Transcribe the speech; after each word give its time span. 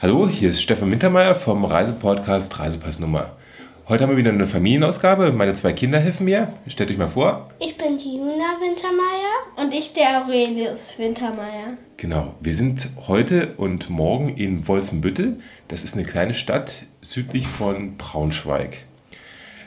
Hallo, 0.00 0.28
hier 0.28 0.50
ist 0.50 0.62
Stefan 0.62 0.92
Wintermeyer 0.92 1.34
vom 1.34 1.64
Reisepodcast 1.64 2.56
Reisepassnummer. 2.60 3.32
Heute 3.88 4.04
haben 4.04 4.10
wir 4.10 4.16
wieder 4.16 4.30
eine 4.30 4.46
Familienausgabe. 4.46 5.32
Meine 5.32 5.56
zwei 5.56 5.72
Kinder 5.72 5.98
helfen 5.98 6.26
mir. 6.26 6.54
Stellt 6.68 6.92
euch 6.92 6.98
mal 6.98 7.08
vor. 7.08 7.50
Ich 7.58 7.76
bin 7.76 7.98
die 7.98 8.14
Juna 8.14 8.60
Wintermeyer. 8.60 9.56
Und 9.56 9.74
ich 9.74 9.94
der 9.94 10.22
Aurelius 10.22 10.96
Wintermeyer. 11.00 11.78
Genau, 11.96 12.36
wir 12.40 12.54
sind 12.54 12.90
heute 13.08 13.54
und 13.56 13.90
morgen 13.90 14.28
in 14.36 14.68
Wolfenbüttel. 14.68 15.40
Das 15.66 15.82
ist 15.82 15.94
eine 15.94 16.04
kleine 16.04 16.34
Stadt 16.34 16.84
südlich 17.02 17.48
von 17.48 17.96
Braunschweig. 17.96 18.84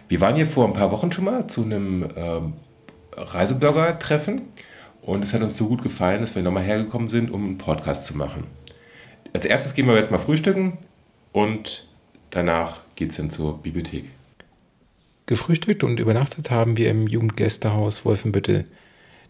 Wir 0.07 0.21
waren 0.21 0.35
hier 0.35 0.47
vor 0.47 0.65
ein 0.65 0.73
paar 0.73 0.93
Wochen 0.93 1.11
schon 1.11 1.25
mal 1.25 1.47
zu 1.47 1.63
einem 1.63 2.07
ähm, 2.15 2.53
Reiseblogger-Treffen 3.17 4.43
und 5.01 5.23
es 5.25 5.33
hat 5.33 5.41
uns 5.41 5.57
so 5.57 5.67
gut 5.67 5.83
gefallen, 5.83 6.21
dass 6.21 6.35
wir 6.35 6.41
nochmal 6.41 6.63
hergekommen 6.63 7.09
sind, 7.09 7.31
um 7.31 7.43
einen 7.43 7.57
Podcast 7.57 8.05
zu 8.05 8.15
machen. 8.15 8.45
Als 9.33 9.45
erstes 9.45 9.73
gehen 9.73 9.87
wir 9.87 9.95
jetzt 9.95 10.11
mal 10.11 10.17
frühstücken 10.17 10.77
und 11.31 11.87
danach 12.29 12.81
geht 12.95 13.11
es 13.11 13.17
dann 13.17 13.29
zur 13.29 13.57
Bibliothek. 13.61 14.05
Gefrühstückt 15.25 15.83
und 15.83 15.99
übernachtet 15.99 16.51
haben 16.51 16.77
wir 16.77 16.89
im 16.89 17.07
Jugendgästehaus 17.07 18.03
Wolfenbüttel. 18.03 18.65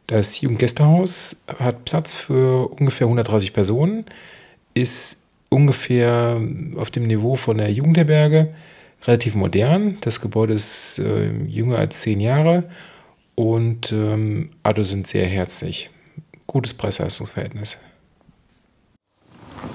Das 0.08 0.41
Jugendgästehaus 0.41 1.36
hat 1.60 1.86
Platz 1.86 2.16
für 2.16 2.70
ungefähr 2.70 3.05
130 3.05 3.54
Personen, 3.54 4.05
ist 4.74 5.22
ungefähr 5.50 6.41
auf 6.77 6.90
dem 6.90 7.05
Niveau 7.08 7.36
von 7.36 7.58
der 7.58 7.72
Jugendherberge, 7.72 8.54
relativ 9.05 9.36
modern. 9.36 9.98
Das 10.02 10.20
Gebäude 10.22 10.54
ist 10.54 10.99
äh, 10.99 11.32
jünger 11.46 11.77
als 11.77 12.02
zehn 12.02 12.20
Jahre 12.20 12.70
und 13.36 13.91
ähm, 13.91 14.49
alle 14.63 14.86
sind 14.86 15.08
sehr 15.08 15.27
herzlich. 15.27 15.90
Gutes 16.48 16.74
Preis-Leistungsverhältnis. 16.74 17.77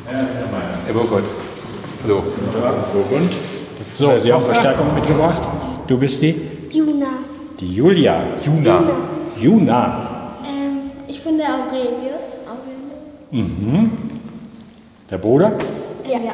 Herr 0.07 0.93
Burkhardt, 0.93 1.25
hallo. 2.03 2.23
Burgund. 2.93 3.37
So, 3.85 4.17
Sie 4.19 4.33
haben 4.33 4.45
Verstärkung 4.45 4.95
mitgebracht. 4.95 5.43
Du 5.87 5.97
bist 5.99 6.23
die? 6.23 6.35
Juna. 6.71 7.07
Die 7.61 7.73
Julia. 7.73 8.23
Juna. 8.45 8.83
Juna. 9.37 10.35
Ähm, 10.45 10.91
ich 11.09 11.23
bin 11.23 11.39
der 11.39 11.49
Aurelius. 11.55 12.23
Aurelius. 12.47 13.91
Der 15.11 15.19
Bruder? 15.19 15.53
Ja. 16.05 16.19
ja. 16.19 16.33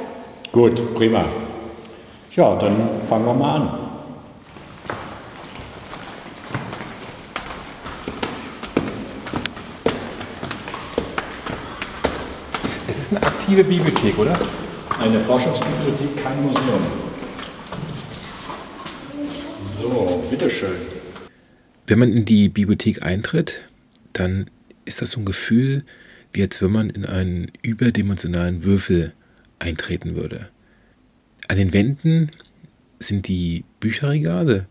Gut, 0.51 0.95
prima. 0.95 1.25
Ja, 2.35 2.55
dann 2.55 2.97
fangen 2.97 3.27
wir 3.27 3.35
mal 3.35 3.55
an. 3.57 3.71
Es 12.93 12.99
ist 12.99 13.17
eine 13.17 13.23
aktive 13.23 13.65
Bibliothek, 13.65 14.19
oder? 14.19 14.39
Eine 15.01 15.19
Forschungsbibliothek, 15.19 16.15
kein 16.23 16.43
Museum. 16.43 16.83
So, 19.81 20.23
bitteschön. 20.31 20.77
Wenn 21.87 22.01
man 22.01 22.13
in 22.13 22.27
die 22.27 22.51
Bibliothek 22.51 23.03
eintritt, 23.03 23.67
dann 24.13 24.51
ist 24.85 25.01
das 25.01 25.13
so 25.13 25.23
ein 25.23 25.25
Gefühl, 25.25 25.87
wie 26.35 26.43
als 26.43 26.61
wenn 26.61 26.71
man 26.71 26.91
in 26.91 27.07
einen 27.07 27.51
überdimensionalen 27.63 28.63
Würfel 28.63 29.15
eintreten 29.59 30.15
würde. 30.15 30.51
An 31.49 31.57
den 31.57 31.73
Wänden 31.73 32.31
sind 32.99 33.27
die 33.27 33.65
Bücherregale 33.81 34.67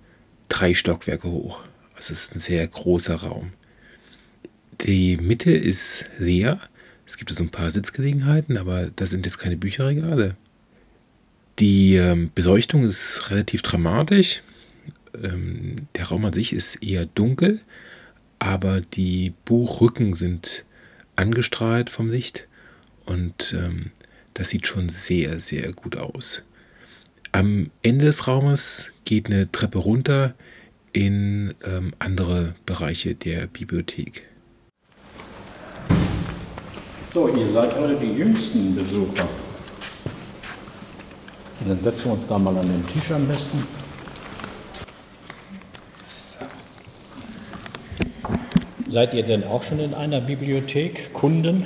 drei 0.48 0.76
Stockwerke 0.76 1.28
hoch. 1.28 1.64
Also 1.96 2.14
es 2.14 2.26
ist 2.26 2.36
ein 2.36 2.40
sehr 2.40 2.68
großer 2.68 3.16
Raum. 3.16 3.54
Die 4.82 5.18
Mitte 5.18 5.52
ist 5.52 6.06
leer. 6.20 6.60
Es 7.12 7.18
gibt 7.18 7.30
so 7.30 7.44
ein 7.44 7.50
paar 7.50 7.70
Sitzgelegenheiten, 7.70 8.58
aber 8.58 8.86
da 8.86 9.06
sind 9.06 9.26
jetzt 9.26 9.38
keine 9.38 9.58
Bücherregale. 9.58 10.38
Die 11.60 11.96
ähm, 11.96 12.32
Beleuchtung 12.34 12.86
ist 12.86 13.30
relativ 13.30 13.64
dramatisch. 13.64 14.42
Ähm, 15.22 15.90
der 15.98 16.06
Raum 16.06 16.24
an 16.24 16.32
sich 16.32 16.54
ist 16.54 16.82
eher 16.82 17.08
dunkel, 17.08 17.60
aber 18.40 18.80
die 18.80 19.34
Buchrücken 19.44 20.14
sind 20.14 20.64
angestrahlt 21.18 21.90
vom 21.90 22.10
Licht 22.10 22.48
und 23.04 23.54
ähm, 23.60 23.92
das 24.34 24.48
sieht 24.48 24.66
schon 24.66 24.88
sehr, 24.88 25.42
sehr 25.42 25.74
gut 25.74 25.98
aus. 25.98 26.44
Am 27.34 27.72
Ende 27.84 28.06
des 28.06 28.26
Raumes 28.26 28.88
geht 29.04 29.26
eine 29.26 29.52
Treppe 29.52 29.80
runter 29.80 30.34
in 30.94 31.56
andere 32.00 32.56
Bereiche 32.66 33.16
der 33.16 33.48
Bibliothek. 33.48 34.31
So, 37.14 37.28
ihr 37.28 37.50
seid 37.50 37.76
heute 37.78 37.96
die 37.96 38.14
jüngsten 38.14 38.74
Besucher. 38.74 39.28
Und 41.60 41.70
dann 41.70 41.84
setzen 41.84 42.06
wir 42.06 42.14
uns 42.14 42.26
da 42.28 42.38
mal 42.40 42.56
an 42.58 42.68
den 42.68 42.88
Tisch 42.88 43.12
am 43.12 43.28
besten. 43.28 43.68
Seid 48.90 49.14
ihr 49.14 49.24
denn 49.24 49.44
auch 49.44 49.64
schon 49.64 49.80
in 49.80 49.94
einer 49.94 50.22
Bibliothek, 50.22 51.14
Kunden? 51.14 51.66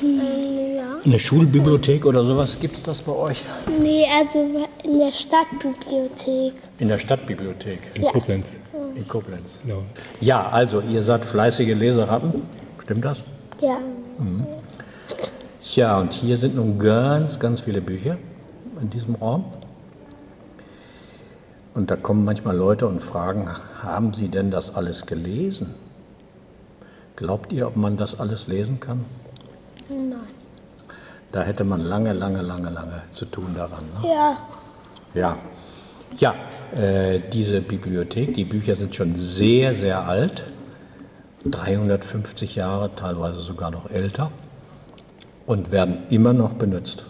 Ja. 0.00 0.98
Eine 1.04 1.18
Schulbibliothek 1.18 2.04
oder 2.04 2.24
sowas? 2.24 2.58
Gibt 2.60 2.76
es 2.76 2.82
das 2.82 3.02
bei 3.02 3.12
euch? 3.12 3.42
Nee, 3.80 4.06
also 4.20 4.66
in 4.84 4.98
der 4.98 5.12
Stadtbibliothek. 5.12 6.54
In 6.78 6.88
der 6.88 6.98
Stadtbibliothek 6.98 7.78
In 7.94 8.02
Koblenz. 8.04 8.52
in 8.94 9.06
Koblenz. 9.08 9.60
Genau. 9.64 9.82
Ja, 10.20 10.48
also 10.48 10.80
ihr 10.80 11.02
seid 11.02 11.24
fleißige 11.24 11.74
Leseratten. 11.74 12.42
Stimmt 12.82 13.04
das? 13.04 13.22
Ja. 13.60 13.78
Tja, 15.60 15.98
und 15.98 16.12
hier 16.12 16.36
sind 16.36 16.56
nun 16.56 16.78
ganz, 16.78 17.38
ganz 17.38 17.62
viele 17.62 17.80
Bücher 17.80 18.18
in 18.80 18.90
diesem 18.90 19.14
Raum. 19.14 19.44
Und 21.74 21.90
da 21.90 21.96
kommen 21.96 22.24
manchmal 22.24 22.56
Leute 22.56 22.86
und 22.86 23.00
fragen, 23.00 23.48
haben 23.82 24.12
Sie 24.12 24.28
denn 24.28 24.50
das 24.50 24.74
alles 24.74 25.06
gelesen? 25.06 25.74
Glaubt 27.16 27.52
ihr, 27.52 27.66
ob 27.66 27.76
man 27.76 27.96
das 27.96 28.18
alles 28.18 28.48
lesen 28.48 28.80
kann? 28.80 29.04
Nein. 29.88 30.16
Da 31.30 31.42
hätte 31.42 31.64
man 31.64 31.80
lange, 31.80 32.12
lange, 32.12 32.42
lange, 32.42 32.68
lange 32.68 33.02
zu 33.12 33.24
tun 33.24 33.54
daran. 33.54 33.84
Ne? 34.02 34.08
Ja. 34.08 34.36
Ja, 35.14 35.38
ja 36.18 36.34
äh, 36.78 37.20
diese 37.32 37.62
Bibliothek, 37.62 38.34
die 38.34 38.44
Bücher 38.44 38.76
sind 38.76 38.94
schon 38.94 39.16
sehr, 39.16 39.72
sehr 39.72 40.06
alt. 40.06 40.44
350 41.44 42.56
Jahre, 42.56 42.94
teilweise 42.94 43.40
sogar 43.40 43.70
noch 43.70 43.90
älter. 43.90 44.30
Und 45.46 45.72
werden 45.72 46.02
immer 46.10 46.32
noch 46.32 46.54
benutzt. 46.54 47.04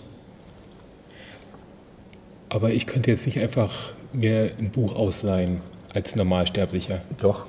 Aber 2.49 2.71
ich 2.71 2.87
könnte 2.87 3.11
jetzt 3.11 3.27
nicht 3.27 3.39
einfach 3.41 3.93
mir 4.13 4.53
ein 4.59 4.71
Buch 4.71 4.95
ausleihen 4.95 5.61
als 5.95 6.17
Normalsterblicher. 6.17 7.01
Doch. 7.21 7.47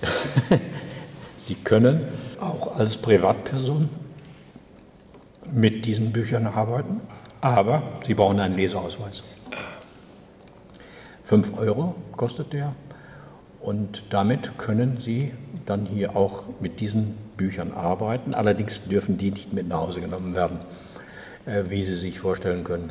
Sie 1.36 1.54
können 1.56 2.06
auch 2.40 2.76
als 2.76 2.96
Privatperson 2.96 3.88
mit 5.52 5.84
diesen 5.84 6.12
Büchern 6.12 6.46
arbeiten, 6.46 7.00
aber 7.40 7.82
Sie 8.04 8.14
brauchen 8.14 8.38
einen 8.40 8.56
Leseausweis. 8.56 9.24
5 11.24 11.58
Euro 11.58 11.94
kostet 12.16 12.52
der 12.52 12.74
und 13.60 14.04
damit 14.10 14.58
können 14.58 14.98
Sie 14.98 15.32
dann 15.70 15.86
hier 15.86 16.16
auch 16.16 16.44
mit 16.60 16.80
diesen 16.80 17.14
Büchern 17.36 17.72
arbeiten. 17.72 18.34
Allerdings 18.34 18.82
dürfen 18.84 19.16
die 19.16 19.30
nicht 19.30 19.52
mit 19.52 19.68
nach 19.68 19.78
Hause 19.78 20.00
genommen 20.00 20.34
werden, 20.34 20.58
äh, 21.46 21.62
wie 21.68 21.82
Sie 21.82 21.96
sich 21.96 22.18
vorstellen 22.18 22.64
können. 22.64 22.90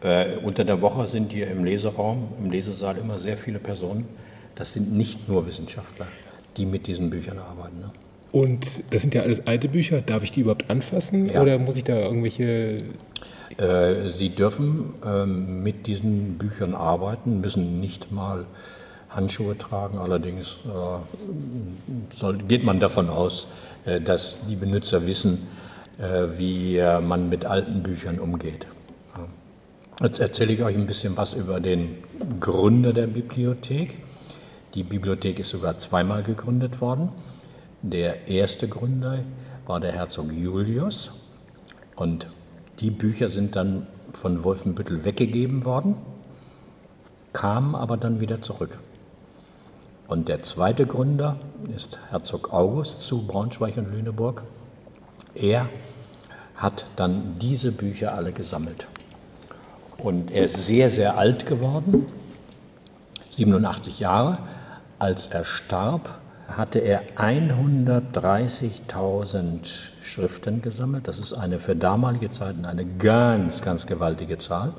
Äh, 0.00 0.36
unter 0.38 0.64
der 0.64 0.80
Woche 0.80 1.06
sind 1.08 1.32
hier 1.32 1.48
im 1.50 1.64
Leseraum, 1.64 2.28
im 2.42 2.50
Lesesaal 2.50 2.96
immer 2.96 3.18
sehr 3.18 3.36
viele 3.36 3.58
Personen. 3.58 4.06
Das 4.54 4.72
sind 4.72 4.92
nicht 4.92 5.28
nur 5.28 5.46
Wissenschaftler, 5.46 6.06
die 6.56 6.66
mit 6.66 6.86
diesen 6.86 7.10
Büchern 7.10 7.38
arbeiten. 7.38 7.80
Ne? 7.80 7.90
Und 8.30 8.82
das 8.92 9.02
sind 9.02 9.14
ja 9.14 9.22
alles 9.22 9.46
alte 9.46 9.68
Bücher. 9.68 10.00
Darf 10.00 10.22
ich 10.22 10.30
die 10.30 10.40
überhaupt 10.40 10.70
anfassen 10.70 11.28
Ja. 11.28 11.42
oder 11.42 11.58
muss 11.58 11.76
ich 11.76 11.84
da 11.84 11.98
irgendwelche 11.98 12.82
Äh, 13.56 14.08
Sie 14.08 14.28
dürfen 14.30 14.94
ähm, 15.04 15.62
mit 15.64 15.86
diesen 15.88 16.38
Büchern 16.38 16.74
arbeiten, 16.74 17.40
müssen 17.40 17.80
nicht 17.80 18.12
mal 18.12 18.44
Handschuhe 19.08 19.56
tragen. 19.56 19.98
Allerdings 19.98 20.56
äh, 20.66 22.16
soll, 22.16 22.38
geht 22.38 22.64
man 22.64 22.80
davon 22.80 23.08
aus, 23.08 23.48
äh, 23.84 24.00
dass 24.00 24.38
die 24.48 24.56
Benutzer 24.56 25.06
wissen, 25.06 25.46
äh, 25.98 26.26
wie 26.36 26.76
äh, 26.76 27.00
man 27.00 27.28
mit 27.28 27.44
alten 27.44 27.82
Büchern 27.82 28.18
umgeht. 28.18 28.66
Jetzt 30.00 30.20
erzähle 30.20 30.52
ich 30.52 30.62
euch 30.62 30.76
ein 30.76 30.86
bisschen 30.86 31.16
was 31.16 31.34
über 31.34 31.58
den 31.58 31.96
Gründer 32.38 32.92
der 32.92 33.08
Bibliothek. 33.08 33.98
Die 34.74 34.84
Bibliothek 34.84 35.40
ist 35.40 35.48
sogar 35.48 35.76
zweimal 35.76 36.22
gegründet 36.22 36.80
worden. 36.80 37.08
Der 37.82 38.28
erste 38.28 38.68
Gründer 38.68 39.18
war 39.66 39.80
der 39.80 39.90
Herzog 39.90 40.32
Julius 40.32 41.10
und 41.96 42.28
die 42.78 42.92
Bücher 42.92 43.28
sind 43.28 43.56
dann 43.56 43.88
von 44.12 44.44
Wolfenbüttel 44.44 45.04
weggegeben 45.04 45.64
worden, 45.64 45.96
kamen 47.32 47.74
aber 47.74 47.96
dann 47.96 48.20
wieder 48.20 48.40
zurück. 48.40 48.78
Und 50.08 50.28
der 50.28 50.42
zweite 50.42 50.84
Gründer 50.86 51.36
ist 51.74 51.98
Herzog 52.08 52.52
August 52.52 53.00
zu 53.02 53.26
Braunschweig 53.26 53.76
und 53.76 53.92
Lüneburg. 53.92 54.42
Er 55.34 55.68
hat 56.56 56.86
dann 56.96 57.34
diese 57.38 57.72
Bücher 57.72 58.14
alle 58.14 58.32
gesammelt. 58.32 58.86
Und 59.98 60.30
er 60.30 60.46
ist 60.46 60.64
sehr, 60.64 60.88
sehr 60.88 61.18
alt 61.18 61.44
geworden, 61.44 62.06
87 63.28 64.00
Jahre. 64.00 64.38
Als 64.98 65.26
er 65.26 65.44
starb, 65.44 66.08
hatte 66.48 66.78
er 66.78 67.02
130.000 67.18 69.90
Schriften 70.02 70.62
gesammelt. 70.62 71.06
Das 71.06 71.18
ist 71.18 71.34
eine 71.34 71.60
für 71.60 71.76
damalige 71.76 72.30
Zeiten 72.30 72.64
eine 72.64 72.86
ganz, 72.86 73.60
ganz 73.60 73.86
gewaltige 73.86 74.38
Zahl. 74.38 74.72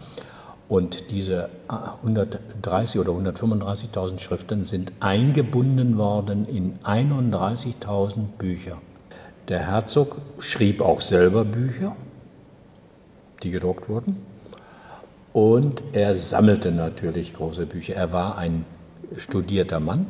Und 0.70 1.10
diese 1.10 1.50
130 1.68 3.02
oder 3.02 3.12
135.000 3.12 4.20
Schriften 4.20 4.64
sind 4.64 4.94
eingebunden 5.00 5.98
worden 5.98 6.48
in 6.48 6.78
31.000 6.84 8.38
Bücher. 8.38 8.78
Der 9.48 9.66
Herzog 9.66 10.22
schrieb 10.38 10.82
auch 10.82 11.02
selber 11.02 11.44
Bücher, 11.44 11.96
die 13.42 13.50
gedruckt 13.50 13.90
wurden. 13.90 14.18
Und 15.34 15.82
er 15.94 16.14
sammelte 16.14 16.72
natürlich 16.72 17.34
große 17.34 17.66
Bücher. 17.66 17.96
Er 17.96 18.14
war 18.14 18.38
ein 18.38 18.64
studierter 19.18 19.80
Mann, 19.80 20.06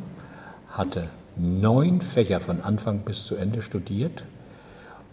hatte 0.68 1.08
neun 1.36 2.02
Fächer 2.02 2.40
von 2.40 2.60
Anfang 2.60 2.98
bis 2.98 3.24
zu 3.24 3.34
Ende 3.34 3.62
studiert. 3.62 4.24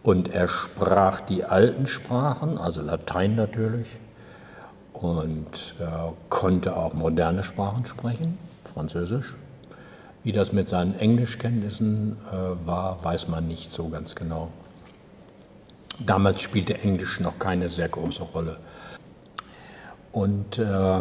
Und 0.04 0.28
er 0.28 0.50
sprach 0.50 1.22
die 1.22 1.46
alten 1.46 1.88
Sprachen, 1.88 2.58
also 2.58 2.82
Latein 2.82 3.36
natürlich, 3.36 3.98
und 5.02 5.76
äh, 5.80 5.86
konnte 6.30 6.76
auch 6.76 6.94
moderne 6.94 7.44
Sprachen 7.44 7.86
sprechen, 7.86 8.38
Französisch. 8.74 9.36
Wie 10.24 10.32
das 10.32 10.52
mit 10.52 10.68
seinen 10.68 10.98
Englischkenntnissen 11.00 12.18
äh, 12.32 12.68
war, 12.68 13.04
weiß 13.04 13.28
man 13.28 13.48
nicht 13.48 13.72
so 13.72 13.90
ganz 13.90 14.16
genau. 14.16 14.50
Damals 16.00 16.42
spielte 16.42 16.80
Englisch 16.80 17.20
noch 17.20 17.40
keine 17.40 17.70
sehr 17.70 17.90
große 17.90 18.24
Rolle. 18.24 18.58
Und 20.12 20.58
äh, 20.58 21.00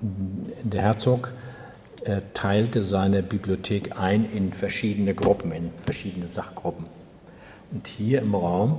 der 0.00 0.82
Herzog 0.82 1.32
äh, 2.04 2.22
teilte 2.32 2.82
seine 2.82 3.22
Bibliothek 3.22 3.98
ein 3.98 4.30
in 4.30 4.52
verschiedene 4.52 5.14
Gruppen, 5.14 5.52
in 5.52 5.70
verschiedene 5.72 6.26
Sachgruppen. 6.26 6.86
Und 7.72 7.86
hier 7.86 8.22
im 8.22 8.34
Raum 8.34 8.78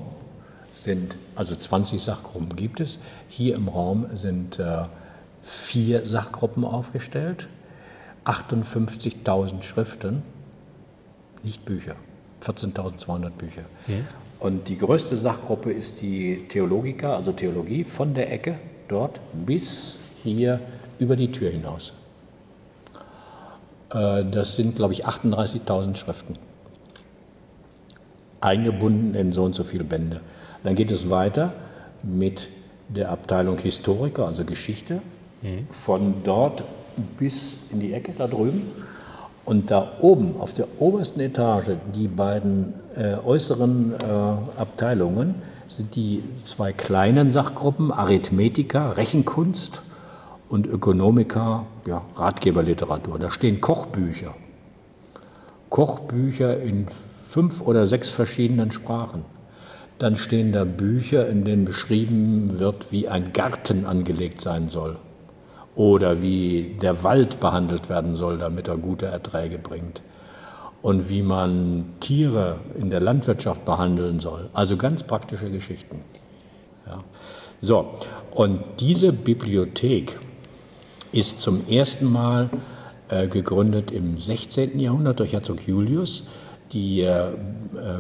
sind, 0.76 1.18
also 1.36 1.56
20 1.56 2.02
Sachgruppen 2.02 2.56
gibt 2.56 2.80
es, 2.80 3.00
hier 3.28 3.56
im 3.56 3.70
Raum 3.70 4.08
sind 4.14 4.60
äh, 4.60 4.84
vier 5.42 6.06
Sachgruppen 6.06 6.66
aufgestellt, 6.66 7.48
58.000 8.26 9.64
Schriften, 9.64 10.24
nicht 11.44 11.64
Bücher, 11.66 11.96
14.200 12.44 13.30
Bücher. 13.30 13.64
Ja. 13.88 13.96
Und 14.40 14.68
die 14.68 14.78
größte 14.78 15.16
Sachgruppe 15.16 15.72
ist 15.72 16.02
die 16.02 16.46
Theologica, 16.50 17.16
also 17.16 17.32
Theologie, 17.32 17.84
von 17.84 18.14
der 18.14 18.32
Ecke 18.32 18.60
dort 18.88 19.22
bis 19.34 19.98
hier 20.24 20.60
über 21.00 21.16
die 21.16 21.32
Tür 21.32 21.52
hinaus. 21.52 21.94
Äh, 23.92 24.26
das 24.26 24.56
sind, 24.56 24.76
glaube 24.76 24.94
ich, 24.94 25.06
38.000 25.06 25.96
Schriften, 25.96 26.38
eingebunden 28.42 29.16
in 29.16 29.32
so 29.32 29.44
und 29.44 29.56
so 29.56 29.64
viele 29.64 29.84
Bände. 29.84 30.22
Dann 30.66 30.76
geht 30.76 30.90
es 30.90 31.10
weiter 31.12 31.54
mit 32.02 32.50
der 32.90 33.12
Abteilung 33.12 33.60
Historiker, 33.60 34.26
also 34.26 34.44
Geschichte, 34.44 35.02
mhm. 35.44 35.68
von 35.70 36.16
dort 36.24 36.64
bis 37.18 37.60
in 37.72 37.80
die 37.80 37.94
Ecke 37.94 38.14
da 38.18 38.28
drüben. 38.28 38.64
Und 39.46 39.70
da 39.70 39.94
oben, 40.02 40.40
auf 40.40 40.54
der 40.54 40.68
obersten 40.80 41.20
Etage, 41.20 41.78
die 41.94 42.08
beiden 42.08 42.74
äh, 42.96 43.14
äußeren 43.14 43.94
äh, 43.94 44.60
Abteilungen, 44.60 45.36
sind 45.68 45.96
die 45.96 46.24
zwei 46.44 46.74
kleinen 46.74 47.30
Sachgruppen, 47.30 47.92
Arithmetika, 47.92 48.92
Rechenkunst 48.92 49.84
und 50.50 50.66
Ökonomika, 50.66 51.68
ja, 51.86 52.02
Ratgeberliteratur. 52.16 53.20
Da 53.20 53.30
stehen 53.30 53.62
Kochbücher. 53.62 54.34
Kochbücher 55.70 56.60
in 56.60 56.88
fünf 56.88 57.62
oder 57.62 57.86
sechs 57.86 58.10
verschiedenen 58.10 58.72
Sprachen. 58.72 59.35
Dann 59.98 60.18
stehen 60.18 60.52
da 60.52 60.66
Bücher, 60.66 61.28
in 61.28 61.46
denen 61.46 61.66
beschrieben 61.66 62.60
wird, 62.60 62.92
wie 62.92 63.08
ein 63.08 63.32
Garten 63.32 63.86
angelegt 63.86 64.42
sein 64.42 64.70
soll 64.70 64.98
oder 65.76 66.22
wie 66.22 66.78
der 66.82 67.04
Wald 67.04 67.40
behandelt 67.40 67.90
werden 67.90 68.16
soll, 68.16 68.38
damit 68.38 68.68
er 68.68 68.78
gute 68.78 69.06
Erträge 69.06 69.58
bringt 69.58 70.02
und 70.82 71.10
wie 71.10 71.22
man 71.22 71.86
Tiere 72.00 72.60
in 72.80 72.90
der 72.90 73.02
Landwirtschaft 73.02 73.66
behandeln 73.66 74.20
soll. 74.20 74.50
Also 74.54 74.78
ganz 74.78 75.04
praktische 75.04 75.50
Geschichten. 75.50 76.02
Ja. 76.86 77.04
So, 77.62 77.96
und 78.32 78.62
diese 78.80 79.12
Bibliothek 79.12 80.20
ist 81.12 81.40
zum 81.40 81.68
ersten 81.68 82.12
Mal 82.12 82.50
äh, 83.10 83.28
gegründet 83.28 83.92
im 83.92 84.18
16. 84.18 84.80
Jahrhundert 84.80 85.20
durch 85.20 85.34
Herzog 85.34 85.68
Julius. 85.68 86.28
Die 86.72 87.02
äh, 87.02 87.30
äh 87.30 87.34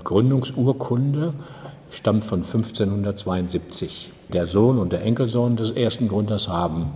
Gründungsurkunde 0.03 1.33
stammt 1.95 2.25
von 2.25 2.43
1572. 2.43 4.11
Der 4.33 4.45
Sohn 4.45 4.77
und 4.77 4.91
der 4.91 5.03
Enkelsohn 5.03 5.55
des 5.55 5.71
ersten 5.71 6.07
Gründers 6.07 6.47
haben 6.47 6.93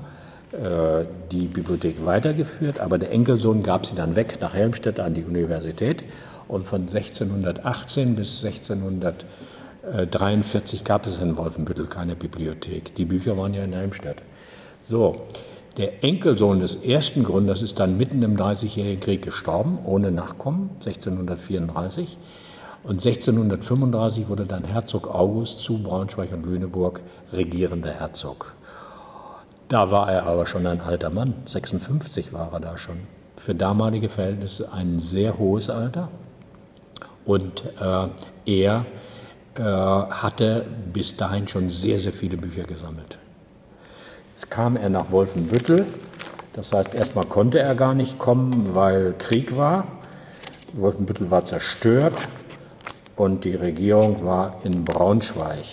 äh, 0.52 1.06
die 1.32 1.48
Bibliothek 1.48 2.06
weitergeführt, 2.06 2.80
aber 2.80 2.98
der 2.98 3.12
Enkelsohn 3.12 3.62
gab 3.64 3.86
sie 3.86 3.96
dann 3.96 4.16
weg 4.16 4.38
nach 4.42 4.54
Helmstedt 4.54 5.00
an 5.00 5.14
die 5.14 5.24
Universität 5.24 6.04
und 6.48 6.66
von 6.66 6.82
1618 6.82 8.16
bis 8.16 8.44
1643 8.44 10.84
gab 10.84 11.06
es 11.06 11.20
in 11.20 11.38
Wolfenbüttel 11.38 11.86
keine 11.86 12.16
Bibliothek. 12.16 12.96
Die 12.96 13.06
Bücher 13.06 13.38
waren 13.38 13.54
ja 13.54 13.64
in 13.64 13.74
Helmstedt. 13.74 14.24
So, 14.90 15.28
der 15.78 16.04
Enkelsohn 16.04 16.60
des 16.60 16.76
ersten 16.76 17.24
Gründers 17.24 17.62
ist 17.62 17.80
dann 17.80 17.98
mitten 17.98 18.24
im 18.24 18.36
Dreißigjährigen 18.36 19.00
Krieg 19.00 19.22
gestorben, 19.22 19.78
ohne 19.86 20.12
Nachkommen, 20.12 20.72
1634. 20.80 22.18
Und 22.84 23.06
1635 23.06 24.30
wurde 24.30 24.46
dann 24.46 24.64
Herzog 24.64 25.14
August 25.14 25.60
zu 25.60 25.84
Braunschweig 25.84 26.32
und 26.32 26.46
Lüneburg 26.46 27.02
regierender 27.34 27.92
Herzog. 27.92 28.54
Da 29.68 29.92
war 29.92 30.12
er 30.12 30.26
aber 30.26 30.46
schon 30.46 30.66
ein 30.66 30.82
alter 30.82 31.10
Mann, 31.10 31.34
56 31.46 32.34
war 32.34 32.54
er 32.54 32.60
da 32.60 32.78
schon. 32.78 33.02
Für 33.36 33.54
damalige 33.54 34.10
Verhältnisse 34.10 34.72
ein 34.72 35.00
sehr 35.00 35.38
hohes 35.38 35.70
Alter. 35.70 36.10
Und 37.26 37.64
äh, 37.80 38.08
er 38.46 38.86
äh, 39.56 39.62
hatte 39.62 40.66
bis 40.92 41.16
dahin 41.16 41.48
schon 41.48 41.70
sehr, 41.70 42.00
sehr 42.00 42.14
viele 42.14 42.38
Bücher 42.38 42.64
gesammelt. 42.64 43.20
Jetzt 44.36 44.50
kam 44.50 44.78
er 44.78 44.90
nach 44.90 45.12
Wolfenbüttel. 45.12 45.86
Das 46.54 46.74
heißt, 46.74 46.96
erstmal 46.96 47.26
konnte 47.26 47.60
er 47.60 47.76
gar 47.76 47.94
nicht 47.94 48.18
kommen, 48.18 48.74
weil 48.74 49.14
Krieg 49.18 49.56
war. 49.56 49.86
Wolfenbüttel 50.74 51.30
war 51.30 51.44
zerstört 51.44 52.28
und 53.20 53.44
die 53.44 53.56
Regierung 53.56 54.24
war 54.24 54.56
in 54.64 54.86
Braunschweig. 54.86 55.66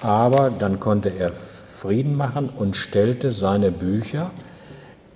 Aber 0.00 0.50
dann 0.50 0.80
konnte 0.80 1.10
er 1.10 1.32
Frieden 1.32 2.16
machen 2.16 2.48
und 2.48 2.76
stellte 2.76 3.30
seine 3.30 3.70
Bücher 3.70 4.30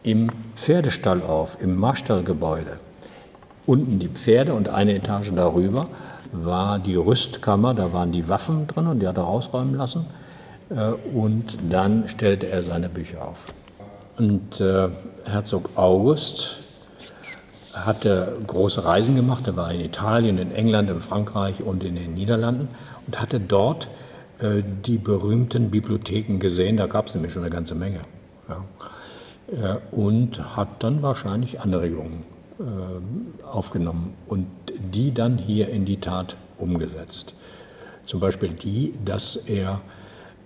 im 0.03 0.31
Pferdestall 0.55 1.23
auf, 1.23 1.57
im 1.63 1.77
Marstallgebäude. 1.77 2.79
Unten 3.65 3.99
die 3.99 4.09
Pferde 4.09 4.53
und 4.53 4.69
eine 4.69 4.95
Etage 4.95 5.33
darüber 5.35 5.89
war 6.33 6.79
die 6.79 6.97
Rüstkammer, 6.97 7.73
da 7.73 7.95
waren 7.95 8.13
die 8.13 8.29
Waffen 8.29 8.67
drin 8.67 8.87
und 8.87 9.01
die 9.01 9.09
hat 9.09 9.17
er 9.17 9.23
rausräumen 9.25 9.75
lassen. 9.75 10.05
Äh, 10.69 10.93
und 11.15 11.57
dann 11.71 12.07
stellte 12.09 12.49
er 12.49 12.63
seine 12.63 12.91
Bücher 12.91 13.27
auf. 13.27 13.39
Und 14.19 14.61
äh, 14.61 14.89
Herzog 15.25 15.71
August 15.75 16.68
hatte 17.87 18.37
große 18.47 18.85
Reisen 18.85 19.17
gemacht. 19.17 19.47
Er 19.47 19.57
war 19.57 19.73
in 19.73 19.81
Italien, 19.81 20.39
in 20.39 20.53
England, 20.53 20.91
in 20.91 21.01
Frankreich 21.01 21.63
und 21.63 21.85
in 21.85 21.97
den 21.97 22.15
Niederlanden 22.15 22.69
und 23.07 23.21
hatte 23.21 23.41
dort 23.41 23.89
äh, 24.41 24.63
die 24.87 24.99
berühmten 24.99 25.71
Bibliotheken 25.71 26.39
gesehen. 26.39 26.77
Da 26.77 26.87
gab 26.87 27.07
es 27.07 27.15
nämlich 27.15 27.33
schon 27.33 27.43
eine 27.43 27.51
ganze 27.51 27.75
Menge. 27.75 28.01
Ja. 28.49 28.65
Äh, 29.51 29.95
und 29.95 30.57
hat 30.57 30.83
dann 30.83 31.03
wahrscheinlich 31.03 31.61
Anregungen 31.61 32.25
äh, 32.61 33.45
aufgenommen 33.47 34.15
und 34.27 34.47
die 34.79 35.15
dann 35.15 35.39
hier 35.39 35.69
in 35.69 35.85
die 35.85 35.99
Tat 35.99 36.37
umgesetzt. 36.59 37.35
Zum 38.07 38.21
Beispiel 38.21 38.51
die, 38.51 38.95
dass 39.05 39.37
er 39.37 39.81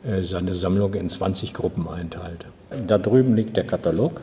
äh, 0.04 0.22
seine 0.22 0.54
Sammlung 0.54 0.94
in 0.94 1.08
20 1.08 1.54
Gruppen 1.54 1.88
einteilte. 1.88 2.46
Da 2.86 2.98
drüben 2.98 3.34
liegt 3.36 3.56
der 3.56 3.66
Katalog 3.66 4.20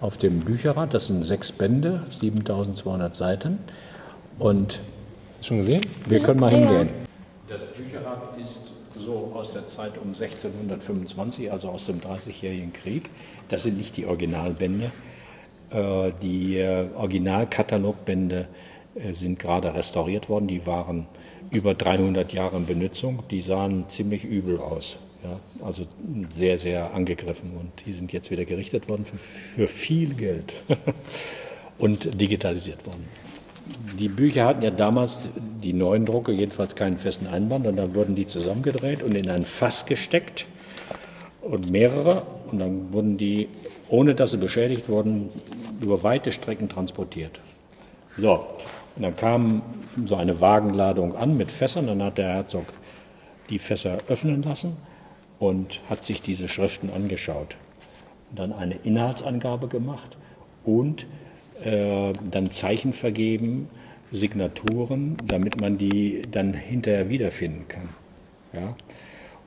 auf 0.00 0.16
dem 0.16 0.40
Bücherrad. 0.40 0.94
Das 0.94 1.06
sind 1.06 1.22
sechs 1.22 1.52
Bände, 1.52 2.02
7200 2.10 3.14
Seiten. 3.14 3.58
Und 4.38 4.80
schon 5.42 5.58
gesehen? 5.58 5.82
Wir 6.06 6.20
können 6.20 6.40
mal 6.40 6.50
hingehen. 6.50 6.90
Das 7.48 7.64
Bücherrad 7.66 8.36
ist 8.40 8.72
so 8.98 9.32
aus 9.34 9.52
der 9.52 9.66
Zeit 9.66 9.92
um 9.98 10.08
1625, 10.08 11.52
also 11.52 11.68
aus 11.68 11.86
dem 11.86 12.00
Dreißigjährigen 12.00 12.72
Krieg. 12.72 13.10
Das 13.48 13.62
sind 13.62 13.76
nicht 13.76 13.96
die 13.96 14.06
Originalbände. 14.06 14.90
Äh, 15.70 16.12
die 16.22 16.58
äh, 16.58 16.88
Originalkatalogbände 16.94 18.48
äh, 18.94 19.12
sind 19.12 19.38
gerade 19.38 19.74
restauriert 19.74 20.28
worden. 20.28 20.48
Die 20.48 20.66
waren 20.66 21.06
über 21.50 21.74
300 21.74 22.32
Jahre 22.32 22.56
in 22.56 22.66
Benutzung. 22.66 23.22
Die 23.30 23.40
sahen 23.40 23.88
ziemlich 23.88 24.24
übel 24.24 24.58
aus. 24.58 24.98
Ja, 25.26 25.64
also 25.64 25.86
sehr, 26.30 26.56
sehr 26.58 26.94
angegriffen. 26.94 27.52
Und 27.58 27.84
die 27.84 27.92
sind 27.92 28.12
jetzt 28.12 28.30
wieder 28.30 28.44
gerichtet 28.44 28.88
worden 28.88 29.04
für, 29.04 29.18
für 29.18 29.68
viel 29.68 30.14
Geld 30.14 30.52
und 31.78 32.20
digitalisiert 32.20 32.86
worden. 32.86 33.04
Die 33.98 34.08
Bücher 34.08 34.44
hatten 34.44 34.62
ja 34.62 34.70
damals, 34.70 35.28
die 35.64 35.72
neuen 35.72 36.06
Drucke, 36.06 36.30
jedenfalls 36.30 36.76
keinen 36.76 36.98
festen 36.98 37.26
Einband. 37.26 37.66
Und 37.66 37.76
dann 37.76 37.94
wurden 37.94 38.14
die 38.14 38.26
zusammengedreht 38.26 39.02
und 39.02 39.16
in 39.16 39.28
ein 39.28 39.44
Fass 39.44 39.86
gesteckt 39.86 40.46
und 41.42 41.70
mehrere. 41.70 42.22
Und 42.52 42.60
dann 42.60 42.92
wurden 42.92 43.18
die, 43.18 43.48
ohne 43.88 44.14
dass 44.14 44.30
sie 44.30 44.36
beschädigt 44.36 44.88
wurden, 44.88 45.30
über 45.80 46.04
weite 46.04 46.30
Strecken 46.30 46.68
transportiert. 46.68 47.40
So, 48.16 48.46
und 48.94 49.02
dann 49.02 49.16
kam 49.16 49.62
so 50.04 50.14
eine 50.14 50.40
Wagenladung 50.40 51.16
an 51.16 51.36
mit 51.36 51.50
Fässern. 51.50 51.88
Dann 51.88 52.02
hat 52.02 52.18
der 52.18 52.28
Herzog 52.28 52.66
die 53.50 53.58
Fässer 53.58 53.98
öffnen 54.06 54.44
lassen 54.44 54.76
und 55.38 55.80
hat 55.88 56.04
sich 56.04 56.22
diese 56.22 56.48
Schriften 56.48 56.90
angeschaut. 56.90 57.56
Und 58.30 58.38
dann 58.38 58.52
eine 58.52 58.74
Inhaltsangabe 58.74 59.68
gemacht 59.68 60.16
und 60.64 61.06
äh, 61.62 62.12
dann 62.30 62.50
Zeichen 62.50 62.92
vergeben, 62.92 63.68
Signaturen, 64.12 65.16
damit 65.24 65.60
man 65.60 65.78
die 65.78 66.22
dann 66.30 66.54
hinterher 66.54 67.08
wiederfinden 67.08 67.66
kann. 67.68 67.88
Ja? 68.52 68.76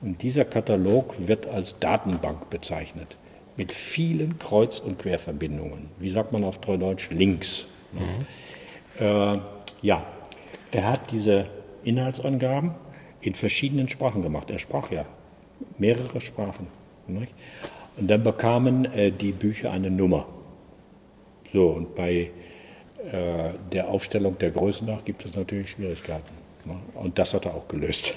Und 0.00 0.22
dieser 0.22 0.44
Katalog 0.44 1.14
wird 1.18 1.46
als 1.46 1.78
Datenbank 1.78 2.50
bezeichnet, 2.50 3.16
mit 3.56 3.72
vielen 3.72 4.38
Kreuz- 4.38 4.80
und 4.80 4.98
Querverbindungen. 4.98 5.90
Wie 5.98 6.08
sagt 6.08 6.32
man 6.32 6.44
auf 6.44 6.60
Treudeutsch? 6.60 7.10
Links. 7.10 7.66
Mhm. 7.92 9.04
Äh, 9.04 9.38
ja, 9.82 10.04
er 10.70 10.88
hat 10.88 11.10
diese 11.10 11.46
Inhaltsangaben 11.84 12.72
in 13.20 13.34
verschiedenen 13.34 13.88
Sprachen 13.88 14.22
gemacht. 14.22 14.50
Er 14.50 14.58
sprach 14.58 14.90
ja 14.90 15.04
mehrere 15.78 16.20
Sprachen. 16.20 16.66
Nicht? 17.06 17.32
Und 17.96 18.10
dann 18.10 18.22
bekamen 18.22 18.84
äh, 18.92 19.10
die 19.10 19.32
Bücher 19.32 19.70
eine 19.70 19.90
Nummer. 19.90 20.26
So, 21.52 21.68
und 21.68 21.94
bei 21.94 22.30
äh, 23.12 23.50
der 23.72 23.88
Aufstellung 23.88 24.38
der 24.38 24.50
Größen 24.50 24.86
nach 24.86 25.04
gibt 25.04 25.24
es 25.24 25.34
natürlich 25.34 25.70
Schwierigkeiten. 25.70 26.32
Ne? 26.64 26.76
Und 26.94 27.18
das 27.18 27.34
hat 27.34 27.46
er 27.46 27.54
auch 27.54 27.66
gelöst. 27.66 28.14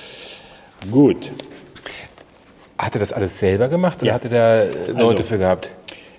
Gut. 0.90 1.32
Hat 2.78 2.94
er 2.94 3.00
das 3.00 3.12
alles 3.12 3.38
selber 3.38 3.68
gemacht 3.68 4.02
oder 4.02 4.08
ja. 4.08 4.14
hat 4.14 4.24
er 4.24 4.30
da 4.30 4.62
äh, 4.62 4.86
Leute 4.92 5.02
also, 5.02 5.22
für 5.22 5.38
gehabt? 5.38 5.74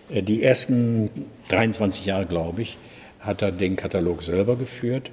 Äh, 0.10 0.24
die 0.24 0.44
ersten 0.44 1.10
23 1.50 2.06
Jahre, 2.06 2.25
glaube 2.25 2.63
ich, 2.63 2.77
hat 3.20 3.41
er 3.41 3.51
den 3.51 3.75
Katalog 3.75 4.24
selber 4.24 4.56
geführt. 4.56 5.12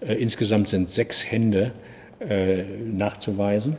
Äh, 0.00 0.14
insgesamt 0.14 0.68
sind 0.68 0.90
sechs 0.90 1.24
Hände 1.24 1.72
äh, 2.20 2.62
nachzuweisen. 2.62 3.76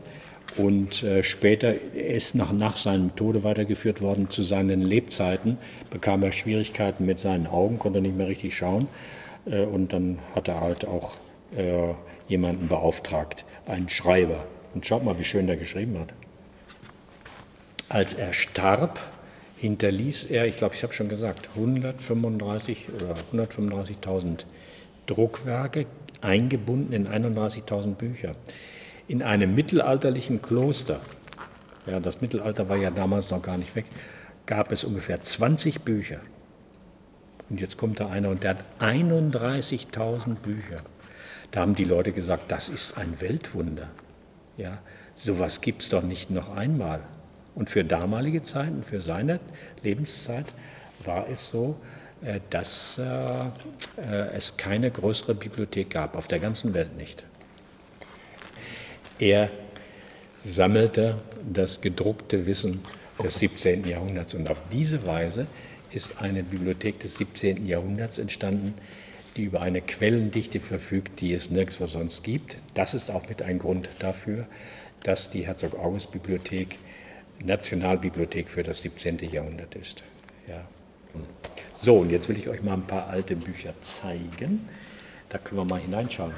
Und 0.58 1.02
äh, 1.02 1.24
später 1.24 1.74
ist 1.94 2.36
nach, 2.36 2.52
nach 2.52 2.76
seinem 2.76 3.16
Tode 3.16 3.44
weitergeführt 3.44 4.02
worden. 4.02 4.30
Zu 4.30 4.44
seinen 4.44 4.82
Lebzeiten 4.82 5.58
bekam 5.90 6.22
er 6.24 6.32
Schwierigkeiten 6.32 7.06
mit 7.06 7.20
seinen 7.20 7.48
Augen, 7.48 7.80
konnte 7.80 8.02
nicht 8.02 8.16
mehr 8.16 8.28
richtig 8.28 8.56
schauen. 8.56 8.88
Äh, 9.46 9.64
und 9.64 9.94
dann 9.94 10.20
hat 10.36 10.48
er 10.48 10.62
halt 10.62 10.86
auch 10.86 11.14
äh, 11.56 11.94
jemanden 12.28 12.68
beauftragt, 12.68 13.46
einen 13.66 13.90
Schreiber. 13.90 14.46
Und 14.76 14.86
schaut 14.86 15.04
mal, 15.04 15.18
wie 15.18 15.24
schön 15.24 15.48
der 15.48 15.58
geschrieben 15.58 15.98
hat. 16.00 16.14
Als 17.90 18.14
er 18.14 18.34
starb, 18.34 19.00
hinterließ 19.58 20.26
er, 20.26 20.46
ich 20.46 20.58
glaube, 20.58 20.76
ich 20.76 20.84
habe 20.84 20.94
schon 20.94 21.10
gesagt, 21.10 21.50
135 21.56 22.88
oder 22.96 23.16
135.000 23.46 24.46
Druckwerke, 25.06 25.86
eingebunden 26.22 26.94
in 26.94 27.08
31.000 27.08 27.96
Bücher 27.96 28.36
in 29.08 29.22
einem 29.22 29.56
mittelalterlichen 29.56 30.42
Kloster, 30.42 31.00
ja, 31.86 32.00
das 32.00 32.22
Mittelalter 32.22 32.70
war 32.70 32.78
ja 32.78 32.92
damals 32.92 33.30
noch 33.30 33.42
gar 33.42 33.58
nicht 33.58 33.76
weg, 33.76 33.86
gab 34.46 34.72
es 34.72 34.84
ungefähr 34.84 35.22
20 35.22 35.82
Bücher. 35.82 36.20
Und 37.50 37.60
jetzt 37.60 37.78
kommt 37.78 38.00
da 38.00 38.10
einer 38.10 38.30
und 38.30 38.44
der 38.44 38.52
hat 38.52 38.66
31.000 38.80 40.36
Bücher. 40.36 40.78
Da 41.52 41.62
haben 41.62 41.76
die 41.76 41.84
Leute 41.84 42.14
gesagt, 42.14 42.52
das 42.52 42.70
ist 42.70 42.98
ein 42.98 43.20
Weltwunder. 43.20 43.90
Ja, 44.58 44.80
sowas 45.14 45.62
gibt 45.62 45.84
es 45.84 45.90
doch 45.90 46.04
nicht 46.04 46.32
noch 46.32 46.56
einmal. 46.56 47.02
Und 47.56 47.70
für 47.70 47.84
damalige 47.84 48.42
Zeiten, 48.42 48.84
für 48.84 49.02
seine 49.02 49.40
Lebenszeit, 49.84 50.46
war 51.04 51.28
es 51.30 51.50
so, 51.50 51.76
äh, 52.24 52.40
dass 52.50 52.98
äh, 52.98 53.04
äh, 53.04 54.30
es 54.34 54.58
keine 54.58 54.90
größere 54.90 55.36
Bibliothek 55.36 55.90
gab, 55.90 56.16
auf 56.16 56.28
der 56.28 56.40
ganzen 56.40 56.74
Welt 56.74 56.98
nicht. 56.98 57.26
Er 59.24 59.50
sammelte 60.34 61.18
das 61.50 61.80
gedruckte 61.80 62.46
Wissen 62.46 62.84
des 63.24 63.36
17. 63.36 63.88
Jahrhunderts. 63.88 64.34
Und 64.34 64.50
auf 64.50 64.62
diese 64.70 65.06
Weise 65.06 65.48
ist 65.92 66.22
eine 66.22 66.44
Bibliothek 66.44 67.00
des 67.00 67.16
17. 67.16 67.66
Jahrhunderts 67.66 68.20
entstanden, 68.20 68.74
die 69.38 69.44
über 69.44 69.62
eine 69.62 69.80
Quellendichte 69.80 70.60
verfügt, 70.60 71.22
die 71.22 71.32
es 71.34 71.50
nirgendwo 71.50 71.88
sonst 71.88 72.24
gibt. 72.24 72.58
Das 72.74 72.94
ist 72.94 73.12
auch 73.12 73.30
mit 73.30 73.42
ein 73.42 73.60
Grund 73.60 73.90
dafür, 74.00 74.46
dass 75.04 75.30
die 75.30 75.48
Herzog-August-Bibliothek 75.48 76.78
Nationalbibliothek 77.46 78.50
für 78.50 78.64
das 78.64 78.82
17. 78.82 79.20
Jahrhundert 79.20 79.74
ist. 79.76 80.04
Ja. 80.50 80.66
So, 81.72 82.00
und 82.00 82.10
jetzt 82.10 82.28
will 82.28 82.38
ich 82.38 82.50
euch 82.50 82.62
mal 82.62 82.74
ein 82.74 82.88
paar 82.88 83.08
alte 83.08 83.38
Bücher 83.38 83.74
zeigen. 83.80 84.68
Da 85.30 85.38
können 85.38 85.62
wir 85.62 85.66
mal 85.66 85.80
hineinschauen. 85.80 86.34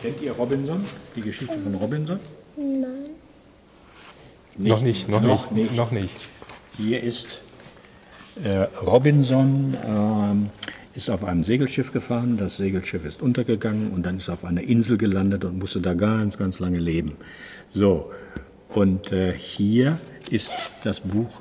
Kennt 0.00 0.20
ihr 0.20 0.32
Robinson? 0.32 0.84
Die 1.16 1.20
Geschichte 1.20 1.58
von 1.58 1.74
Robinson? 1.74 2.20
Nein. 2.56 3.10
Nicht, 4.56 4.70
noch 4.70 4.80
nicht, 4.80 5.08
noch, 5.08 5.22
noch 5.22 5.50
nicht, 5.50 5.70
nicht, 5.70 5.76
Noch 5.76 5.90
nicht. 5.90 6.14
Hier 6.76 7.02
ist 7.02 7.40
äh, 8.44 8.66
Robinson, 8.84 9.74
äh, 9.74 10.96
ist 10.96 11.10
auf 11.10 11.24
einem 11.24 11.42
Segelschiff 11.42 11.92
gefahren. 11.92 12.36
Das 12.36 12.56
Segelschiff 12.56 13.04
ist 13.04 13.20
untergegangen 13.20 13.90
und 13.90 14.04
dann 14.06 14.18
ist 14.18 14.28
er 14.28 14.34
auf 14.34 14.44
einer 14.44 14.62
Insel 14.62 14.98
gelandet 14.98 15.44
und 15.44 15.58
musste 15.58 15.80
da 15.80 15.94
ganz, 15.94 16.38
ganz 16.38 16.60
lange 16.60 16.78
leben. 16.78 17.16
So, 17.70 18.12
und 18.68 19.10
äh, 19.10 19.32
hier 19.32 19.98
ist 20.30 20.52
das 20.84 21.00
Buch, 21.00 21.40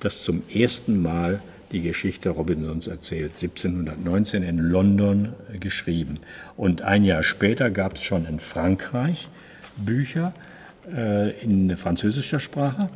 das 0.00 0.24
zum 0.24 0.42
ersten 0.52 1.00
Mal 1.00 1.40
die 1.72 1.82
Geschichte 1.82 2.30
Robinsons 2.30 2.86
erzählt, 2.86 3.32
1719 3.42 4.42
in 4.42 4.58
London 4.58 5.34
geschrieben. 5.58 6.20
Und 6.56 6.82
ein 6.82 7.04
Jahr 7.04 7.22
später 7.22 7.70
gab 7.70 7.94
es 7.94 8.02
schon 8.02 8.26
in 8.26 8.38
Frankreich 8.38 9.28
Bücher 9.76 10.32
äh, 10.94 11.30
in 11.42 11.76
französischer 11.76 12.40
Sprache. 12.40 12.90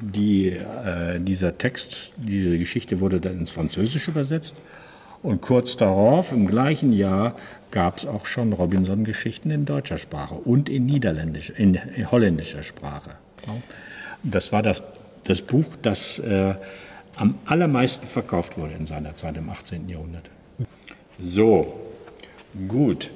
Die, 0.00 0.48
äh, 0.48 1.20
dieser 1.20 1.58
Text, 1.58 2.12
diese 2.16 2.58
Geschichte 2.58 3.00
wurde 3.00 3.20
dann 3.20 3.38
ins 3.38 3.50
Französische 3.50 4.10
übersetzt. 4.10 4.56
Und 5.22 5.40
kurz 5.40 5.76
darauf, 5.76 6.32
im 6.32 6.46
gleichen 6.46 6.92
Jahr, 6.92 7.36
gab 7.70 7.98
es 7.98 8.06
auch 8.06 8.26
schon 8.26 8.52
Robinson-Geschichten 8.52 9.50
in 9.50 9.64
deutscher 9.64 9.98
Sprache 9.98 10.34
und 10.34 10.68
in 10.68 10.86
niederländischer, 10.86 11.58
in, 11.58 11.74
in 11.74 12.10
holländischer 12.10 12.62
Sprache. 12.62 13.10
Das 14.22 14.52
war 14.52 14.62
das, 14.62 14.82
das 15.24 15.40
Buch, 15.40 15.66
das 15.82 16.18
äh, 16.18 16.54
am 17.16 17.38
allermeisten 17.46 18.06
verkauft 18.06 18.58
wurde 18.58 18.74
in 18.74 18.86
seiner 18.86 19.16
Zeit 19.16 19.36
im 19.36 19.48
18. 19.48 19.88
Jahrhundert. 19.88 20.30
So, 21.18 21.80
gut. 22.68 23.10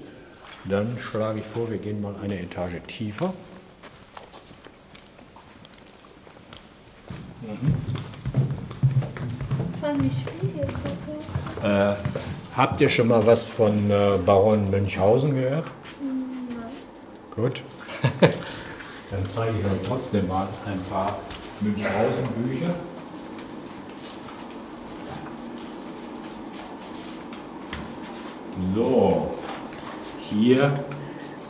Dann 0.64 0.99
schlage 0.99 1.40
ich 1.40 1.47
vor, 1.47 1.71
wir 1.71 1.78
gehen 1.78 2.00
mal 2.00 2.14
eine 2.23 2.38
Etage 2.38 2.80
tiefer. 2.87 3.33
Mhm. 7.42 7.75
Äh, 11.62 11.95
habt 12.57 12.80
ihr 12.80 12.88
schon 12.88 13.09
mal 13.09 13.26
was 13.26 13.45
von 13.45 13.90
äh, 13.90 14.19
Baron 14.25 14.71
Münchhausen 14.71 15.35
gehört? 15.35 15.66
Nein. 16.00 16.71
Gut. 17.35 17.62
Dann 18.21 19.28
zeige 19.28 19.59
ich 19.59 19.64
euch 19.64 19.87
trotzdem 19.87 20.28
mal 20.28 20.49
ein 20.66 20.80
paar 20.90 21.19
Münchhausen-Bücher. 21.61 22.75
So, 28.75 29.31
hier 30.31 30.73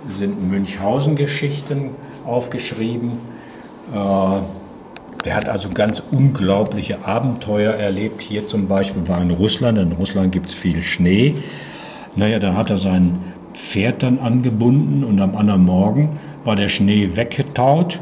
sind 0.08 0.48
Münchhausen-Geschichten 0.48 1.90
aufgeschrieben. 2.24 3.18
Äh, 3.92 4.40
der 5.24 5.34
hat 5.34 5.48
also 5.48 5.68
ganz 5.68 6.02
unglaubliche 6.10 7.04
Abenteuer 7.04 7.74
erlebt. 7.74 8.22
Hier 8.22 8.46
zum 8.46 8.68
Beispiel 8.68 9.06
war 9.08 9.20
in 9.20 9.30
Russland. 9.30 9.76
In 9.78 9.92
Russland 9.92 10.32
gibt 10.32 10.46
es 10.46 10.54
viel 10.54 10.82
Schnee. 10.82 11.34
Naja, 12.16 12.38
da 12.38 12.54
hat 12.54 12.70
er 12.70 12.78
sein 12.78 13.20
Pferd 13.52 14.02
dann 14.02 14.18
angebunden 14.18 15.04
und 15.04 15.20
am 15.20 15.36
anderen 15.36 15.64
Morgen 15.64 16.18
war 16.44 16.56
der 16.56 16.68
Schnee 16.68 17.10
weggetaut 17.14 18.00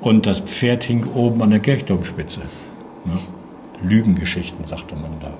und 0.00 0.26
das 0.26 0.40
Pferd 0.40 0.84
hing 0.84 1.06
oben 1.14 1.42
an 1.42 1.50
der 1.50 1.60
Kirchturmspitze. 1.60 2.42
Ne? 3.04 3.18
Lügengeschichten, 3.82 4.64
sagte 4.64 4.94
man 4.94 5.12
da. 5.20 5.32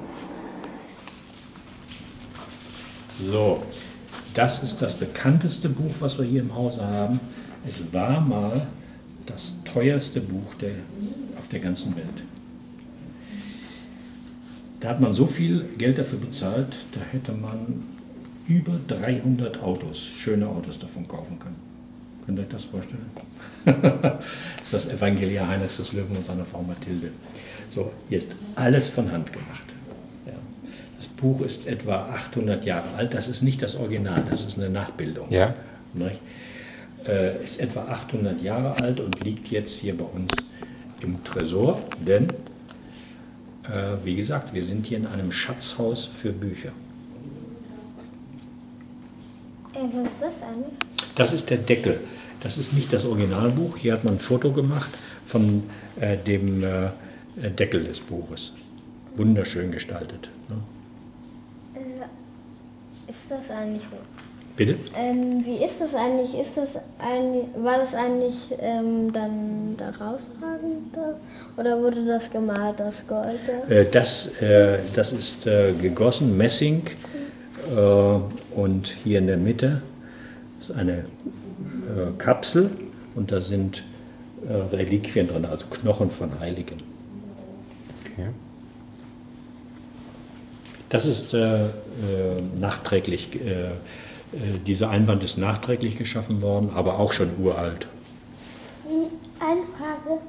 So, 3.31 3.63
das 4.35 4.63
ist 4.63 4.83
das 4.83 4.95
bekannteste 4.95 5.69
Buch, 5.69 5.95
was 6.01 6.19
wir 6.19 6.25
hier 6.25 6.41
im 6.41 6.55
Hause 6.55 6.85
haben. 6.85 7.21
Es 7.67 7.93
war 7.93 8.21
mal 8.21 8.67
das 9.27 9.55
teuerste 9.65 10.21
Buch 10.21 10.55
der, 10.61 10.75
auf 11.39 11.49
der 11.49 11.61
ganzen 11.61 11.95
Welt. 11.97 12.25
Da 14.81 14.89
hat 14.89 15.01
man 15.01 15.15
so 15.15 15.27
viel 15.27 15.65
Geld 15.79 15.99
dafür 15.99 16.19
bezahlt, 16.19 16.77
da 16.93 17.01
hätte 17.13 17.33
man 17.33 17.85
über 18.49 18.81
300 18.89 19.63
Autos, 19.63 19.99
schöne 20.17 20.49
Autos 20.49 20.79
davon 20.79 21.07
kaufen 21.07 21.39
können. 21.39 21.61
Könnt 22.27 22.39
ihr 22.39 22.43
euch 22.43 22.49
das 22.49 22.65
vorstellen? 22.65 23.11
das 23.65 24.65
ist 24.65 24.75
das 24.75 24.89
Evangelium 24.89 25.47
Heinrichs 25.47 25.77
des 25.77 25.93
Löwen 25.93 26.17
und 26.17 26.25
seiner 26.25 26.45
Frau 26.45 26.63
Mathilde. 26.63 27.11
So, 27.69 27.93
hier 28.09 28.19
ist 28.19 28.35
alles 28.57 28.89
von 28.89 29.11
Hand 29.13 29.33
gemacht. 29.33 29.73
Das 31.03 31.09
Buch 31.09 31.41
ist 31.41 31.67
etwa 31.67 32.11
800 32.15 32.65
Jahre 32.65 32.95
alt. 32.97 33.13
Das 33.13 33.27
ist 33.27 33.43
nicht 33.43 33.61
das 33.61 33.75
Original, 33.75 34.23
das 34.31 34.45
ist 34.47 34.57
eine 34.57 34.71
Nachbildung. 34.71 35.33
Ja. 35.33 35.53
Nicht? 35.95 36.21
Äh, 37.05 37.43
ist 37.43 37.59
etwa 37.59 37.87
800 37.87 38.41
Jahre 38.41 38.77
alt 38.81 39.01
und 39.01 39.25
liegt 39.25 39.49
jetzt 39.49 39.81
hier 39.81 39.99
bei 39.99 40.05
uns 40.05 40.31
im 41.01 41.25
Tresor, 41.25 41.81
denn, 42.07 42.29
äh, 43.65 43.97
wie 44.05 44.15
gesagt, 44.15 44.55
wir 44.55 44.63
sind 44.63 44.87
hier 44.87 44.99
in 44.99 45.07
einem 45.07 45.33
Schatzhaus 45.33 46.09
für 46.17 46.31
Bücher. 46.31 46.71
Ey, 49.75 49.83
was 49.83 50.05
ist 50.05 50.13
das 50.21 50.49
eigentlich? 50.49 50.79
Das 51.17 51.33
ist 51.33 51.51
der 51.51 51.59
Deckel. 51.59 51.99
Das 52.39 52.59
ist 52.59 52.73
nicht 52.73 52.93
das 52.93 53.05
Originalbuch. 53.05 53.77
Hier 53.77 53.95
hat 53.95 54.05
man 54.05 54.15
ein 54.15 54.21
Foto 54.21 54.53
gemacht 54.53 54.91
von 55.27 55.65
äh, 55.99 56.17
dem 56.17 56.63
äh, 56.63 56.91
Deckel 57.59 57.83
des 57.83 57.99
Buches. 57.99 58.53
Wunderschön 59.17 59.73
gestaltet. 59.73 60.31
Ne? 60.49 60.59
Ist 63.33 63.49
das 63.49 63.57
eigentlich. 63.57 63.83
Bitte? 64.57 64.77
Ähm, 64.95 65.43
wie 65.47 65.65
ist 65.65 65.81
das 65.81 65.95
eigentlich? 65.95 66.39
Ist 66.39 66.55
das 66.55 66.69
eigentlich 66.99 67.47
war 67.57 67.79
das 67.79 67.95
eigentlich 67.95 68.37
ähm, 68.61 69.11
dann 69.11 69.75
da 69.79 69.89
raustragend? 69.89 70.95
Oder 71.57 71.81
wurde 71.81 72.05
das 72.05 72.31
gemalt, 72.31 72.79
das 72.79 73.07
Gold? 73.07 73.41
da? 73.47 73.75
Äh, 73.75 73.89
das, 73.89 74.27
äh, 74.43 74.81
das 74.95 75.13
ist 75.13 75.47
äh, 75.47 75.73
gegossen, 75.73 76.37
Messing. 76.37 76.83
Äh, 77.75 78.55
und 78.55 78.89
hier 79.03 79.19
in 79.19 79.29
der 79.29 79.39
Mitte 79.39 79.81
ist 80.61 80.73
eine 80.73 80.99
äh, 80.99 82.13
Kapsel 82.19 82.71
und 83.15 83.33
da 83.33 83.41
sind 83.41 83.83
äh, 84.47 84.53
Reliquien 84.77 85.29
drin, 85.29 85.47
also 85.47 85.65
Knochen 85.71 86.11
von 86.11 86.39
Heiligen. 86.39 86.83
Okay. 88.13 88.29
Das 90.91 91.07
ist 91.07 91.35
nachträglich, 92.59 93.31
äh, 93.35 93.65
äh, 94.33 94.59
dieser 94.67 94.91
Einband 94.91 95.23
ist 95.23 95.39
nachträglich 95.39 95.99
geschaffen 95.99 96.43
worden, 96.43 96.71
aber 96.75 96.99
auch 96.99 97.13
schon 97.13 97.31
uralt. 97.43 97.87
Eine 99.39 99.63
Frage. 99.77 100.21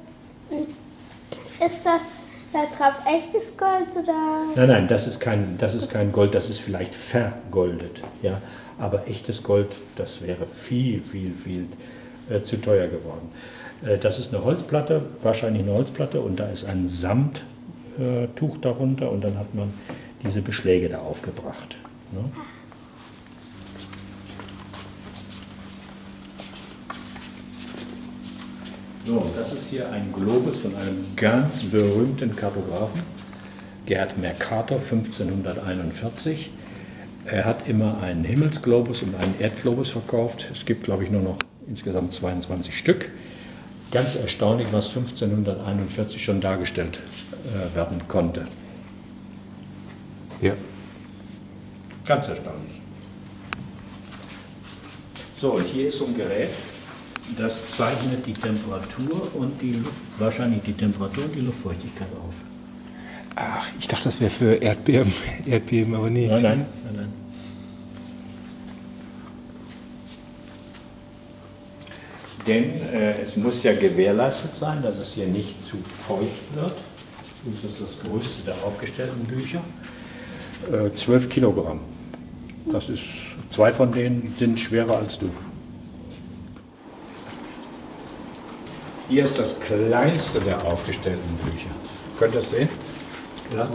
Ist 1.64 1.86
das 1.86 2.02
da 2.52 2.64
drauf 2.76 2.94
echtes 3.06 3.56
Gold 3.56 3.96
oder? 3.96 4.46
Nein, 4.54 4.68
nein, 4.68 4.88
das 4.88 5.06
ist 5.06 5.20
kein, 5.20 5.56
das 5.58 5.74
ist 5.74 5.90
kein 5.90 6.12
Gold, 6.12 6.34
das 6.34 6.48
ist 6.48 6.58
vielleicht 6.58 6.94
vergoldet. 6.94 8.02
Ja? 8.22 8.40
Aber 8.78 9.06
echtes 9.08 9.42
Gold, 9.42 9.76
das 9.96 10.20
wäre 10.22 10.46
viel, 10.46 11.00
viel, 11.00 11.32
viel 11.32 11.66
äh, 12.28 12.42
zu 12.42 12.56
teuer 12.56 12.88
geworden. 12.88 13.30
Äh, 13.84 13.98
das 13.98 14.18
ist 14.18 14.34
eine 14.34 14.44
Holzplatte, 14.44 15.02
wahrscheinlich 15.22 15.62
eine 15.62 15.72
Holzplatte, 15.72 16.20
und 16.20 16.40
da 16.40 16.48
ist 16.48 16.64
ein 16.64 16.86
Samttuch 16.88 17.42
äh, 17.98 18.60
darunter 18.60 19.10
und 19.10 19.22
dann 19.22 19.38
hat 19.38 19.54
man 19.54 19.72
diese 20.24 20.42
Beschläge 20.42 20.88
da 20.88 20.98
aufgebracht. 20.98 21.76
Ne? 22.12 22.24
So, 29.06 29.30
das 29.36 29.52
ist 29.52 29.68
hier 29.68 29.90
ein 29.90 30.12
Globus 30.14 30.60
von 30.60 30.74
einem 30.76 31.04
ganz 31.14 31.62
berühmten 31.62 32.34
Kartografen, 32.34 33.02
Gerd 33.84 34.16
Mercator, 34.16 34.78
1541. 34.78 36.50
Er 37.26 37.44
hat 37.44 37.68
immer 37.68 38.00
einen 38.02 38.24
Himmelsglobus 38.24 39.02
und 39.02 39.14
einen 39.14 39.34
Erdglobus 39.38 39.90
verkauft. 39.90 40.48
Es 40.50 40.64
gibt, 40.64 40.84
glaube 40.84 41.04
ich, 41.04 41.10
nur 41.10 41.20
noch 41.20 41.36
insgesamt 41.68 42.12
22 42.12 42.76
Stück. 42.76 43.10
Ganz 43.90 44.16
erstaunlich, 44.16 44.68
was 44.72 44.88
1541 44.88 46.24
schon 46.24 46.40
dargestellt 46.40 47.00
äh, 47.44 47.76
werden 47.76 48.08
konnte. 48.08 48.46
Ja. 50.44 50.52
Ganz 52.04 52.28
erstaunlich. 52.28 52.74
So, 55.40 55.52
und 55.52 55.66
hier 55.66 55.88
ist 55.88 55.96
so 55.96 56.04
ein 56.04 56.14
Gerät, 56.14 56.50
das 57.38 57.66
zeichnet 57.66 58.26
die 58.26 58.34
Temperatur 58.34 59.34
und 59.34 59.60
die 59.62 59.72
Luft, 59.72 60.02
wahrscheinlich 60.18 60.62
die 60.62 60.74
Temperatur 60.74 61.24
und 61.24 61.34
die 61.34 61.40
Luftfeuchtigkeit 61.40 62.08
auf. 62.12 62.34
Ach, 63.36 63.66
ich 63.80 63.88
dachte, 63.88 64.04
das 64.04 64.20
wäre 64.20 64.30
für 64.30 64.54
Erdbeben, 64.56 65.10
Erdbeben, 65.46 65.94
aber 65.94 66.10
nee. 66.10 66.28
Nein, 66.28 66.42
nein, 66.42 66.66
nein, 66.84 66.96
nein. 66.96 67.12
Denn 72.46 72.82
äh, 72.92 73.22
es 73.22 73.34
muss 73.36 73.62
ja 73.62 73.72
gewährleistet 73.74 74.54
sein, 74.54 74.82
dass 74.82 74.98
es 74.98 75.14
hier 75.14 75.26
nicht 75.26 75.54
zu 75.66 75.78
feucht 76.06 76.54
wird. 76.54 76.76
Das 77.46 77.70
ist 77.70 77.80
das 77.80 77.98
größte 77.98 78.42
der 78.44 78.62
aufgestellten 78.62 79.24
Bücher. 79.24 79.62
Äh, 80.72 80.94
12 80.94 81.28
Kilogramm. 81.28 81.80
Das 82.70 82.88
ist, 82.88 83.02
zwei 83.50 83.72
von 83.72 83.92
denen 83.92 84.34
sind 84.38 84.58
schwerer 84.58 84.96
als 84.96 85.18
du. 85.18 85.28
Hier 89.08 89.24
ist 89.24 89.38
das 89.38 89.60
kleinste 89.60 90.40
der 90.40 90.64
aufgestellten 90.64 91.36
Bücher. 91.44 91.68
Könnt 92.18 92.34
ihr 92.34 92.38
das 92.38 92.50
sehen? 92.50 92.68
Ja. 93.54 93.68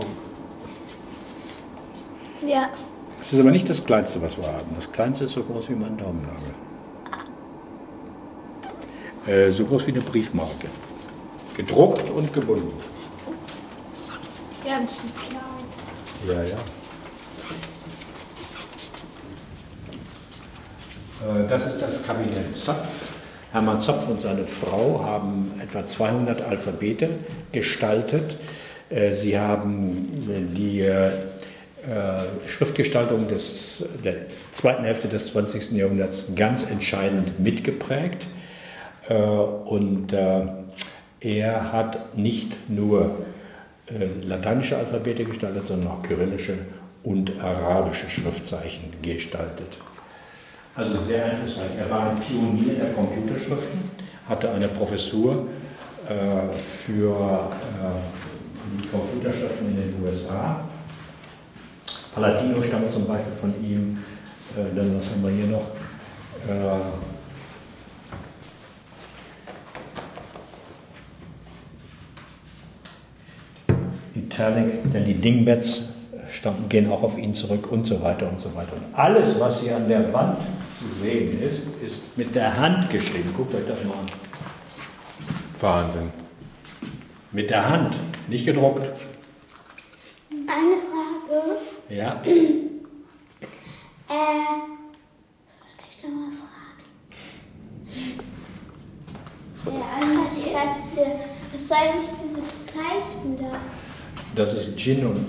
Ja. 2.47 2.69
Es 3.19 3.34
ist 3.34 3.39
aber 3.39 3.52
nicht 3.52 3.69
das 3.69 3.86
kleinste, 3.86 4.21
was 4.21 4.38
wir 4.38 4.47
haben. 4.47 4.73
Das 4.75 4.91
kleinste 4.91 5.25
ist 5.25 5.34
so 5.34 5.43
groß 5.43 5.69
wie 5.69 5.75
mein 5.75 5.97
Daumennagel. 5.97 6.54
Äh, 9.28 9.52
so 9.52 9.65
groß 9.65 9.86
wie 9.86 9.91
eine 9.91 10.02
Briefmarke. 10.02 10.67
Gedruckt 11.56 12.10
und 12.10 12.34
gebunden. 12.34 12.73
Ganz 14.65 14.91
klein. 15.28 15.49
Ja, 16.28 16.43
ja. 16.43 16.58
Äh, 16.58 16.60
Das 21.49 21.65
ist 21.65 21.82
das 21.82 22.05
Kabinett 22.05 22.55
Zapf. 22.55 23.10
Hermann 23.51 23.79
Zapf 23.82 24.08
und 24.08 24.21
seine 24.21 24.45
Frau 24.45 25.03
haben 25.03 25.51
etwa 25.62 25.86
200 25.86 26.43
Alphabete 26.43 27.10
gestaltet. 27.51 28.38
Äh, 28.89 29.12
Sie 29.12 29.38
haben 29.38 30.29
äh, 30.29 30.55
die 30.55 30.82
äh, 30.82 31.08
äh, 31.08 32.47
Schriftgestaltung 32.47 33.27
des, 33.27 33.89
der 34.03 34.15
zweiten 34.51 34.84
Hälfte 34.84 35.08
des 35.08 35.27
20. 35.27 35.71
Jahrhunderts 35.71 36.27
ganz 36.36 36.63
entscheidend 36.63 37.39
mitgeprägt. 37.39 38.27
Äh, 39.10 39.15
Und 39.15 40.13
äh, 40.13 40.45
er 41.19 41.73
hat 41.73 42.17
nicht 42.17 42.69
nur 42.69 43.25
äh, 43.88 44.25
lateinische 44.25 44.77
Alphabete 44.77 45.25
gestaltet, 45.25 45.67
sondern 45.67 45.89
auch 45.89 46.03
kyrillische 46.03 46.60
und 47.03 47.34
arabische 47.41 48.10
Schriftzeichen 48.10 48.84
gestaltet. 49.01 49.79
Also 50.79 50.95
sehr 50.97 51.25
einflussreich. 51.25 51.71
Er 51.77 51.89
war 51.89 52.11
ein 52.11 52.19
Pionier 52.21 52.75
der 52.75 52.93
Computerschriften, 52.93 53.91
hatte 54.29 54.49
eine 54.49 54.69
Professur 54.69 55.45
äh, 56.07 56.57
für 56.57 57.11
äh, 57.11 58.79
die 58.81 58.87
Computerschriften 58.87 59.67
in 59.71 59.75
den 59.75 60.01
USA. 60.01 60.61
Palatino 62.15 62.63
stammt 62.63 62.89
zum 62.89 63.05
Beispiel 63.05 63.33
von 63.33 63.53
ihm. 63.61 63.97
Äh, 64.55 64.73
dann 64.73 64.97
was 64.97 65.09
haben 65.09 65.21
wir 65.21 65.31
hier 65.31 65.47
noch? 65.47 65.67
Äh, 66.47 66.79
Italic, 74.17 74.93
denn 74.93 75.03
die 75.03 75.15
Dingbats 75.15 75.88
stammen, 76.39 76.69
gehen 76.69 76.91
auch 76.91 77.04
auf 77.04 77.17
ihn 77.17 77.34
zurück 77.34 77.71
und 77.71 77.86
so 77.86 78.02
weiter 78.02 78.30
und 78.30 78.39
so 78.39 78.54
weiter. 78.56 78.73
Und 78.73 78.97
alles, 78.97 79.39
was 79.39 79.62
hier 79.62 79.75
an 79.75 79.88
der 79.88 80.12
Wand 80.13 80.38
zu 80.78 80.86
sehen 81.02 81.41
ist, 81.41 81.82
ist 81.84 82.17
mit 82.17 82.34
der 82.34 82.56
Hand 82.56 82.89
geschrieben. 82.89 83.34
Guckt 83.36 83.54
euch 83.54 83.67
das 83.67 83.84
mal 83.84 83.93
an. 83.95 84.10
Wahnsinn. 85.60 86.12
Mit 87.32 87.49
der 87.49 87.69
Hand, 87.69 87.95
nicht 88.28 88.45
gedruckt. 88.45 88.89
Eine 90.32 90.78
Frage. 90.88 91.58
Ja. 91.89 92.21
Äh, 94.12 94.15
soll 95.62 95.88
ich 95.88 96.02
doch 96.02 96.10
mal 96.10 96.32
fragen? 96.34 96.82
Ja, 99.67 100.02
einmal 100.02 100.25
die 100.36 100.49
erste. 100.49 101.19
Was 101.54 101.67
soll 101.67 101.78
eigentlich 101.78 102.10
dieses 102.23 102.65
Zeichen 102.65 103.38
da? 103.38 103.60
Das 104.36 104.54
ist 104.56 104.80
Jin 104.80 105.06
und, 105.06 105.28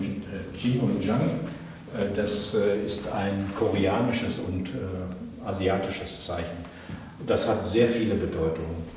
Jin 0.61 0.81
und 0.81 1.05
Zhang. 1.05 1.20
Äh, 1.96 2.14
das 2.14 2.55
äh, 2.55 2.85
ist 2.85 3.11
ein 3.11 3.51
koreanisches 3.57 4.38
und 4.38 4.68
äh, 4.68 5.46
asiatisches 5.46 6.27
Zeichen. 6.27 6.64
Das 7.27 7.49
hat 7.49 7.66
sehr 7.66 7.88
viele 7.88 8.14
Bedeutungen. 8.14 8.88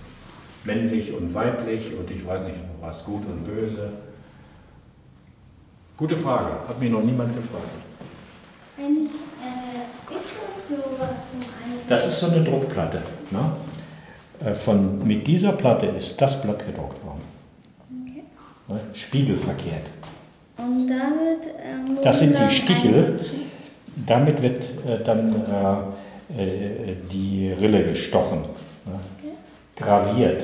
Männlich 0.64 1.14
und 1.14 1.34
weiblich 1.34 1.92
und 1.98 2.10
ich 2.10 2.26
weiß 2.26 2.44
nicht 2.44 2.60
was, 2.80 3.04
gut 3.04 3.24
und 3.26 3.44
böse. 3.44 3.90
Gute 5.98 6.16
Frage, 6.18 6.52
hat 6.68 6.80
mir 6.80 6.90
noch 6.90 7.04
niemand 7.04 7.36
gefragt. 7.36 7.68
Wenn, 8.78 8.86
äh, 8.86 9.84
ist 9.86 10.26
das 10.70 10.78
sowas 10.78 11.10
so 11.32 11.48
Das 11.88 12.08
ist 12.08 12.20
so 12.20 12.28
eine 12.28 12.44
Druckplatte. 12.44 13.02
Ne? 13.32 14.56
Von, 14.56 15.06
mit 15.06 15.26
dieser 15.26 15.54
Platte 15.54 15.86
ist 15.86 16.20
das 16.20 16.42
Blatt 16.42 16.66
gedruckt 16.66 17.04
worden. 17.06 17.22
Okay. 17.90 18.24
Ne? 18.68 18.80
Spiegelverkehrt. 18.94 19.86
Und 20.58 20.88
damit. 20.88 21.54
Ähm, 21.64 21.98
das 22.04 22.20
sind 22.20 22.38
die 22.38 22.56
Stichel. 22.56 23.20
Damit 24.06 24.42
wird 24.42 24.64
äh, 24.88 25.04
dann 25.04 25.36
äh, 26.38 26.92
äh, 26.92 26.96
die 27.12 27.52
Rille 27.52 27.84
gestochen. 27.84 28.42
Ne? 28.86 29.00
Okay. 29.20 29.34
Graviert 29.76 30.44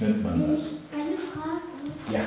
nennt 0.00 0.22
man 0.22 0.54
das. 0.54 0.70
Eine 0.92 1.16
Frage. 1.16 2.12
Ja. 2.12 2.20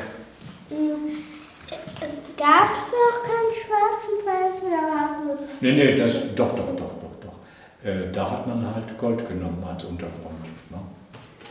Gab 2.37 2.73
es 2.73 2.85
noch 2.87 3.23
kein 3.23 3.49
Schwarz 3.61 4.01
und 4.09 4.25
Weiß 4.25 4.63
oder 4.63 4.81
war 4.81 5.33
es? 5.33 5.61
Nee, 5.61 5.73
nee, 5.73 5.95
das, 5.95 6.35
doch, 6.35 6.55
doch, 6.55 6.75
doch, 6.75 6.75
doch, 6.75 7.15
doch. 7.21 7.87
Äh, 7.87 8.11
da 8.11 8.31
hat 8.31 8.47
man 8.47 8.65
halt 8.73 8.97
Gold 8.97 9.27
genommen 9.27 9.63
als 9.63 9.85
Untergrund. 9.85 10.41
Ne? 10.69 10.77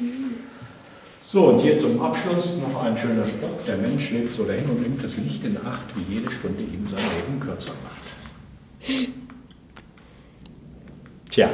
Mhm. 0.00 0.34
So, 1.32 1.44
und 1.44 1.60
hier 1.60 1.78
zum 1.78 2.02
Abschluss 2.02 2.56
noch 2.56 2.82
ein 2.82 2.96
schöner 2.96 3.24
Spruch. 3.24 3.64
Der 3.64 3.76
Mensch 3.76 4.10
lebt 4.10 4.34
so 4.34 4.42
dahin 4.42 4.64
und 4.64 4.82
nimmt 4.82 5.04
das 5.04 5.16
Licht 5.16 5.44
in 5.44 5.56
Acht, 5.64 5.94
wie 5.94 6.14
jede 6.14 6.28
Stunde 6.28 6.60
ihm 6.60 6.88
sein 6.88 7.04
Leben 7.04 7.38
kürzer 7.38 7.70
macht. 7.84 9.00
Tja. 11.30 11.50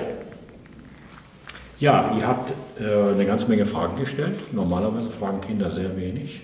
Ja, 1.78 2.16
ihr 2.18 2.26
habt 2.26 2.54
äh, 2.80 3.12
eine 3.12 3.26
ganze 3.26 3.48
Menge 3.48 3.66
Fragen 3.66 4.00
gestellt. 4.00 4.50
Normalerweise 4.54 5.10
fragen 5.10 5.42
Kinder 5.42 5.68
sehr 5.68 5.94
wenig. 5.98 6.40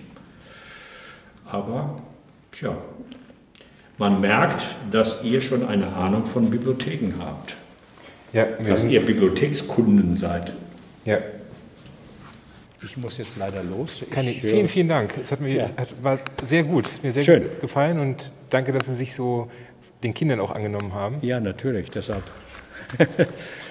Aber, 1.43 2.03
tja, 2.51 2.77
man 3.97 4.21
merkt, 4.21 4.63
dass 4.91 5.23
ihr 5.23 5.41
schon 5.41 5.65
eine 5.65 5.91
Ahnung 5.93 6.25
von 6.25 6.51
Bibliotheken 6.51 7.15
habt. 7.19 7.55
Ja, 8.31 8.45
dass 8.45 8.83
ihr 8.83 9.03
Bibliothekskunden 9.03 10.13
seid. 10.13 10.53
Ja, 11.05 11.17
ich 12.83 12.97
muss 12.97 13.17
jetzt 13.17 13.37
leider 13.37 13.63
los. 13.63 14.05
Keine, 14.09 14.31
vielen, 14.31 14.67
vielen 14.67 14.89
Dank. 14.89 15.13
Es 15.21 15.31
hat 15.31 15.39
mir 15.39 15.55
ja. 15.55 15.63
hat, 15.77 16.03
war 16.03 16.19
sehr 16.45 16.63
gut, 16.63 16.89
mir 17.01 17.11
sehr 17.11 17.23
Schön. 17.23 17.43
gut 17.43 17.61
gefallen 17.61 17.99
und 17.99 18.31
danke, 18.49 18.71
dass 18.71 18.87
Sie 18.87 18.95
sich 18.95 19.15
so 19.15 19.49
den 20.03 20.13
Kindern 20.13 20.39
auch 20.39 20.51
angenommen 20.51 20.93
haben. 20.93 21.17
Ja, 21.21 21.39
natürlich, 21.39 21.89
deshalb. 21.91 22.23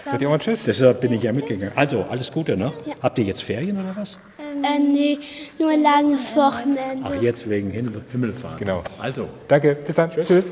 Seid 0.04 0.20
ihr 0.20 0.28
auch 0.28 0.32
mal 0.32 0.38
Tschüss? 0.38 0.60
Deshalb 0.64 1.00
bin 1.00 1.12
ich 1.12 1.22
ja 1.22 1.32
mitgegangen. 1.32 1.72
Also, 1.76 2.02
alles 2.02 2.32
Gute, 2.32 2.56
ne? 2.56 2.72
Ja. 2.86 2.94
Habt 3.02 3.18
ihr 3.18 3.24
jetzt 3.24 3.42
Ferien 3.42 3.78
oder 3.78 3.94
was? 3.94 4.18
Ähm, 4.38 4.64
äh, 4.64 4.78
nee, 4.78 5.18
nur 5.58 5.70
ein 5.70 5.82
langes 5.82 6.34
Wochenende. 6.34 7.04
Ach, 7.04 7.22
jetzt 7.22 7.48
wegen 7.48 7.70
Himmelfahrt. 7.70 8.58
Genau. 8.58 8.82
Also. 8.98 9.28
Danke, 9.46 9.76
bis 9.76 9.94
dann. 9.94 10.10
Tschüss. 10.10 10.28
Tschüss. 10.28 10.50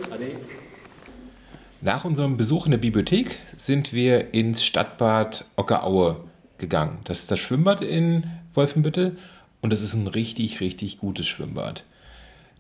Nach 1.81 2.05
unserem 2.05 2.37
Besuch 2.37 2.67
in 2.67 2.73
der 2.73 2.79
Bibliothek 2.79 3.37
sind 3.57 3.95
wir 3.95 4.35
ins 4.35 4.63
Stadtbad 4.63 5.47
Ockeraue 5.57 6.19
gegangen. 6.59 6.99
Das 7.05 7.21
ist 7.21 7.31
das 7.31 7.41
Schwimmbad 7.41 7.81
in 7.81 8.25
Wolfenbüttel 8.55 9.17
und 9.61 9.73
es 9.73 9.83
ist 9.83 9.95
ein 9.95 10.07
richtig, 10.07 10.61
richtig 10.61 10.99
gutes 10.99 11.29
Schwimmbad. 11.29 11.85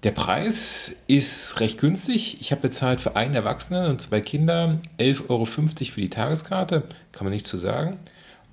Der 0.02 0.12
Preis 0.12 0.96
ist 1.08 1.60
recht 1.60 1.78
günstig. 1.78 2.40
Ich 2.40 2.52
habe 2.52 2.62
bezahlt 2.62 3.00
für 3.00 3.16
einen 3.16 3.34
Erwachsenen 3.34 3.90
und 3.90 4.00
zwei 4.00 4.22
Kinder 4.22 4.78
11,50 4.98 5.28
Euro 5.28 5.44
für 5.44 6.00
die 6.00 6.08
Tageskarte. 6.08 6.84
Kann 7.12 7.24
man 7.24 7.34
nicht 7.34 7.46
zu 7.46 7.58
sagen. 7.58 7.98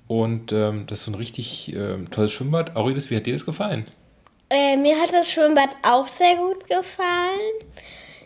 Und 0.08 0.52
ähm, 0.52 0.84
das 0.86 1.00
ist 1.00 1.04
so 1.06 1.12
ein 1.12 1.14
richtig 1.14 1.74
äh, 1.74 2.04
tolles 2.10 2.32
Schwimmbad. 2.32 2.76
Aurelius, 2.76 3.10
wie 3.10 3.16
hat 3.16 3.24
dir 3.24 3.32
das 3.32 3.46
gefallen? 3.46 3.86
Äh, 4.50 4.76
mir 4.76 5.00
hat 5.00 5.12
das 5.12 5.30
Schwimmbad 5.30 5.70
auch 5.82 6.08
sehr 6.08 6.36
gut 6.36 6.66
gefallen. 6.66 7.38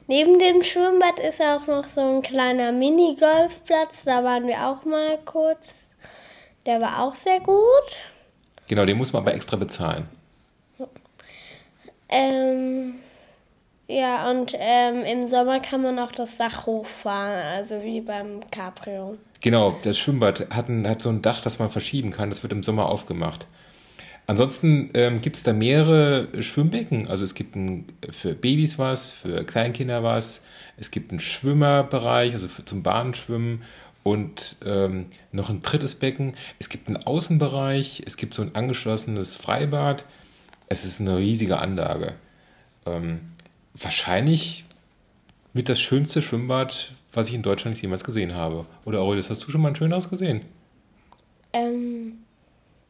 Neben 0.08 0.40
dem 0.40 0.64
Schwimmbad 0.64 1.20
ist 1.20 1.40
auch 1.40 1.66
noch 1.68 1.84
so 1.84 2.00
ein 2.00 2.22
kleiner 2.22 2.72
Minigolfplatz. 2.72 4.02
Da 4.04 4.24
waren 4.24 4.48
wir 4.48 4.66
auch 4.66 4.84
mal 4.84 5.18
kurz. 5.24 5.74
Der 6.66 6.80
war 6.80 7.04
auch 7.04 7.14
sehr 7.14 7.38
gut. 7.38 7.56
Genau, 8.72 8.86
den 8.86 8.96
muss 8.96 9.12
man 9.12 9.20
aber 9.20 9.34
extra 9.34 9.58
bezahlen. 9.58 10.06
Ähm, 12.08 12.94
ja, 13.86 14.30
und 14.30 14.54
ähm, 14.58 15.04
im 15.04 15.28
Sommer 15.28 15.60
kann 15.60 15.82
man 15.82 15.98
auch 15.98 16.12
das 16.12 16.38
Dach 16.38 16.64
hochfahren, 16.64 17.34
also 17.54 17.82
wie 17.82 18.00
beim 18.00 18.40
Cabrio. 18.50 19.18
Genau, 19.42 19.78
das 19.82 19.98
Schwimmbad 19.98 20.48
hat, 20.48 20.70
ein, 20.70 20.88
hat 20.88 21.02
so 21.02 21.10
ein 21.10 21.20
Dach, 21.20 21.42
das 21.42 21.58
man 21.58 21.68
verschieben 21.68 22.12
kann. 22.12 22.30
Das 22.30 22.42
wird 22.42 22.54
im 22.54 22.62
Sommer 22.62 22.86
aufgemacht. 22.86 23.46
Ansonsten 24.26 24.88
ähm, 24.94 25.20
gibt 25.20 25.36
es 25.36 25.42
da 25.42 25.52
mehrere 25.52 26.42
Schwimmbecken. 26.42 27.08
Also 27.08 27.24
es 27.24 27.34
gibt 27.34 27.54
ein, 27.54 27.84
für 28.10 28.34
Babys 28.34 28.78
was, 28.78 29.10
für 29.10 29.44
Kleinkinder 29.44 30.02
was. 30.02 30.42
Es 30.78 30.90
gibt 30.90 31.10
einen 31.10 31.20
Schwimmerbereich, 31.20 32.32
also 32.32 32.48
für, 32.48 32.64
zum 32.64 32.82
Bahnschwimmen 32.82 33.64
und 34.02 34.56
ähm, 34.64 35.06
noch 35.30 35.50
ein 35.50 35.62
drittes 35.62 35.94
Becken. 35.94 36.34
Es 36.58 36.68
gibt 36.68 36.88
einen 36.88 36.96
Außenbereich, 36.96 38.02
es 38.06 38.16
gibt 38.16 38.34
so 38.34 38.42
ein 38.42 38.54
angeschlossenes 38.54 39.36
Freibad. 39.36 40.04
Es 40.68 40.84
ist 40.84 41.00
eine 41.00 41.18
riesige 41.18 41.58
Anlage. 41.58 42.14
Ähm, 42.86 43.20
wahrscheinlich 43.74 44.64
mit 45.52 45.68
das 45.68 45.80
schönste 45.80 46.22
Schwimmbad, 46.22 46.92
was 47.12 47.28
ich 47.28 47.34
in 47.34 47.42
Deutschland 47.42 47.80
jemals 47.80 48.04
gesehen 48.04 48.34
habe. 48.34 48.66
Oder 48.84 49.00
Aurelius, 49.00 49.30
hast 49.30 49.46
du 49.46 49.50
schon 49.50 49.60
mal 49.60 49.68
ein 49.68 49.76
schöneres 49.76 50.08
gesehen? 50.08 50.42
Ähm, 51.52 52.18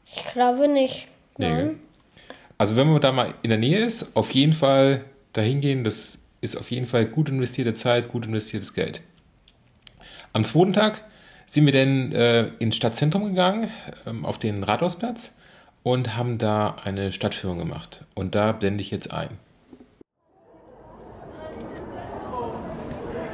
ich 0.07 0.25
glaube 0.33 0.69
nicht. 0.69 1.09
Nein. 1.39 1.67
Nee, 1.67 1.75
also 2.63 2.77
wenn 2.77 2.87
man 2.87 3.01
da 3.01 3.11
mal 3.11 3.35
in 3.43 3.51
der 3.51 3.59
Nähe 3.59 3.85
ist, 3.85 4.15
auf 4.15 4.31
jeden 4.31 4.53
Fall 4.53 5.05
dahin 5.33 5.61
gehen. 5.61 5.83
Das 5.83 6.23
ist 6.41 6.57
auf 6.57 6.71
jeden 6.71 6.87
Fall 6.87 7.07
gut 7.07 7.29
investierte 7.29 7.75
Zeit, 7.75 8.09
gut 8.09 8.27
investiertes 8.27 8.73
Geld. 8.73 9.01
Am 10.35 10.45
zweiten 10.45 10.73
Tag 10.73 11.03
sind 11.47 11.67
wir 11.67 11.73
dann 11.73 12.13
äh, 12.13 12.49
ins 12.59 12.77
Stadtzentrum 12.77 13.25
gegangen, 13.25 13.69
ähm, 14.07 14.25
auf 14.25 14.39
den 14.39 14.63
Rathausplatz 14.65 15.33
und 15.83 16.17
haben 16.17 16.39
da 16.39 16.77
eine 16.85 17.13
Stadtführung 17.13 17.59
gemacht. 17.59 18.05
Und 18.15 18.35
da 18.35 18.53
blende 18.53 18.81
ich 18.81 18.91
jetzt 18.91 19.13
ein. 19.13 19.29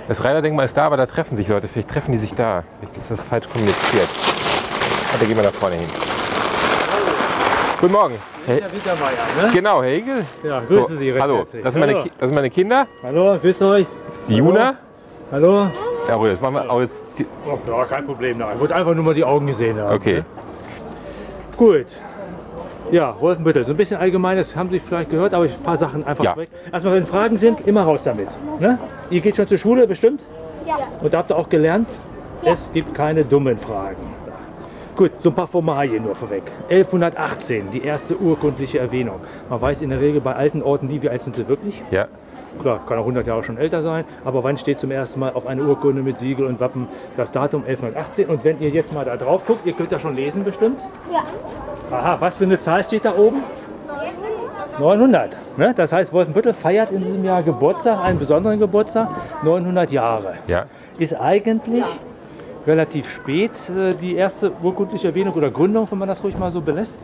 Das 0.08 0.24
Reiterdenkmal 0.24 0.64
ist 0.64 0.76
da, 0.76 0.86
aber 0.86 0.96
da 0.96 1.06
treffen 1.06 1.36
sich 1.36 1.46
Leute. 1.46 1.68
Vielleicht 1.68 1.90
treffen 1.90 2.10
die 2.10 2.18
sich 2.18 2.34
da. 2.34 2.64
Vielleicht 2.80 2.96
ist 2.96 3.10
das 3.12 3.22
falsch 3.22 3.48
kommuniziert. 3.48 4.08
Da 5.20 5.24
gehen 5.24 5.36
wir 5.36 5.44
nach 5.44 5.52
vorne 5.52 5.76
hin. 5.76 5.88
Guten 7.80 7.92
Morgen. 7.92 8.14
Herr 8.46 8.56
ne? 8.56 9.50
Genau, 9.52 9.82
Herr 9.82 9.92
Engel. 9.92 10.24
Ja, 10.42 10.60
grüße 10.60 10.94
so, 10.94 10.96
Sie 10.96 11.10
recht 11.10 11.22
Hallo, 11.22 11.46
das 11.62 11.74
sind, 11.74 11.80
meine, 11.80 11.94
das 11.94 12.28
sind 12.28 12.34
meine 12.34 12.50
Kinder. 12.50 12.88
Hallo, 13.04 13.38
grüß 13.38 13.62
euch. 13.62 13.86
Das 14.10 14.20
ist 14.20 14.28
die 14.30 14.36
Juna. 14.36 14.74
Hallo. 15.30 15.70
Ja, 16.08 16.14
Ruhe, 16.14 16.30
das 16.30 16.40
machen 16.40 16.54
wir 16.54 16.70
aus. 16.70 16.88
Ach, 17.46 17.68
ja, 17.68 17.84
kein 17.84 18.06
Problem. 18.06 18.38
Nein. 18.38 18.52
Ich 18.54 18.60
wollte 18.60 18.74
einfach 18.74 18.94
nur 18.94 19.04
mal 19.04 19.14
die 19.14 19.24
Augen 19.24 19.46
gesehen 19.46 19.78
haben. 19.78 19.94
Okay. 19.94 20.14
Ne? 20.14 20.24
Gut. 21.56 21.86
Ja, 22.90 23.14
Wolfenbüttel. 23.20 23.64
So 23.66 23.72
ein 23.72 23.76
bisschen 23.76 24.00
allgemeines 24.00 24.56
haben 24.56 24.70
Sie 24.70 24.78
vielleicht 24.78 25.10
gehört, 25.10 25.34
aber 25.34 25.44
ein 25.44 25.62
paar 25.62 25.76
Sachen 25.76 26.06
einfach 26.06 26.24
ja. 26.24 26.36
weg. 26.36 26.48
Erstmal, 26.72 26.94
wenn 26.94 27.04
Fragen 27.04 27.36
sind, 27.36 27.66
immer 27.66 27.82
raus 27.82 28.02
damit. 28.04 28.28
Ne? 28.58 28.78
Ihr 29.10 29.20
geht 29.20 29.36
schon 29.36 29.46
zur 29.46 29.58
Schule, 29.58 29.86
bestimmt? 29.86 30.22
Ja. 30.66 30.76
Und 31.02 31.12
da 31.12 31.18
habt 31.18 31.30
ihr 31.30 31.36
auch 31.36 31.50
gelernt, 31.50 31.88
ja. 32.42 32.52
es 32.52 32.70
gibt 32.72 32.94
keine 32.94 33.24
dummen 33.24 33.58
Fragen. 33.58 34.18
Gut, 34.96 35.12
so 35.18 35.28
ein 35.28 35.34
paar 35.34 35.46
Formalien 35.46 36.02
nur 36.02 36.14
vorweg. 36.14 36.44
1118, 36.70 37.70
die 37.70 37.84
erste 37.84 38.16
urkundliche 38.16 38.78
Erwähnung. 38.78 39.20
Man 39.48 39.60
weiß 39.60 39.82
in 39.82 39.90
der 39.90 40.00
Regel 40.00 40.20
bei 40.20 40.34
alten 40.34 40.62
Orten 40.62 40.86
nie, 40.86 41.02
wie 41.02 41.10
alt 41.10 41.22
sind 41.22 41.36
sie 41.36 41.46
wirklich. 41.46 41.82
Ja. 41.90 42.08
Klar, 42.60 42.80
kann 42.86 42.98
auch 42.98 43.02
100 43.02 43.26
Jahre 43.26 43.44
schon 43.44 43.56
älter 43.58 43.82
sein, 43.82 44.04
aber 44.24 44.42
wann 44.42 44.58
steht 44.58 44.80
zum 44.80 44.90
ersten 44.90 45.20
Mal 45.20 45.32
auf 45.32 45.46
einer 45.46 45.62
Urkunde 45.62 46.02
mit 46.02 46.18
Siegel 46.18 46.46
und 46.46 46.60
Wappen 46.60 46.88
das 47.16 47.30
Datum 47.30 47.62
1118? 47.66 48.28
Und 48.28 48.44
wenn 48.44 48.60
ihr 48.60 48.70
jetzt 48.70 48.92
mal 48.92 49.04
da 49.04 49.16
drauf 49.16 49.46
guckt, 49.46 49.64
ihr 49.64 49.72
könnt 49.72 49.92
das 49.92 50.02
schon 50.02 50.16
lesen 50.16 50.44
bestimmt? 50.44 50.80
Ja. 51.12 51.22
Aha, 51.96 52.16
was 52.20 52.36
für 52.36 52.44
eine 52.44 52.58
Zahl 52.58 52.82
steht 52.82 53.04
da 53.04 53.16
oben? 53.16 53.42
900. 54.78 55.36
Ne? 55.56 55.74
Das 55.74 55.92
heißt, 55.92 56.12
Wolfenbüttel 56.12 56.54
feiert 56.54 56.92
in 56.92 57.02
diesem 57.02 57.24
Jahr 57.24 57.42
Geburtstag, 57.42 57.98
einen 58.00 58.18
besonderen 58.18 58.58
Geburtstag, 58.58 59.08
900 59.42 59.90
Jahre. 59.90 60.34
Ja. 60.46 60.66
Ist 60.98 61.14
eigentlich 61.20 61.84
relativ 62.68 63.10
spät 63.10 63.50
äh, 63.70 63.94
die 63.94 64.14
erste 64.14 64.52
urkundliche 64.62 65.08
Erwähnung 65.08 65.34
oder 65.34 65.50
Gründung, 65.50 65.88
wenn 65.90 65.98
man 65.98 66.08
das 66.08 66.22
ruhig 66.22 66.38
mal 66.38 66.52
so 66.52 66.60
belässt. 66.60 66.98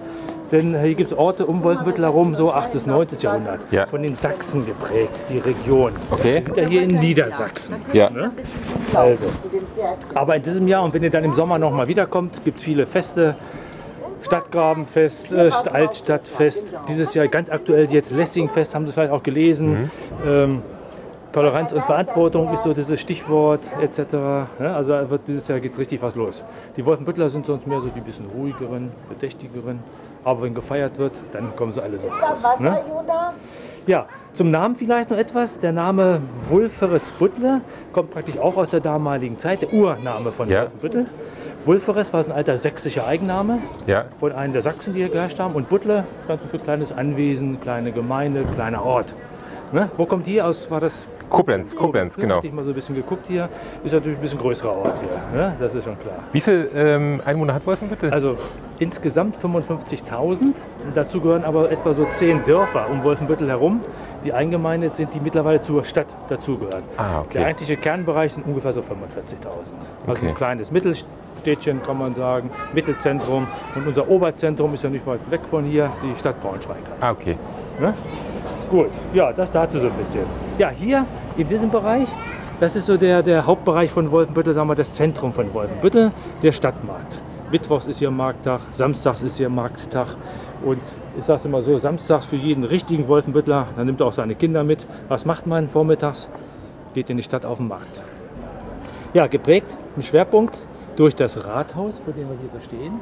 Denn 0.53 0.79
hier 0.79 0.95
gibt 0.95 1.11
es 1.11 1.19
Orte 1.19 1.47
um 1.47 1.65
Wolfenbüttel 1.65 2.05
herum, 2.05 2.37
so 2.37 2.53
8. 2.53 2.73
bis 2.73 2.87
9. 2.87 3.09
Jahrhundert. 3.21 3.61
Ja. 3.71 3.87
Von 3.87 4.03
den 4.03 4.15
Sachsen 4.15 4.67
geprägt, 4.67 5.11
die 5.31 5.39
Region. 5.39 5.93
Okay. 6.11 6.35
Wir 6.35 6.43
sind 6.43 6.57
ja 6.57 6.67
hier 6.69 6.83
in 6.83 7.01
Niedersachsen. 7.01 7.77
Ja. 7.93 8.11
Ne? 8.11 8.31
Also. 8.93 9.25
Aber 10.15 10.37
in 10.37 10.43
diesem 10.43 10.69
Jahr, 10.69 10.85
und 10.85 10.95
wenn 10.95 11.03
ihr 11.03 11.11
dann 11.11 11.25
im 11.25 11.35
Sommer 11.35 11.59
nochmal 11.59 11.89
wiederkommt, 11.89 12.45
gibt 12.45 12.59
es 12.59 12.65
viele 12.65 12.87
Feste. 12.87 13.35
Stadtgrabenfest, 14.23 15.33
äh, 15.33 15.51
Altstadtfest. 15.71 16.67
Dieses 16.89 17.15
Jahr 17.15 17.29
ganz 17.29 17.51
aktuell 17.51 17.91
jetzt 17.93 18.11
Lessingfest, 18.11 18.75
haben 18.75 18.87
Sie 18.87 18.93
vielleicht 18.93 19.13
auch 19.13 19.23
gelesen. 19.23 19.71
Mhm. 19.73 19.91
Ähm, 20.27 20.63
Toleranz 21.35 21.73
und 21.73 21.85
Verantwortung 21.85 22.53
ist 22.53 22.63
so 22.63 22.73
dieses 22.73 23.01
Stichwort 23.01 23.61
etc. 23.83 23.99
Ja, 24.61 24.77
also 24.77 24.93
da 24.93 25.11
wird 25.11 25.23
dieses 25.27 25.49
Jahr 25.49 25.59
geht 25.59 25.77
richtig 25.77 26.01
was 26.01 26.15
los. 26.15 26.45
Die 26.77 26.87
Wolfenbüttler 26.87 27.29
sind 27.29 27.45
sonst 27.45 27.67
mehr 27.67 27.81
so 27.81 27.89
die 27.89 28.01
bisschen 28.01 28.27
ruhigeren, 28.27 28.93
bedächtigeren. 29.09 29.81
Aber 30.23 30.43
wenn 30.43 30.55
gefeiert 30.55 30.97
wird, 30.97 31.13
dann 31.33 31.57
kommen 31.57 31.73
sie 31.73 31.83
alle 31.83 31.99
so 31.99 32.07
raus. 32.07 32.45
Ne? 32.61 32.79
Ja, 33.87 34.07
zum 34.33 34.53
Namen 34.53 34.77
vielleicht 34.77 35.11
noch 35.11 35.17
etwas. 35.17 35.59
Der 35.59 35.73
Name 35.73 36.21
Wulferes 36.49 37.11
Butler 37.11 37.63
kommt 37.93 38.13
praktisch 38.13 38.39
auch 38.39 38.57
aus 38.57 38.71
der 38.71 38.81
damaligen 38.81 39.37
Zeit, 39.37 39.63
der 39.63 39.73
Urname 39.73 40.31
von 40.31 40.49
Ja. 40.49 40.63
Wolfenbüttel. 40.63 41.07
Wulferes 41.65 42.13
war 42.13 42.23
so 42.23 42.31
ein 42.31 42.37
alter 42.37 42.57
sächsischer 42.57 43.09
Eigenname 43.09 43.59
Ja. 43.89 44.05
von 44.21 44.31
einem 44.31 44.53
der 44.53 44.63
Sachsen, 44.63 44.95
die 44.95 45.01
hier 45.01 45.09
gleich 45.09 45.39
haben. 45.41 45.55
Und 45.57 45.69
Butler 45.69 46.05
stand 46.27 46.43
so 46.43 46.49
für 46.49 46.59
kleines 46.61 46.93
Anwesen, 46.93 47.61
kleine 47.61 47.91
Gemeinde, 47.91 48.45
kleiner 48.55 48.85
Ort. 48.85 49.17
Ne? 49.73 49.91
Wo 49.97 50.07
kommt 50.07 50.29
die 50.29 50.41
aus? 50.41 50.71
War 50.71 50.81
das 50.81 51.07
Koblenz, 51.31 51.75
Koblenz, 51.75 52.17
genau. 52.17 52.41
Ich 52.43 52.53
mal 52.53 52.65
so 52.65 52.71
ein 52.71 52.75
bisschen 52.75 52.95
geguckt 52.95 53.27
hier. 53.27 53.49
Ist 53.83 53.93
natürlich 53.93 54.19
ein 54.19 54.23
bisschen 54.23 54.39
größerer 54.39 54.73
Ort 54.77 54.99
hier. 55.01 55.39
Ne? 55.39 55.57
Das 55.59 55.75
ist 55.75 55.85
schon 55.85 55.99
klar. 55.99 56.17
Wie 56.33 56.41
viele 56.41 56.67
ähm, 56.77 57.21
Einwohner 57.25 57.55
hat 57.55 57.67
Wolfenbüttel? 57.67 58.11
Also 58.11 58.37
insgesamt 58.79 59.37
55.000. 59.43 60.55
Dazu 60.95 61.21
gehören 61.21 61.45
aber 61.45 61.71
etwa 61.73 61.93
so 61.95 62.07
zehn 62.13 62.45
Dörfer 62.45 62.89
um 62.91 63.03
Wolfenbüttel 63.05 63.49
herum, 63.49 63.81
die 64.25 64.33
eingemeindet 64.33 64.95
sind, 64.95 65.13
die 65.15 65.21
mittlerweile 65.21 65.61
zur 65.61 65.85
Stadt 65.85 66.07
dazugehören. 66.29 66.83
Ah, 66.97 67.21
okay. 67.21 67.39
Der 67.39 67.47
eigentliche 67.47 67.77
Kernbereich 67.77 68.33
sind 68.35 68.47
ungefähr 68.47 68.73
so 68.73 68.81
45.000. 68.81 68.85
Also 68.87 69.73
Okay. 70.07 70.29
ein 70.29 70.35
kleines 70.35 70.71
Mittelstädtchen 70.71 71.83
kann 71.83 71.99
man 71.99 72.15
sagen, 72.15 72.51
Mittelzentrum. 72.73 73.47
Und 73.75 73.87
unser 73.87 74.09
Oberzentrum 74.09 74.73
ist 74.75 74.85
ja 74.85 74.91
nicht 74.91 75.07
weit 75.07 75.21
weg 75.31 75.41
von 75.51 75.65
hier, 75.65 75.91
die 76.03 76.17
Stadt 76.19 76.41
Braunschweig. 76.41 76.77
ah, 77.01 77.11
okay. 77.11 77.37
Ne? 77.81 77.95
Gut, 78.71 78.91
ja, 79.13 79.33
das 79.33 79.51
dazu 79.51 79.81
so 79.81 79.87
ein 79.87 79.93
bisschen. 79.93 80.25
Ja, 80.59 80.71
hier 80.71 81.07
in 81.37 81.47
diesem 81.47 81.71
Bereich, 81.71 82.09
das 82.61 82.77
ist 82.77 82.87
so 82.87 82.97
der, 82.97 83.23
der 83.23 83.47
Hauptbereich 83.47 83.91
von 83.91 84.11
Wolfenbüttel, 84.11 84.55
sagen 84.55 84.69
wir 84.69 84.75
das 84.75 84.93
Zentrum 84.93 85.33
von 85.33 85.53
Wolfenbüttel, 85.53 86.13
der 86.43 86.53
Stadtmarkt. 86.53 87.19
Mittwochs 87.51 87.87
ist 87.87 87.99
hier 87.99 88.11
Markttag, 88.11 88.61
samstags 88.73 89.23
ist 89.23 89.37
hier 89.37 89.49
Markttag 89.49 90.17
und 90.65 90.81
ich 91.19 91.25
sage 91.25 91.43
immer 91.45 91.63
so, 91.63 91.79
samstags 91.79 92.25
für 92.27 92.37
jeden 92.37 92.65
richtigen 92.65 93.07
Wolfenbüttler, 93.07 93.69
dann 93.77 93.87
nimmt 93.87 94.01
er 94.01 94.07
auch 94.07 94.13
seine 94.13 94.35
Kinder 94.35 94.65
mit. 94.65 94.87
Was 95.09 95.25
macht 95.25 95.47
man 95.47 95.69
vormittags? 95.69 96.29
Geht 96.95 97.11
in 97.11 97.17
die 97.17 97.23
Stadt 97.23 97.45
auf 97.45 97.59
den 97.59 97.69
Markt. 97.69 98.03
Ja, 99.13 99.27
geprägt 99.27 99.77
im 99.95 100.03
Schwerpunkt 100.03 100.63
durch 100.97 101.15
das 101.15 101.45
Rathaus, 101.45 102.01
vor 102.01 102.13
dem 102.13 102.29
wir 102.29 102.37
hier 102.41 102.51
so 102.51 102.61
stehen. 102.61 103.01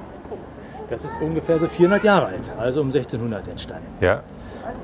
Das 0.90 1.05
ist 1.05 1.16
ungefähr 1.21 1.59
so 1.59 1.66
400 1.66 2.05
Jahre 2.05 2.27
alt, 2.27 2.53
also 2.59 2.81
um 2.81 2.88
1600 2.88 3.49
entstanden. 3.49 3.87
Ja. 4.01 4.23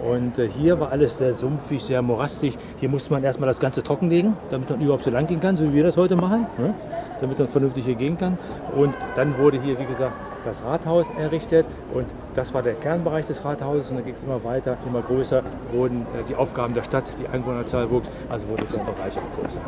Und 0.04 0.38
äh, 0.38 0.48
hier 0.48 0.78
war 0.80 0.92
alles 0.92 1.18
sehr 1.18 1.34
sumpfig, 1.34 1.82
sehr 1.82 2.02
morastig. 2.02 2.56
Hier 2.78 2.88
musste 2.88 3.12
man 3.12 3.22
erstmal 3.22 3.48
das 3.48 3.60
Ganze 3.60 3.82
trockenlegen, 3.82 4.34
damit 4.50 4.70
man 4.70 4.80
überhaupt 4.80 5.04
so 5.04 5.10
lang 5.10 5.26
gehen 5.26 5.40
kann, 5.40 5.56
so 5.56 5.64
wie 5.64 5.74
wir 5.74 5.84
das 5.84 5.96
heute 5.96 6.16
machen, 6.16 6.46
ne? 6.56 6.74
damit 7.20 7.38
man 7.38 7.48
vernünftig 7.48 7.84
hier 7.84 7.94
gehen 7.94 8.16
kann. 8.16 8.38
Und 8.76 8.94
dann 9.16 9.36
wurde 9.38 9.60
hier, 9.60 9.78
wie 9.78 9.84
gesagt, 9.84 10.12
das 10.44 10.62
Rathaus 10.62 11.10
errichtet 11.18 11.66
und 11.92 12.06
das 12.34 12.54
war 12.54 12.62
der 12.62 12.74
Kernbereich 12.74 13.26
des 13.26 13.44
Rathauses 13.44 13.90
und 13.90 13.96
dann 13.96 14.04
ging 14.04 14.14
es 14.14 14.22
immer 14.22 14.42
weiter, 14.44 14.76
immer 14.86 15.02
größer 15.02 15.42
wurden 15.72 16.02
äh, 16.02 16.24
die 16.28 16.36
Aufgaben 16.36 16.74
der 16.74 16.82
Stadt, 16.82 17.04
die 17.18 17.28
Einwohnerzahl 17.28 17.90
wuchs, 17.90 18.08
also 18.28 18.48
wurde 18.48 18.64
der 18.64 18.78
Bereich 18.78 19.14
auch 19.18 19.42
größer. 19.42 19.60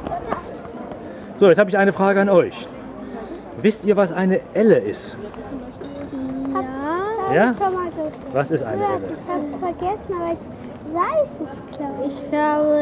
So, 1.36 1.48
jetzt 1.48 1.58
habe 1.58 1.70
ich 1.70 1.76
eine 1.76 1.92
Frage 1.92 2.20
an 2.20 2.28
euch. 2.28 2.68
Wisst 3.60 3.84
ihr, 3.84 3.96
was 3.96 4.12
eine 4.12 4.40
Elle 4.54 4.78
ist? 4.78 5.16
Ja, 7.30 7.36
Ja? 7.36 7.52
gehört. 7.52 7.72
Was 8.32 8.50
ist 8.50 8.62
eine 8.62 8.82
Elle? 8.82 9.06
Ich 9.06 9.28
habe 9.32 9.74
vergessen, 9.74 10.14
aber 10.14 10.32
ich 10.32 10.94
weiß 10.94 11.28
es, 11.40 11.76
glaube 11.76 12.06
ich. 12.06 12.12
Ich 12.12 12.30
glaube. 12.30 12.78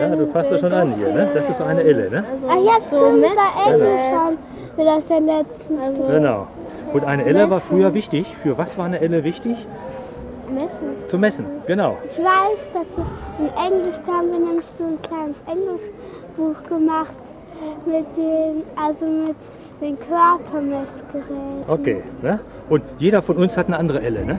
Ja, 0.00 0.16
du 0.16 0.26
fasst 0.26 0.50
das 0.52 0.60
schon 0.60 0.72
an 0.72 0.94
hier, 0.94 1.08
ne? 1.12 1.28
Das 1.34 1.48
ist 1.48 1.56
so 1.58 1.64
eine 1.64 1.82
Elle, 1.82 2.10
ne? 2.10 2.24
Ah 2.48 2.56
ja, 2.56 2.74
stimmt, 2.86 3.24
da 3.24 3.70
Ende 3.70 3.84
Genau. 3.84 4.32
Für 4.74 4.84
das 4.84 5.08
ja 5.08 5.18
letztens 5.18 6.08
Genau. 6.08 6.46
Und 6.92 7.04
eine 7.04 7.24
Elle 7.24 7.50
war 7.50 7.60
früher 7.60 7.94
wichtig. 7.94 8.34
Für 8.36 8.56
was 8.58 8.76
war 8.78 8.86
eine 8.86 9.00
Elle 9.00 9.24
wichtig? 9.24 9.66
messen. 10.52 11.06
Zum 11.06 11.20
Messen, 11.20 11.46
genau. 11.66 11.96
Ich 12.04 12.18
weiß, 12.18 12.72
dass 12.74 12.88
wir 12.96 13.06
in 13.38 13.72
Englisch, 13.72 13.96
da 14.06 14.12
haben 14.12 14.32
wir 14.32 14.38
nämlich 14.38 14.66
so 14.78 14.84
ein 14.84 15.00
kleines 15.02 15.36
Englischbuch 15.46 16.68
gemacht 16.68 17.14
mit 17.86 18.06
den, 18.16 18.62
also 18.76 19.04
mit 19.04 19.36
den 19.82 19.98
Körpermessgeräten. 19.98 21.64
Okay. 21.66 22.02
Ne? 22.22 22.40
Und 22.68 22.82
jeder 22.98 23.20
von 23.20 23.36
uns 23.36 23.56
hat 23.56 23.66
eine 23.66 23.76
andere 23.76 24.00
Elle, 24.00 24.24
ne? 24.24 24.38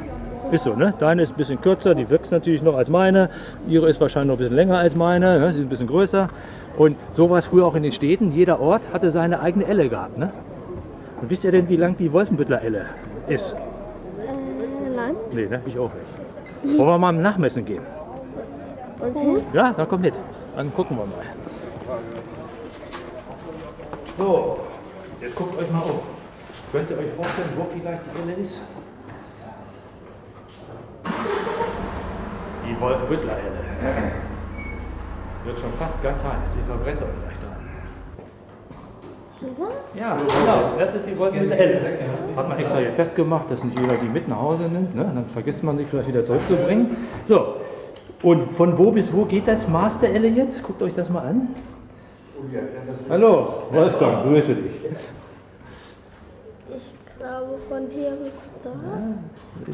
Ist 0.51 0.63
so, 0.63 0.75
ne? 0.75 0.93
Deine 0.99 1.23
ist 1.23 1.33
ein 1.33 1.37
bisschen 1.37 1.59
kürzer, 1.61 1.95
die 1.95 2.09
wächst 2.09 2.31
natürlich 2.31 2.61
noch 2.61 2.75
als 2.75 2.89
meine. 2.89 3.29
Ihre 3.67 3.89
ist 3.89 3.99
wahrscheinlich 3.99 4.27
noch 4.27 4.35
ein 4.35 4.37
bisschen 4.39 4.55
länger 4.55 4.77
als 4.77 4.95
meine, 4.95 5.39
ne? 5.39 5.51
sie 5.51 5.59
ist 5.59 5.65
ein 5.65 5.69
bisschen 5.69 5.87
größer. 5.87 6.29
Und 6.77 6.95
so 7.11 7.29
war 7.29 7.39
es 7.39 7.45
früher 7.45 7.65
auch 7.65 7.75
in 7.75 7.83
den 7.83 7.91
Städten. 7.91 8.31
Jeder 8.31 8.59
Ort 8.59 8.93
hatte 8.93 9.11
seine 9.11 9.41
eigene 9.41 9.65
Elle 9.65 9.89
gehabt, 9.89 10.17
ne? 10.17 10.31
Und 11.21 11.29
wisst 11.29 11.43
ihr 11.43 11.51
denn, 11.51 11.69
wie 11.69 11.77
lang 11.77 11.97
die 11.97 12.11
Wolfenbüttler 12.11 12.61
Elle 12.61 12.85
ist? 13.27 13.55
Nein. 14.95 15.15
Nee, 15.31 15.47
ne? 15.47 15.61
Ich 15.65 15.77
auch 15.79 15.91
nicht. 15.93 16.77
Wollen 16.77 16.89
wir 16.89 16.97
mal 16.97 17.11
nachmessen 17.13 17.65
gehen? 17.65 17.81
Ja, 19.53 19.73
dann 19.75 19.87
komm 19.87 20.01
mit. 20.01 20.13
Dann 20.55 20.73
gucken 20.73 20.97
wir 20.97 21.05
mal. 21.05 21.25
So, 24.17 24.57
jetzt 25.23 25.35
guckt 25.35 25.57
euch 25.57 25.71
mal 25.71 25.79
um. 25.79 25.99
Könnt 26.71 26.89
ihr 26.89 26.97
euch 26.97 27.11
vorstellen, 27.15 27.49
wo 27.55 27.65
vielleicht 27.65 28.01
die 28.05 28.21
Elle 28.21 28.41
ist? 28.41 28.61
Die 32.67 32.81
Wolfbüttler-Elle. 32.81 34.11
Wird 35.45 35.59
schon 35.59 35.73
fast 35.73 36.01
ganz 36.01 36.23
heiß. 36.23 36.55
Die 36.55 36.65
verbrennt 36.65 37.01
euch 37.01 37.09
gleich 37.21 37.39
dran. 37.39 37.53
Ja, 39.93 40.15
genau. 40.15 40.79
Das 40.79 40.95
ist 40.95 41.05
die 41.05 41.17
Wolfenbüttler-Elle. 41.17 41.79
Hat 42.35 42.49
man 42.49 42.57
extra 42.57 42.79
hier 42.79 42.93
festgemacht, 42.93 43.51
dass 43.51 43.63
nicht 43.63 43.79
jeder 43.79 43.95
die 43.97 44.07
mit 44.07 44.27
nach 44.27 44.39
Hause 44.39 44.63
nimmt. 44.63 44.95
Ne? 44.95 45.03
Dann 45.03 45.25
vergisst 45.27 45.63
man 45.63 45.77
sie 45.77 45.85
vielleicht 45.85 46.07
wieder 46.07 46.25
zurückzubringen. 46.25 46.97
So, 47.25 47.55
und 48.23 48.51
von 48.53 48.77
wo 48.77 48.91
bis 48.91 49.13
wo 49.13 49.25
geht 49.25 49.47
das 49.47 49.67
Maß 49.67 49.99
der 49.99 50.15
Elle 50.15 50.29
jetzt? 50.29 50.63
Guckt 50.63 50.81
euch 50.81 50.93
das 50.93 51.09
mal 51.09 51.27
an. 51.27 51.49
Hallo, 53.09 53.53
Wolfgang, 53.71 54.23
grüße 54.23 54.55
dich. 54.55 54.71
Ich 56.75 57.17
glaube 57.17 57.57
von 57.69 57.83
hier 57.89 58.11
bis 58.11 58.33
da. 58.61 58.71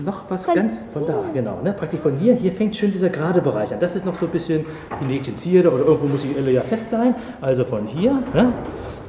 Noch 0.06 0.30
was 0.30 0.46
ganz 0.46 0.82
von 0.94 1.06
da, 1.06 1.24
genau. 1.34 1.60
Ne? 1.64 1.74
Praktisch 1.74 2.00
von 2.00 2.16
hier, 2.16 2.36
hier 2.36 2.52
fängt 2.52 2.76
schön 2.76 2.92
dieser 2.92 3.10
gerade 3.10 3.42
Bereich 3.42 3.74
an. 3.74 3.80
Das 3.80 3.96
ist 3.96 4.06
noch 4.06 4.14
so 4.14 4.28
ein 4.28 4.32
bisschen 4.32 4.66
die 5.02 5.06
nächste 5.06 5.36
Zierde 5.36 5.72
oder 5.72 5.84
irgendwo 5.86 6.08
muss 6.08 6.22
die 6.22 6.36
Elle 6.38 6.52
ja 6.52 6.62
fest 6.62 6.92
sein. 6.92 7.16
Also 7.42 7.66
von 7.66 7.88
hier 7.88 8.22
ne? 8.34 8.54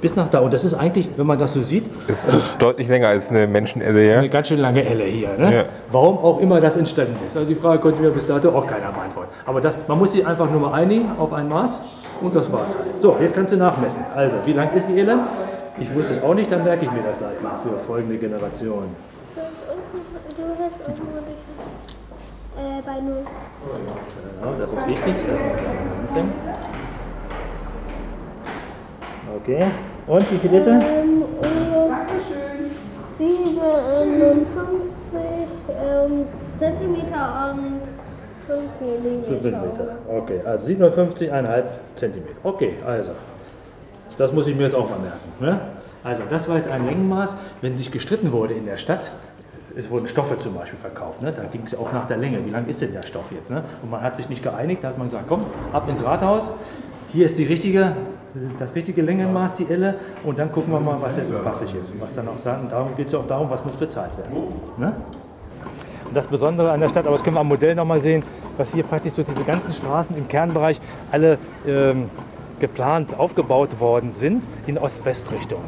bis 0.01 0.16
nach 0.16 0.29
da. 0.29 0.38
Und 0.38 0.55
das 0.55 0.64
ist 0.64 0.75
eigentlich, 0.75 1.11
wenn 1.16 1.27
man 1.27 1.38
das 1.38 1.53
so 1.53 1.61
sieht, 1.61 1.90
Ist 2.09 2.35
deutlich 2.59 2.88
länger 2.88 3.09
als 3.09 3.29
eine 3.29 3.46
Menschenelle, 3.46 4.09
ja? 4.09 4.18
eine 4.18 4.31
ganz 4.31 4.49
schön 4.49 4.61
lange 4.61 4.85
Elle 4.85 5.05
hier. 5.05 5.37
Ne? 5.37 5.55
Ja. 5.55 5.64
Warum 5.92 6.16
auch 6.18 6.40
immer 6.40 6.62
das 6.62 6.77
entstanden 6.77 7.16
ist. 7.27 7.37
Also 7.37 7.46
die 7.46 7.57
Frage 7.57 7.83
konnte 7.83 8.01
mir 8.01 8.11
bis 8.11 8.27
dato 8.27 8.49
auch 8.51 8.66
keiner 8.66 8.90
beantworten. 8.90 9.31
Aber 9.44 9.61
das, 9.61 9.77
man 9.87 9.99
muss 9.99 10.12
sich 10.12 10.27
einfach 10.27 10.51
nur 10.51 10.61
mal 10.61 10.73
einigen 10.73 11.11
auf 11.18 11.33
ein 11.35 11.49
Maß 11.49 11.81
und 12.20 12.35
das 12.35 12.50
war's. 12.52 12.76
So, 12.98 13.16
jetzt 13.20 13.35
kannst 13.35 13.52
du 13.52 13.56
nachmessen. 13.56 14.04
Also, 14.14 14.37
wie 14.44 14.52
lang 14.52 14.72
ist 14.74 14.88
die 14.88 14.98
Elle? 14.98 15.18
Ich 15.78 15.94
wusste 15.94 16.14
es 16.14 16.22
auch 16.22 16.35
nicht, 16.35 16.50
dann 16.52 16.64
merke 16.64 16.85
ich 16.85 16.92
mir 16.92 17.02
das 17.02 17.18
gleich 17.18 17.40
mal 17.40 17.59
für 17.62 17.78
folgende 17.78 18.18
Generationen. 18.18 18.94
Du 19.35 20.42
hast 20.59 20.80
offensichtlich. 20.80 21.37
Äh, 22.56 22.83
bei 22.85 23.00
null. 23.00 23.24
Genau, 24.40 24.54
das 24.59 24.72
ist 24.72 24.87
wichtig. 24.87 25.14
Okay. 29.42 29.70
Und 30.06 30.30
wie 30.33 30.38
viel 30.38 30.54
ist 30.54 30.66
er? 30.66 30.80
Ähm, 30.80 31.24
äh, 31.40 31.50
57 33.18 34.40
ähm, 35.68 36.26
Zentimeter 36.59 37.54
und 37.54 37.80
5 38.50 39.26
5 39.26 39.42
Millimeter. 39.42 39.84
mm. 39.84 40.16
Okay, 40.18 40.40
also 40.44 40.66
57,5 40.66 41.62
cm. 41.96 42.22
Okay, 42.42 42.74
also. 42.86 43.12
Das 44.18 44.32
muss 44.32 44.46
ich 44.46 44.56
mir 44.56 44.64
jetzt 44.64 44.74
auch 44.74 44.88
mal 44.90 44.98
merken. 44.98 45.30
Ne? 45.40 45.60
Also, 46.02 46.22
das 46.28 46.48
war 46.48 46.56
jetzt 46.56 46.68
ein 46.68 46.84
Längenmaß. 46.86 47.36
Wenn 47.60 47.76
sich 47.76 47.90
gestritten 47.90 48.32
wurde 48.32 48.54
in 48.54 48.66
der 48.66 48.76
Stadt, 48.76 49.12
es 49.76 49.88
wurden 49.88 50.08
Stoffe 50.08 50.36
zum 50.38 50.54
Beispiel 50.54 50.78
verkauft. 50.78 51.22
Ne? 51.22 51.32
Da 51.32 51.44
ging 51.44 51.62
es 51.64 51.74
auch 51.74 51.92
nach 51.92 52.06
der 52.06 52.16
Länge. 52.16 52.44
Wie 52.44 52.50
lang 52.50 52.66
ist 52.66 52.80
denn 52.80 52.92
der 52.92 53.02
Stoff 53.02 53.30
jetzt? 53.32 53.50
Ne? 53.50 53.62
Und 53.82 53.90
man 53.90 54.02
hat 54.02 54.16
sich 54.16 54.28
nicht 54.28 54.42
geeinigt. 54.42 54.82
Da 54.82 54.88
hat 54.88 54.98
man 54.98 55.08
gesagt, 55.08 55.26
komm, 55.28 55.44
ab 55.72 55.88
ins 55.88 56.04
Rathaus. 56.04 56.50
Hier 57.12 57.26
ist 57.26 57.38
die 57.38 57.44
richtige, 57.44 57.96
das 58.58 58.74
richtige 58.74 59.02
Längenmaß, 59.02 59.56
die 59.56 59.66
Elle. 59.70 59.94
Und 60.24 60.38
dann 60.38 60.50
gucken 60.52 60.72
wir 60.72 60.80
mal, 60.80 61.00
was 61.00 61.16
jetzt 61.16 61.32
passig 61.44 61.74
ist. 61.74 61.92
Und 61.92 62.00
was 62.00 62.14
dann 62.14 62.28
auch 62.28 62.38
sagen. 62.38 62.66
Darum 62.68 62.96
geht 62.96 63.06
es 63.06 63.12
ja 63.12 63.20
auch 63.20 63.26
darum, 63.26 63.48
was 63.48 63.64
muss 63.64 63.74
bezahlt 63.74 64.16
werden. 64.18 64.48
Ne? 64.76 64.92
Und 66.10 66.16
das 66.16 66.26
Besondere 66.26 66.72
an 66.72 66.80
der 66.80 66.88
Stadt, 66.88 67.06
aber 67.06 67.16
das 67.16 67.22
können 67.22 67.36
wir 67.36 67.40
am 67.40 67.48
Modell 67.48 67.74
nochmal 67.74 68.00
sehen, 68.00 68.24
dass 68.61 68.73
hier 68.73 68.85
praktisch 68.85 69.14
so 69.14 69.23
diese 69.23 69.42
ganzen 69.42 69.73
Straßen 69.73 70.14
im 70.16 70.29
Kernbereich 70.29 70.79
alle 71.11 71.38
ähm, 71.66 72.11
geplant 72.61 73.18
aufgebaut 73.18 73.81
worden 73.81 74.12
sind 74.12 74.44
in 74.66 74.77
Ost-West-Richtung. 74.77 75.62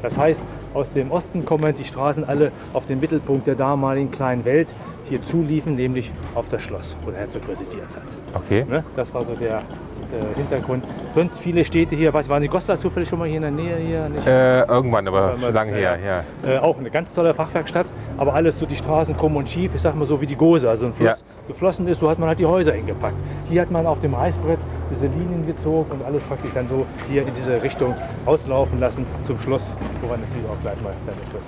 Das 0.00 0.16
heißt, 0.16 0.40
aus 0.72 0.92
dem 0.92 1.10
Osten 1.10 1.44
kommen 1.44 1.74
die 1.74 1.84
Straßen 1.84 2.24
alle 2.24 2.52
auf 2.72 2.86
den 2.86 3.00
Mittelpunkt 3.00 3.48
der 3.48 3.56
damaligen 3.56 4.12
kleinen 4.12 4.44
Welt 4.44 4.68
hier 5.08 5.20
zuliefen, 5.22 5.74
nämlich 5.74 6.12
auf 6.36 6.48
das 6.48 6.62
Schloss, 6.62 6.96
wo 7.04 7.10
der 7.10 7.20
Herzog 7.20 7.48
residiert 7.48 7.88
hat. 7.96 8.42
Okay. 8.42 8.64
Ne? 8.64 8.84
Das 8.94 9.12
war 9.12 9.24
so 9.24 9.34
der 9.34 9.56
äh, 9.58 10.36
Hintergrund. 10.36 10.84
Sonst 11.12 11.36
viele 11.38 11.64
Städte 11.64 11.96
hier, 11.96 12.14
was 12.14 12.28
waren 12.28 12.42
die 12.42 12.48
Goslar 12.48 12.78
zufällig 12.78 13.08
schon 13.08 13.18
mal 13.18 13.26
hier 13.26 13.38
in 13.38 13.42
der 13.42 13.50
Nähe 13.50 13.76
hier? 13.78 14.08
Äh, 14.24 14.60
irgendwann, 14.68 15.08
aber 15.08 15.36
schon 15.36 15.52
lange 15.52 15.72
her, 15.72 15.98
ja. 15.98 16.48
Äh, 16.48 16.58
auch 16.58 16.78
eine 16.78 16.90
ganz 16.90 17.12
tolle 17.12 17.34
Fachwerkstatt, 17.34 17.86
aber 18.16 18.34
alles 18.34 18.56
so 18.60 18.66
die 18.66 18.76
Straßen 18.76 19.16
krumm 19.16 19.34
und 19.34 19.48
schief, 19.48 19.72
ich 19.74 19.82
sag 19.82 19.96
mal 19.96 20.06
so 20.06 20.20
wie 20.20 20.26
die 20.26 20.36
Gose, 20.36 20.70
also 20.70 20.86
ein 20.86 20.92
Fluss 20.92 21.08
Ja. 21.08 21.39
Geflossen 21.46 21.86
ist, 21.88 22.00
so 22.00 22.10
hat 22.10 22.18
man 22.18 22.28
halt 22.28 22.38
die 22.38 22.46
Häuser 22.46 22.72
hingepackt. 22.72 23.16
Hier 23.48 23.62
hat 23.62 23.70
man 23.70 23.86
auf 23.86 24.00
dem 24.00 24.14
Reißbrett 24.14 24.58
diese 24.90 25.06
Linien 25.06 25.46
gezogen 25.46 25.90
und 25.90 26.04
alles 26.04 26.22
praktisch 26.22 26.50
dann 26.54 26.68
so 26.68 26.86
hier 27.08 27.26
in 27.26 27.34
diese 27.34 27.62
Richtung 27.62 27.94
auslaufen 28.26 28.80
lassen 28.80 29.06
zum 29.24 29.38
Schluss, 29.38 29.62
woran 30.02 30.20
natürlich 30.20 30.48
auch 30.48 30.60
gleich 30.62 30.80
mal 30.82 30.92
dann 31.06 31.16
wird. 31.32 31.42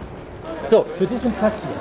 So, 0.70 0.85
zu 0.96 1.07
diesem 1.07 1.33
Platz 1.33 1.55
hier. 1.62 1.81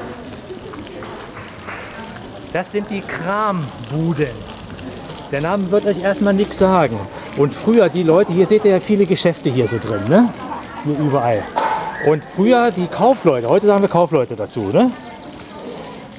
Das 2.53 2.71
sind 2.71 2.89
die 2.89 3.01
Krambuden. 3.01 4.35
Der 5.31 5.41
Name 5.41 5.71
wird 5.71 5.85
euch 5.85 6.03
erstmal 6.03 6.33
nichts 6.33 6.57
sagen. 6.57 6.99
Und 7.37 7.53
früher 7.53 7.87
die 7.87 8.03
Leute, 8.03 8.33
hier 8.33 8.45
seht 8.45 8.65
ihr 8.65 8.71
ja 8.71 8.79
viele 8.79 9.05
Geschäfte 9.05 9.49
hier 9.49 9.67
so 9.67 9.77
drin, 9.77 10.01
ne? 10.09 10.27
Hier 10.83 10.99
überall. 10.99 11.43
Und 12.05 12.25
früher 12.25 12.71
die 12.71 12.87
Kaufleute, 12.87 13.47
heute 13.47 13.67
sagen 13.67 13.81
wir 13.81 13.87
Kaufleute 13.87 14.35
dazu, 14.35 14.71
ne? 14.73 14.91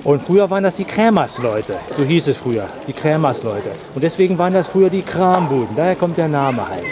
Und 0.05 0.21
früher 0.23 0.51
waren 0.51 0.65
das 0.65 0.75
die 0.75 0.85
Krämersleute, 0.85 1.77
so 1.97 2.03
hieß 2.03 2.27
es 2.29 2.37
früher, 2.37 2.67
die 2.89 2.93
Krämersleute. 2.93 3.71
Und 3.95 4.03
deswegen 4.03 4.37
waren 4.37 4.53
das 4.53 4.67
früher 4.67 4.91
die 4.91 5.03
Krambuden, 5.03 5.77
daher 5.77 5.95
kommt 5.95 6.19
der 6.19 6.29
Name 6.29 6.69
halt. 6.69 6.85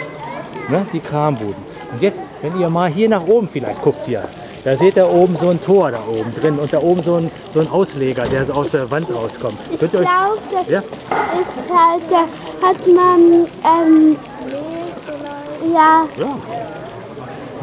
Ne? 0.69 0.85
Die 0.93 0.99
Krambuden. 1.01 1.55
Und 1.91 2.01
jetzt, 2.01 2.21
wenn 2.41 2.57
ihr 2.59 2.69
mal 2.69 2.89
hier 2.89 3.09
nach 3.09 3.25
oben 3.27 3.49
vielleicht 3.51 3.81
guckt 3.81 4.05
hier, 4.05 4.23
da 4.63 4.77
seht 4.77 4.95
ihr 4.95 5.09
oben 5.09 5.35
so 5.37 5.49
ein 5.49 5.59
Tor 5.61 5.91
da 5.91 5.99
oben 6.07 6.33
drin 6.39 6.57
und 6.57 6.71
da 6.71 6.79
oben 6.79 7.03
so 7.03 7.15
ein, 7.15 7.31
so 7.53 7.59
ein 7.59 7.69
Ausleger, 7.69 8.23
der 8.25 8.45
so 8.45 8.53
aus 8.53 8.69
der 8.69 8.89
Wand 8.89 9.07
rauskommt. 9.13 9.57
Ich 9.71 9.79
glaube, 9.79 10.05
das 10.53 10.69
Ja? 10.69 10.79
ist 10.79 11.69
halt, 11.69 12.03
da 12.09 12.67
hat 12.67 12.77
man, 12.87 13.47
ähm, 13.65 14.15
ja, 15.73 16.05
Ja, 16.17 16.35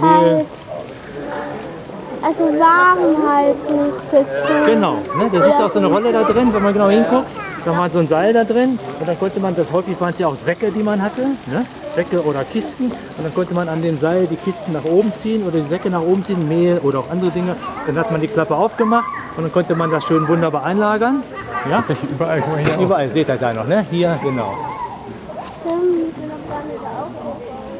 halt, 0.02 0.46
also 2.22 2.44
Waren 2.58 3.28
halt 3.28 3.56
hochgezogen. 3.66 4.66
Genau, 4.66 4.94
ne? 4.94 5.30
da 5.32 5.44
siehst 5.44 5.58
du 5.58 5.64
auch 5.64 5.70
so 5.70 5.78
eine 5.78 5.88
Rolle 5.88 6.12
da 6.12 6.22
drin, 6.24 6.52
wenn 6.52 6.62
man 6.62 6.72
genau 6.72 6.88
hinguckt. 6.88 7.26
Da 7.64 7.76
war 7.76 7.90
so 7.90 7.98
ein 7.98 8.08
Seil 8.08 8.32
da 8.32 8.44
drin 8.44 8.78
und 9.00 9.08
dann 9.08 9.18
konnte 9.18 9.40
man, 9.40 9.54
das 9.54 9.70
häufig 9.72 10.00
waren 10.00 10.12
es 10.14 10.18
ja 10.18 10.28
auch 10.28 10.34
Säcke, 10.36 10.70
die 10.70 10.82
man 10.82 11.02
hatte, 11.02 11.22
ne? 11.46 11.66
Säcke 11.94 12.24
oder 12.24 12.44
Kisten. 12.44 12.84
Und 12.84 13.24
dann 13.24 13.34
konnte 13.34 13.54
man 13.54 13.68
an 13.68 13.82
dem 13.82 13.98
Seil 13.98 14.26
die 14.26 14.36
Kisten 14.36 14.72
nach 14.72 14.84
oben 14.84 15.12
ziehen 15.14 15.42
oder 15.42 15.58
die 15.58 15.66
Säcke 15.66 15.90
nach 15.90 16.02
oben 16.02 16.24
ziehen, 16.24 16.48
Mehl 16.48 16.78
oder 16.78 17.00
auch 17.00 17.10
andere 17.10 17.30
Dinge. 17.30 17.56
Dann 17.86 17.98
hat 17.98 18.10
man 18.10 18.20
die 18.20 18.28
Klappe 18.28 18.54
aufgemacht 18.54 19.08
und 19.36 19.42
dann 19.42 19.52
konnte 19.52 19.74
man 19.74 19.90
das 19.90 20.04
schön 20.04 20.26
wunderbar 20.28 20.64
einlagern. 20.64 21.22
Ja? 21.68 21.82
Überall, 22.10 22.40
guck 22.40 22.52
mal 22.52 22.64
hier. 22.64 22.78
Überall 22.78 23.10
seht 23.10 23.28
ihr 23.28 23.36
da 23.36 23.52
noch, 23.52 23.66
ne? 23.66 23.84
Hier, 23.90 24.18
genau. 24.22 24.56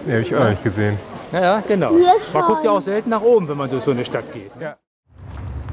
Nee, 0.04 0.12
habe 0.12 0.22
ich 0.22 0.34
auch 0.34 0.48
nicht 0.48 0.64
gesehen. 0.64 0.98
Ja, 1.32 1.40
ja, 1.40 1.62
genau. 1.66 1.92
Man 2.32 2.42
guckt 2.44 2.64
ja 2.64 2.70
auch 2.70 2.80
selten 2.80 3.10
nach 3.10 3.20
oben, 3.20 3.48
wenn 3.48 3.56
man 3.56 3.70
durch 3.70 3.84
so 3.84 3.90
eine 3.90 4.04
Stadt 4.04 4.32
geht. 4.32 4.50
Ja. 4.60 4.76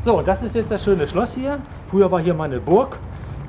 So, 0.02 0.22
das 0.22 0.44
ist 0.44 0.56
jetzt 0.56 0.70
das 0.70 0.84
schöne 0.84 1.08
Schloss 1.08 1.34
hier. 1.34 1.60
Früher 1.88 2.12
war 2.12 2.20
hier 2.20 2.34
mal 2.34 2.44
eine 2.46 2.60
Burg. 2.60 3.00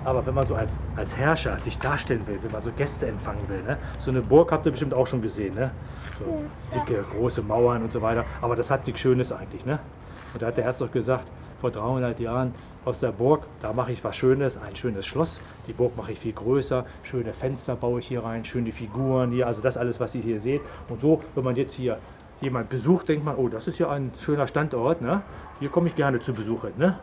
Aber 0.05 0.25
wenn 0.25 0.35
man 0.35 0.47
so 0.47 0.55
als, 0.55 0.79
als 0.95 1.17
Herrscher 1.17 1.59
sich 1.59 1.81
darstellen 1.81 2.25
will, 2.27 2.39
wenn 2.41 2.53
man 2.53 2.63
so 2.63 2.71
Gäste 2.71 3.09
empfangen 3.09 3.49
will, 3.49 3.61
ne? 3.65 3.77
so 3.99 4.13
eine 4.13 4.23
Burg 4.23 4.53
habt 4.53 4.65
ihr 4.65 4.71
bestimmt 4.71 4.95
auch 4.95 5.07
schon 5.07 5.21
gesehen. 5.21 5.55
Ne? 5.57 5.73
So 6.17 6.45
dicke, 6.73 7.03
große 7.03 7.43
Mauern 7.43 7.83
und 7.83 7.91
so 7.91 8.01
weiter. 8.01 8.25
Aber 8.41 8.55
das 8.55 8.71
hat 8.71 8.87
nichts 8.87 9.01
Schönes 9.01 9.33
eigentlich. 9.33 9.67
Ne? 9.67 9.81
Und 10.33 10.43
da 10.43 10.47
hat 10.47 10.57
der 10.57 10.65
Herzog 10.65 10.93
gesagt, 10.93 11.29
vor 11.61 11.71
300 11.71 12.19
Jahren, 12.21 12.55
aus 12.85 13.01
der 13.01 13.11
Burg, 13.11 13.43
da 13.61 13.73
mache 13.73 13.91
ich 13.93 14.05
was 14.05 14.15
Schönes, 14.15 14.57
ein 14.57 14.77
schönes 14.77 15.05
Schloss. 15.07 15.41
Die 15.67 15.73
Burg 15.73 15.97
mache 15.97 16.13
ich 16.13 16.21
viel 16.21 16.33
größer, 16.33 16.87
schöne 17.03 17.33
Fenster 17.33 17.75
baue 17.75 17.99
ich 17.99 18.07
hier 18.07 18.23
rein, 18.23 18.45
schöne 18.45 18.71
Figuren 18.71 19.33
hier, 19.33 19.47
also 19.49 19.61
das 19.61 19.77
alles, 19.77 19.99
was 19.99 20.15
ihr 20.15 20.23
hier 20.23 20.39
seht. 20.39 20.63
Und 20.89 21.01
so, 21.01 21.21
wenn 21.35 21.43
man 21.43 21.57
jetzt 21.57 21.75
hier 21.75 21.99
jemand 22.41 22.69
besucht, 22.69 23.09
denkt 23.09 23.25
man, 23.25 23.37
oh, 23.37 23.49
das 23.49 23.67
ist 23.67 23.79
ja 23.79 23.91
ein 23.91 24.13
schöner 24.19 24.47
Standort. 24.47 25.01
Ne? 25.03 25.23
Hier 25.59 25.69
komme 25.69 25.89
ich 25.89 25.97
gerne 25.97 26.21
zu 26.21 26.33
Besuch. 26.33 26.65
Ne? 26.77 26.99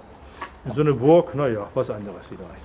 In 0.66 0.72
so 0.72 0.82
eine 0.82 0.94
Burg, 0.94 1.36
naja, 1.36 1.68
was 1.74 1.90
anderes 1.90 2.28
vielleicht. 2.28 2.64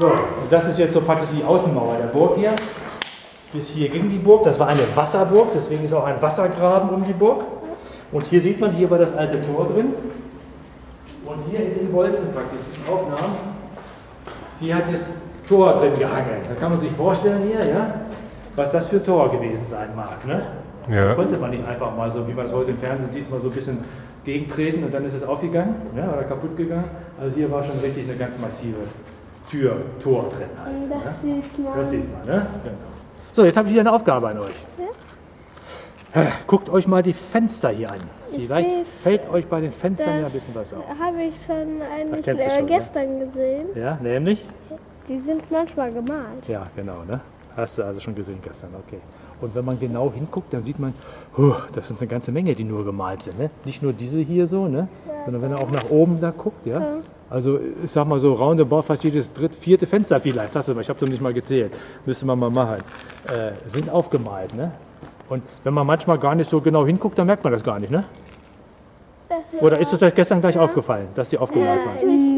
So, 0.00 0.06
und 0.08 0.50
das 0.50 0.66
ist 0.66 0.78
jetzt 0.78 0.94
so 0.94 1.00
praktisch 1.00 1.28
die 1.36 1.44
Außenmauer 1.44 1.96
der 1.98 2.06
Burg 2.06 2.36
hier. 2.36 2.56
Bis 3.52 3.68
hier 3.68 3.88
ging 3.88 4.08
die 4.08 4.18
Burg. 4.18 4.44
Das 4.44 4.58
war 4.58 4.68
eine 4.68 4.82
Wasserburg, 4.94 5.48
deswegen 5.54 5.84
ist 5.84 5.92
auch 5.92 6.04
ein 6.04 6.20
Wassergraben 6.20 6.90
um 6.90 7.04
die 7.04 7.12
Burg. 7.12 7.42
Und 8.10 8.26
hier 8.26 8.40
sieht 8.40 8.60
man, 8.60 8.72
hier 8.72 8.90
war 8.90 8.98
das 8.98 9.14
alte 9.14 9.40
Tor 9.42 9.66
drin. 9.66 9.94
Und 11.24 11.38
hier 11.50 11.60
in 11.60 11.78
den 11.78 11.92
Bolzen 11.92 12.32
praktisch, 12.32 12.60
diesen 12.70 12.92
Aufnahmen, 12.92 13.36
hier 14.60 14.76
hat 14.76 14.92
das 14.92 15.12
Tor 15.48 15.74
drin 15.74 15.92
gehangen. 15.98 16.42
Da 16.48 16.54
kann 16.60 16.72
man 16.72 16.80
sich 16.80 16.92
vorstellen 16.92 17.42
hier, 17.42 17.66
ja, 17.66 17.94
was 18.56 18.70
das 18.70 18.88
für 18.88 18.96
ein 18.96 19.04
Tor 19.04 19.30
gewesen 19.30 19.66
sein 19.68 19.94
mag. 19.94 20.26
Ne? 20.26 20.42
Ja. 20.90 21.14
Konnte 21.14 21.36
man 21.38 21.50
nicht 21.50 21.66
einfach 21.66 21.94
mal 21.96 22.10
so, 22.10 22.26
wie 22.26 22.32
man 22.32 22.46
es 22.46 22.52
heute 22.52 22.72
im 22.72 22.78
Fernsehen 22.78 23.10
sieht, 23.10 23.30
mal 23.30 23.40
so 23.40 23.48
ein 23.48 23.54
bisschen 23.54 23.78
gegentreten 24.24 24.84
und 24.84 24.92
dann 24.94 25.04
ist 25.04 25.14
es 25.14 25.24
aufgegangen 25.24 25.74
ja, 25.96 26.12
oder 26.12 26.24
kaputt 26.24 26.56
gegangen. 26.56 26.90
Also 27.20 27.36
hier 27.36 27.50
war 27.50 27.62
schon 27.62 27.78
richtig 27.80 28.08
eine 28.08 28.16
ganz 28.16 28.38
massive 28.38 28.80
Tür, 29.48 29.76
Tor 30.02 30.28
drin 30.28 30.48
halt. 30.62 30.90
Das 31.04 31.22
ne? 31.22 31.42
sieht 31.42 31.58
man. 31.58 31.78
Das 31.78 31.90
sieht 31.90 32.12
man, 32.12 32.36
ne? 32.36 32.46
Genau. 32.64 32.91
So, 33.32 33.44
jetzt 33.44 33.56
habe 33.56 33.66
ich 33.68 33.72
hier 33.72 33.80
eine 33.80 33.92
Aufgabe 33.92 34.28
an 34.28 34.38
euch. 34.38 34.54
Äh, 36.14 36.26
Guckt 36.46 36.68
euch 36.68 36.86
mal 36.86 37.02
die 37.02 37.14
Fenster 37.14 37.70
hier 37.70 37.90
an. 37.90 38.00
Vielleicht 38.30 38.70
fällt 39.02 39.28
euch 39.30 39.46
bei 39.46 39.62
den 39.62 39.72
Fenstern 39.72 40.20
ja 40.20 40.26
ein 40.26 40.32
bisschen 40.32 40.54
was 40.54 40.74
auf. 40.74 40.84
habe 41.00 41.22
ich 41.22 41.34
schon 41.46 41.80
eigentlich 41.80 42.26
äh, 42.26 42.50
schon, 42.50 42.66
ne? 42.66 42.76
gestern 42.76 43.20
gesehen. 43.20 43.66
Ja, 43.74 43.98
nämlich? 44.02 44.46
Die 45.08 45.18
sind 45.20 45.50
manchmal 45.50 45.90
gemalt. 45.92 46.46
Ja, 46.46 46.66
genau, 46.76 47.04
ne? 47.08 47.20
Hast 47.56 47.78
du 47.78 47.82
also 47.84 48.00
schon 48.00 48.14
gesehen 48.14 48.38
gestern, 48.42 48.70
okay. 48.86 48.98
Und 49.42 49.54
wenn 49.54 49.64
man 49.64 49.78
genau 49.78 50.10
hinguckt, 50.12 50.54
dann 50.54 50.62
sieht 50.62 50.78
man, 50.78 50.94
huh, 51.36 51.54
das 51.74 51.88
sind 51.88 52.00
eine 52.00 52.08
ganze 52.08 52.32
Menge, 52.32 52.54
die 52.54 52.64
nur 52.64 52.84
gemalt 52.84 53.22
sind. 53.22 53.38
Ne? 53.38 53.50
Nicht 53.64 53.82
nur 53.82 53.92
diese 53.92 54.20
hier 54.20 54.46
so, 54.46 54.68
ne? 54.68 54.88
sondern 55.24 55.42
wenn 55.42 55.52
er 55.52 55.58
auch 55.58 55.70
nach 55.70 55.90
oben 55.90 56.20
da 56.20 56.30
guckt, 56.30 56.64
ja. 56.64 56.98
Also 57.28 57.58
ich 57.82 57.90
sag 57.90 58.06
mal 58.06 58.20
so 58.20 58.34
roundabout 58.34 58.82
fast 58.82 59.04
jedes 59.04 59.32
dritte, 59.32 59.56
vierte 59.56 59.86
Fenster 59.86 60.20
vielleicht, 60.20 60.52
sagst 60.52 60.68
du 60.68 60.74
mal, 60.74 60.82
ich 60.82 60.88
habe 60.88 61.00
das 61.00 61.08
nicht 61.08 61.22
mal 61.22 61.32
gezählt, 61.32 61.72
müsste 62.04 62.26
man 62.26 62.38
mal 62.38 62.50
machen, 62.50 62.78
äh, 63.26 63.52
sind 63.68 63.88
aufgemalt. 63.90 64.54
Ne? 64.54 64.70
Und 65.28 65.42
wenn 65.64 65.72
man 65.74 65.86
manchmal 65.86 66.18
gar 66.18 66.34
nicht 66.34 66.48
so 66.48 66.60
genau 66.60 66.86
hinguckt, 66.86 67.18
dann 67.18 67.26
merkt 67.26 67.42
man 67.42 67.52
das 67.52 67.64
gar 67.64 67.78
nicht, 67.80 67.90
ne? 67.90 68.04
Oder 69.60 69.78
ist 69.78 69.92
es 69.92 70.02
euch 70.02 70.14
gestern 70.14 70.40
gleich 70.40 70.58
aufgefallen, 70.58 71.08
dass 71.14 71.30
die 71.30 71.38
aufgemalt 71.38 71.80
waren? 71.86 72.31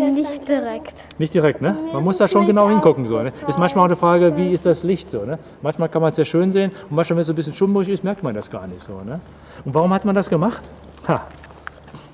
Nicht 0.45 0.61
direkt. 0.61 1.05
Nicht 1.19 1.35
direkt, 1.35 1.63
ne? 1.63 1.77
Man 1.93 2.05
muss 2.05 2.19
da 2.19 2.29
schon 2.29 2.47
genau 2.47 2.69
hingucken. 2.69 3.07
So, 3.07 3.23
ne? 3.23 3.33
Ist 3.49 3.59
manchmal 3.59 3.85
auch 3.85 3.89
eine 3.89 3.97
Frage, 3.97 4.37
wie 4.37 4.53
ist 4.53 4.67
das 4.67 4.83
Licht 4.83 5.09
so, 5.09 5.25
ne? 5.25 5.39
Manchmal 5.63 5.89
kann 5.89 6.03
man 6.03 6.11
es 6.11 6.17
sehr 6.17 6.27
schön 6.27 6.53
sehen 6.53 6.71
und 6.91 6.97
manchmal, 6.97 7.17
wenn 7.17 7.21
es 7.23 7.29
so 7.29 7.33
ein 7.33 7.37
bisschen 7.37 7.55
schummrig 7.55 7.89
ist, 7.89 8.05
merkt 8.05 8.23
man 8.23 8.35
das 8.35 8.51
gar 8.51 8.67
nicht 8.67 8.81
so, 8.81 9.01
ne? 9.01 9.21
Und 9.65 9.75
warum 9.75 9.93
hat 9.95 10.05
man 10.05 10.15
das 10.15 10.29
gemacht? 10.29 10.63
Ha, 11.09 11.23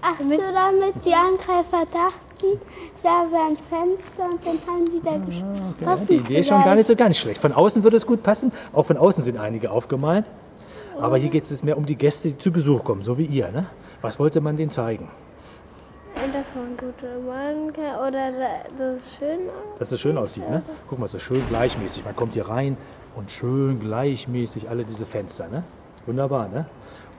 Ach 0.02 0.14
so, 0.20 0.30
damit 0.30 0.94
die 1.04 1.12
Angreifer 1.12 1.84
dachten, 1.92 2.60
da 3.02 3.26
wäre 3.30 3.48
ein 3.48 3.56
Fenster 3.68 4.24
und 4.30 4.46
dann 4.46 4.74
haben 4.74 4.84
die 4.86 5.00
da 5.02 5.18
geschossen. 5.18 5.74
ja, 5.80 5.96
die 6.08 6.14
Idee 6.14 6.38
ist 6.38 6.48
schon 6.48 6.62
gar 6.62 6.74
nicht 6.76 6.86
so 6.86 6.94
ganz 6.96 7.18
schlecht. 7.18 7.40
Von 7.40 7.52
außen 7.52 7.82
würde 7.82 7.96
es 7.96 8.06
gut 8.06 8.22
passen. 8.22 8.52
Auch 8.72 8.84
von 8.86 8.96
außen 8.96 9.24
sind 9.24 9.38
einige 9.38 9.70
aufgemalt. 9.70 10.30
Aber 11.00 11.18
hier 11.18 11.30
geht 11.30 11.50
es 11.50 11.62
mehr 11.64 11.76
um 11.76 11.84
die 11.84 11.96
Gäste, 11.96 12.28
die 12.28 12.38
zu 12.38 12.52
Besuch 12.52 12.84
kommen, 12.84 13.02
so 13.02 13.18
wie 13.18 13.24
ihr, 13.24 13.50
ne? 13.50 13.66
Was 14.02 14.18
wollte 14.18 14.40
man 14.40 14.56
denen 14.56 14.70
zeigen? 14.70 15.08
Das 16.14 16.46
man 16.54 16.76
gut 16.76 17.26
malen 17.26 17.72
kann. 17.72 17.96
Oder 18.08 18.30
da- 18.32 18.68
das 18.78 18.98
ist 18.98 19.16
schön 19.18 19.40
aus. 19.48 19.78
Dass 19.78 19.92
es 19.92 20.00
schön 20.00 20.18
aussieht, 20.18 20.48
ne? 20.48 20.62
Guck 20.88 20.98
mal, 20.98 21.08
so 21.08 21.18
schön 21.18 21.42
gleichmäßig. 21.48 22.04
Man 22.04 22.14
kommt 22.14 22.34
hier 22.34 22.48
rein 22.48 22.76
und 23.16 23.30
schön 23.30 23.80
gleichmäßig 23.80 24.68
alle 24.68 24.84
diese 24.84 25.06
Fenster, 25.06 25.48
ne? 25.48 25.64
Wunderbar, 26.06 26.48
ne? 26.48 26.66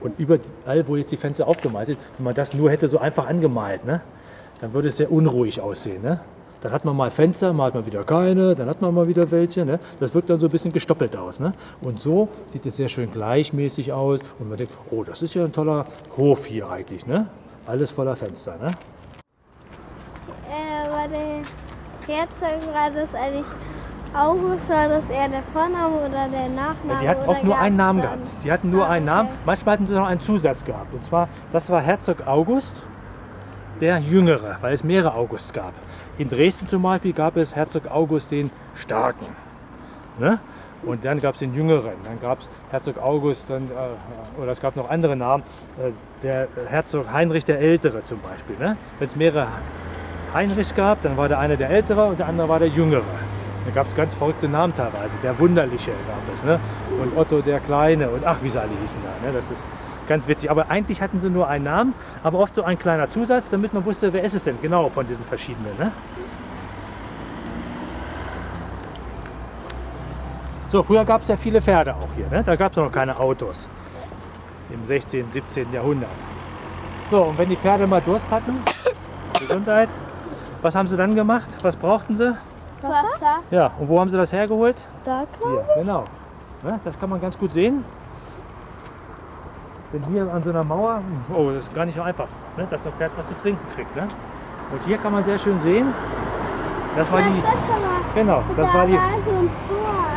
Und 0.00 0.18
überall, 0.18 0.86
wo 0.88 0.96
jetzt 0.96 1.12
die 1.12 1.16
Fenster 1.16 1.46
aufgemalt 1.46 1.86
sind, 1.86 1.98
wenn 2.18 2.24
man 2.24 2.34
das 2.34 2.52
nur 2.54 2.70
hätte 2.70 2.88
so 2.88 2.98
einfach 2.98 3.26
angemalt, 3.28 3.84
ne? 3.84 4.00
Dann 4.60 4.72
würde 4.72 4.88
es 4.88 4.96
sehr 4.96 5.10
unruhig 5.12 5.60
aussehen, 5.60 6.02
ne? 6.02 6.20
Dann 6.60 6.72
hat 6.72 6.84
man 6.84 6.96
mal 6.96 7.10
Fenster, 7.10 7.52
mal 7.52 7.66
hat 7.66 7.74
man 7.74 7.84
wieder 7.86 8.04
keine, 8.04 8.54
dann 8.54 8.68
hat 8.68 8.80
man 8.80 8.94
mal 8.94 9.08
wieder 9.08 9.30
welche, 9.30 9.64
ne? 9.64 9.80
Das 10.00 10.14
wirkt 10.14 10.30
dann 10.30 10.38
so 10.38 10.46
ein 10.46 10.50
bisschen 10.50 10.72
gestoppelt 10.72 11.16
aus, 11.16 11.40
ne? 11.40 11.52
Und 11.80 12.00
so 12.00 12.28
sieht 12.48 12.64
es 12.66 12.76
sehr 12.76 12.88
schön 12.88 13.12
gleichmäßig 13.12 13.92
aus 13.92 14.20
und 14.38 14.48
man 14.48 14.58
denkt, 14.58 14.72
oh, 14.90 15.02
das 15.04 15.22
ist 15.22 15.34
ja 15.34 15.44
ein 15.44 15.52
toller 15.52 15.86
Hof 16.16 16.46
hier 16.46 16.70
eigentlich, 16.70 17.06
ne? 17.06 17.26
Alles 17.66 17.90
voller 17.90 18.16
Fenster, 18.16 18.56
ne? 18.56 18.72
Äh, 20.48 20.90
war 20.90 21.08
der 21.08 21.42
Herzog, 22.06 22.74
war 22.74 22.90
das 22.90 23.14
eigentlich 23.14 23.46
August, 24.14 24.68
war 24.68 24.88
das 24.88 25.08
eher 25.08 25.28
der 25.28 25.42
Vorname 25.52 25.96
oder 25.96 26.28
der 26.28 26.48
Nachname? 26.48 27.00
Die 27.00 27.08
hatten 27.08 27.28
oft 27.28 27.44
nur 27.44 27.58
einen 27.58 27.76
Namen 27.76 28.02
dann- 28.02 28.20
gehabt. 28.24 28.44
Die 28.44 28.52
hatten 28.52 28.70
nur 28.70 28.86
einen 28.88 29.06
Namen. 29.06 29.28
Manchmal 29.46 29.74
hatten 29.74 29.86
sie 29.86 29.94
noch 29.94 30.06
einen 30.06 30.20
Zusatz 30.20 30.64
gehabt. 30.64 30.92
Und 30.92 31.04
zwar, 31.04 31.28
das 31.52 31.70
war 31.70 31.80
Herzog 31.80 32.26
August, 32.26 32.74
der 33.80 33.98
Jüngere, 33.98 34.58
weil 34.60 34.74
es 34.74 34.84
mehrere 34.84 35.14
Augusts 35.14 35.52
gab. 35.52 35.72
In 36.18 36.28
Dresden 36.28 36.68
zum 36.68 36.82
Beispiel 36.82 37.12
gab 37.12 37.36
es 37.36 37.54
Herzog 37.56 37.90
August 37.90 38.30
den 38.30 38.50
Starken. 38.74 39.26
Ne? 40.18 40.40
Und 40.84 41.04
dann 41.04 41.20
gab 41.20 41.34
es 41.34 41.40
den 41.40 41.54
Jüngeren. 41.54 41.92
Dann 42.04 42.20
gab 42.20 42.40
es 42.40 42.48
Herzog 42.70 42.98
August, 42.98 43.48
dann, 43.48 43.70
äh, 43.70 44.40
oder 44.40 44.52
es 44.52 44.60
gab 44.60 44.76
noch 44.76 44.90
andere 44.90 45.16
Namen. 45.16 45.44
Äh, 45.78 45.92
der 46.22 46.48
Herzog 46.66 47.12
Heinrich 47.12 47.44
der 47.44 47.60
Ältere 47.60 48.02
zum 48.04 48.20
Beispiel. 48.20 48.56
Ne? 48.58 48.76
Wenn 48.98 49.08
es 49.08 49.16
mehrere 49.16 49.48
Heinrich 50.34 50.74
gab, 50.74 51.02
dann 51.02 51.16
war 51.16 51.28
der 51.28 51.38
eine 51.38 51.56
der 51.56 51.70
Ältere 51.70 52.06
und 52.06 52.18
der 52.18 52.26
andere 52.28 52.48
war 52.48 52.58
der 52.58 52.68
Jüngere. 52.68 53.02
Da 53.64 53.70
gab 53.72 53.86
es 53.86 53.94
ganz 53.94 54.14
verrückte 54.14 54.48
Namen 54.48 54.74
teilweise. 54.74 55.16
Der 55.22 55.38
Wunderliche 55.38 55.92
gab 56.08 56.34
es. 56.34 56.42
Ne? 56.42 56.58
Und 57.00 57.16
Otto 57.16 57.40
der 57.40 57.60
Kleine 57.60 58.08
und 58.08 58.24
ach, 58.24 58.36
wie 58.42 58.48
sie 58.48 58.60
alle 58.60 58.70
hießen 58.80 58.98
da. 59.04 59.26
Ne? 59.26 59.32
Das 59.32 59.50
ist 59.50 59.64
ganz 60.08 60.26
witzig. 60.26 60.50
Aber 60.50 60.68
eigentlich 60.70 61.00
hatten 61.00 61.20
sie 61.20 61.30
nur 61.30 61.48
einen 61.48 61.64
Namen, 61.64 61.94
aber 62.24 62.38
oft 62.40 62.54
so 62.54 62.64
ein 62.64 62.78
kleiner 62.78 63.10
Zusatz, 63.10 63.50
damit 63.50 63.72
man 63.72 63.84
wusste, 63.84 64.12
wer 64.12 64.24
ist 64.24 64.34
es 64.34 64.44
denn 64.44 64.56
genau 64.60 64.88
von 64.88 65.06
diesen 65.06 65.24
verschiedenen. 65.24 65.76
Ne? 65.78 65.92
So, 70.72 70.82
früher 70.82 71.04
gab 71.04 71.20
es 71.20 71.28
ja 71.28 71.36
viele 71.36 71.60
Pferde 71.60 71.94
auch 71.94 72.08
hier. 72.16 72.26
Ne? 72.30 72.42
Da 72.42 72.56
gab 72.56 72.72
es 72.72 72.78
noch 72.78 72.90
keine 72.90 73.14
Autos. 73.20 73.68
Im 74.70 74.82
16., 74.86 75.30
17. 75.30 75.70
Jahrhundert. 75.70 76.08
So, 77.10 77.24
und 77.24 77.36
wenn 77.36 77.50
die 77.50 77.56
Pferde 77.56 77.86
mal 77.86 78.00
Durst 78.00 78.24
hatten, 78.30 78.54
Gesundheit, 79.38 79.90
was 80.62 80.74
haben 80.74 80.88
sie 80.88 80.96
dann 80.96 81.14
gemacht? 81.14 81.50
Was 81.60 81.76
brauchten 81.76 82.16
sie? 82.16 82.34
Wasser? 82.80 83.40
Ja, 83.50 83.70
und 83.78 83.86
wo 83.86 84.00
haben 84.00 84.08
sie 84.08 84.16
das 84.16 84.32
hergeholt? 84.32 84.76
Da 85.04 85.26
Hier, 85.44 85.64
genau. 85.76 86.04
Ne, 86.62 86.80
das 86.82 86.98
kann 86.98 87.10
man 87.10 87.20
ganz 87.20 87.36
gut 87.38 87.52
sehen. 87.52 87.84
Denn 89.92 90.02
hier 90.10 90.32
an 90.32 90.42
so 90.42 90.48
einer 90.48 90.64
Mauer, 90.64 91.02
oh, 91.36 91.50
das 91.50 91.64
ist 91.64 91.74
gar 91.74 91.84
nicht 91.84 91.96
so 91.96 92.02
einfach, 92.02 92.28
ne, 92.56 92.66
dass 92.70 92.82
das 92.82 92.94
Pferd 92.94 93.12
was 93.18 93.26
zu 93.26 93.34
trinken 93.42 93.66
kriegt. 93.74 93.94
Ne? 93.94 94.08
Und 94.72 94.82
hier 94.84 94.96
kann 94.96 95.12
man 95.12 95.22
sehr 95.22 95.38
schön 95.38 95.58
sehen, 95.58 95.92
das 96.96 97.12
war 97.12 97.20
die, 97.20 97.42
das 97.42 97.52
war, 97.52 98.14
genau, 98.14 98.42
das 98.56 98.66
da 98.66 98.74
war 98.74 98.86
die, 98.86 98.98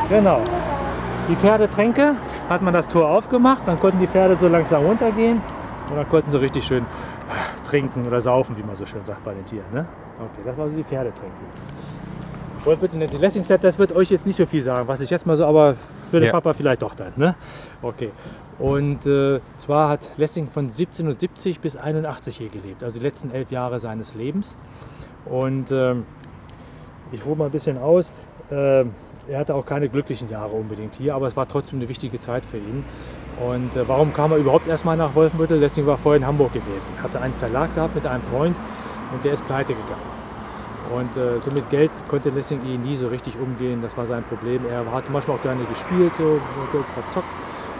Genau. 0.10 0.42
die 1.28 1.36
Pferdetränke. 1.36 2.16
Hat 2.50 2.62
man 2.62 2.74
das 2.76 2.88
Tor 2.88 3.10
aufgemacht, 3.10 3.64
dann 3.66 3.80
konnten 3.80 4.00
die 4.00 4.06
Pferde 4.06 4.36
so 4.36 4.48
langsam 4.48 4.86
runtergehen 4.86 5.42
und 5.90 5.96
dann 5.96 6.08
konnten 6.08 6.30
sie 6.30 6.40
richtig 6.40 6.64
schön 6.64 6.86
trinken 7.68 8.06
oder 8.06 8.22
saufen, 8.22 8.56
wie 8.56 8.62
man 8.62 8.76
so 8.76 8.86
schön 8.86 9.04
sagt 9.04 9.24
bei 9.24 9.34
den 9.34 9.44
Tieren. 9.48 9.66
Ne? 9.74 9.88
Okay, 10.20 10.42
das 10.46 10.56
war 10.56 10.70
so 10.70 10.76
die 10.76 10.84
Pferdetränke. 10.84 11.36
Und 12.66 12.80
bitte 12.82 12.98
Nancy 13.00 13.18
Lessingstadt, 13.18 13.64
das 13.64 13.80
wird 13.80 13.92
euch 13.96 14.12
jetzt 14.12 14.26
nicht 14.28 14.36
so 14.36 14.46
viel 14.46 14.62
sagen, 14.62 14.88
was 14.88 15.00
ich 15.02 15.10
jetzt 15.10 15.26
mal 15.26 15.36
so, 15.38 15.46
aber 15.46 15.76
für 16.12 16.20
den 16.20 16.28
Ja. 16.28 16.32
Papa 16.34 16.54
vielleicht 16.54 16.84
doch 16.84 16.94
dann. 16.94 17.14
Ne? 17.16 17.34
Okay. 17.82 18.12
Und 18.60 19.08
äh, 19.08 19.40
zwar 19.58 19.90
hat 19.90 20.02
Lessing 20.18 20.48
von 20.48 20.66
1770 20.66 21.60
bis 21.60 21.76
81 21.78 22.38
hier 22.38 22.50
gelebt, 22.50 22.84
also 22.84 23.00
die 23.00 23.06
letzten 23.06 23.32
elf 23.32 23.50
Jahre 23.50 23.80
seines 23.80 24.14
Lebens. 24.14 24.56
Und 25.26 25.72
ähm, 25.72 26.06
ich 27.12 27.26
hole 27.26 27.36
mal 27.36 27.46
ein 27.46 27.52
bisschen 27.52 27.80
aus. 27.80 28.12
Ähm, 28.52 28.92
er 29.28 29.40
hatte 29.40 29.56
auch 29.56 29.66
keine 29.66 29.90
glücklichen 29.90 30.30
Jahre 30.30 30.52
unbedingt 30.52 30.96
hier, 30.96 31.16
aber 31.16 31.28
es 31.28 31.36
war 31.36 31.48
trotzdem 31.48 31.80
eine 31.80 31.90
wichtige 31.90 32.20
Zeit 32.20 32.46
für 32.46 32.58
ihn. 32.58 32.84
Und 33.40 33.76
äh, 33.76 33.88
warum 33.88 34.14
kam 34.14 34.32
er 34.32 34.38
überhaupt 34.38 34.68
erstmal 34.68 34.98
nach 34.98 35.16
Wolfenbüttel? 35.16 35.58
Lessing 35.58 35.86
war 35.86 35.98
vorher 35.98 36.22
in 36.22 36.28
Hamburg 36.28 36.54
gewesen, 36.54 36.90
hatte 37.02 37.22
einen 37.22 37.34
Verlag 37.34 37.74
gehabt 37.76 37.96
mit 37.96 38.06
einem 38.06 38.24
Freund 38.24 38.56
und 39.12 39.24
der 39.24 39.34
ist 39.34 39.46
pleite 39.46 39.74
gegangen. 39.74 40.16
Und 40.96 41.18
äh, 41.18 41.40
so 41.42 41.52
mit 41.52 41.70
Geld 41.70 41.92
konnte 42.08 42.30
Lessing 42.30 42.62
eh 42.66 42.78
nie 42.78 42.96
so 42.96 43.08
richtig 43.08 43.38
umgehen, 43.40 43.82
das 43.82 43.98
war 43.98 44.06
sein 44.06 44.24
Problem. 44.24 44.62
Er 44.70 44.90
hat 44.92 45.10
manchmal 45.10 45.38
auch 45.38 45.42
gerne 45.42 45.64
gespielt, 45.66 46.12
so 46.18 46.40
Geld 46.72 46.86
verzockt, 46.86 47.28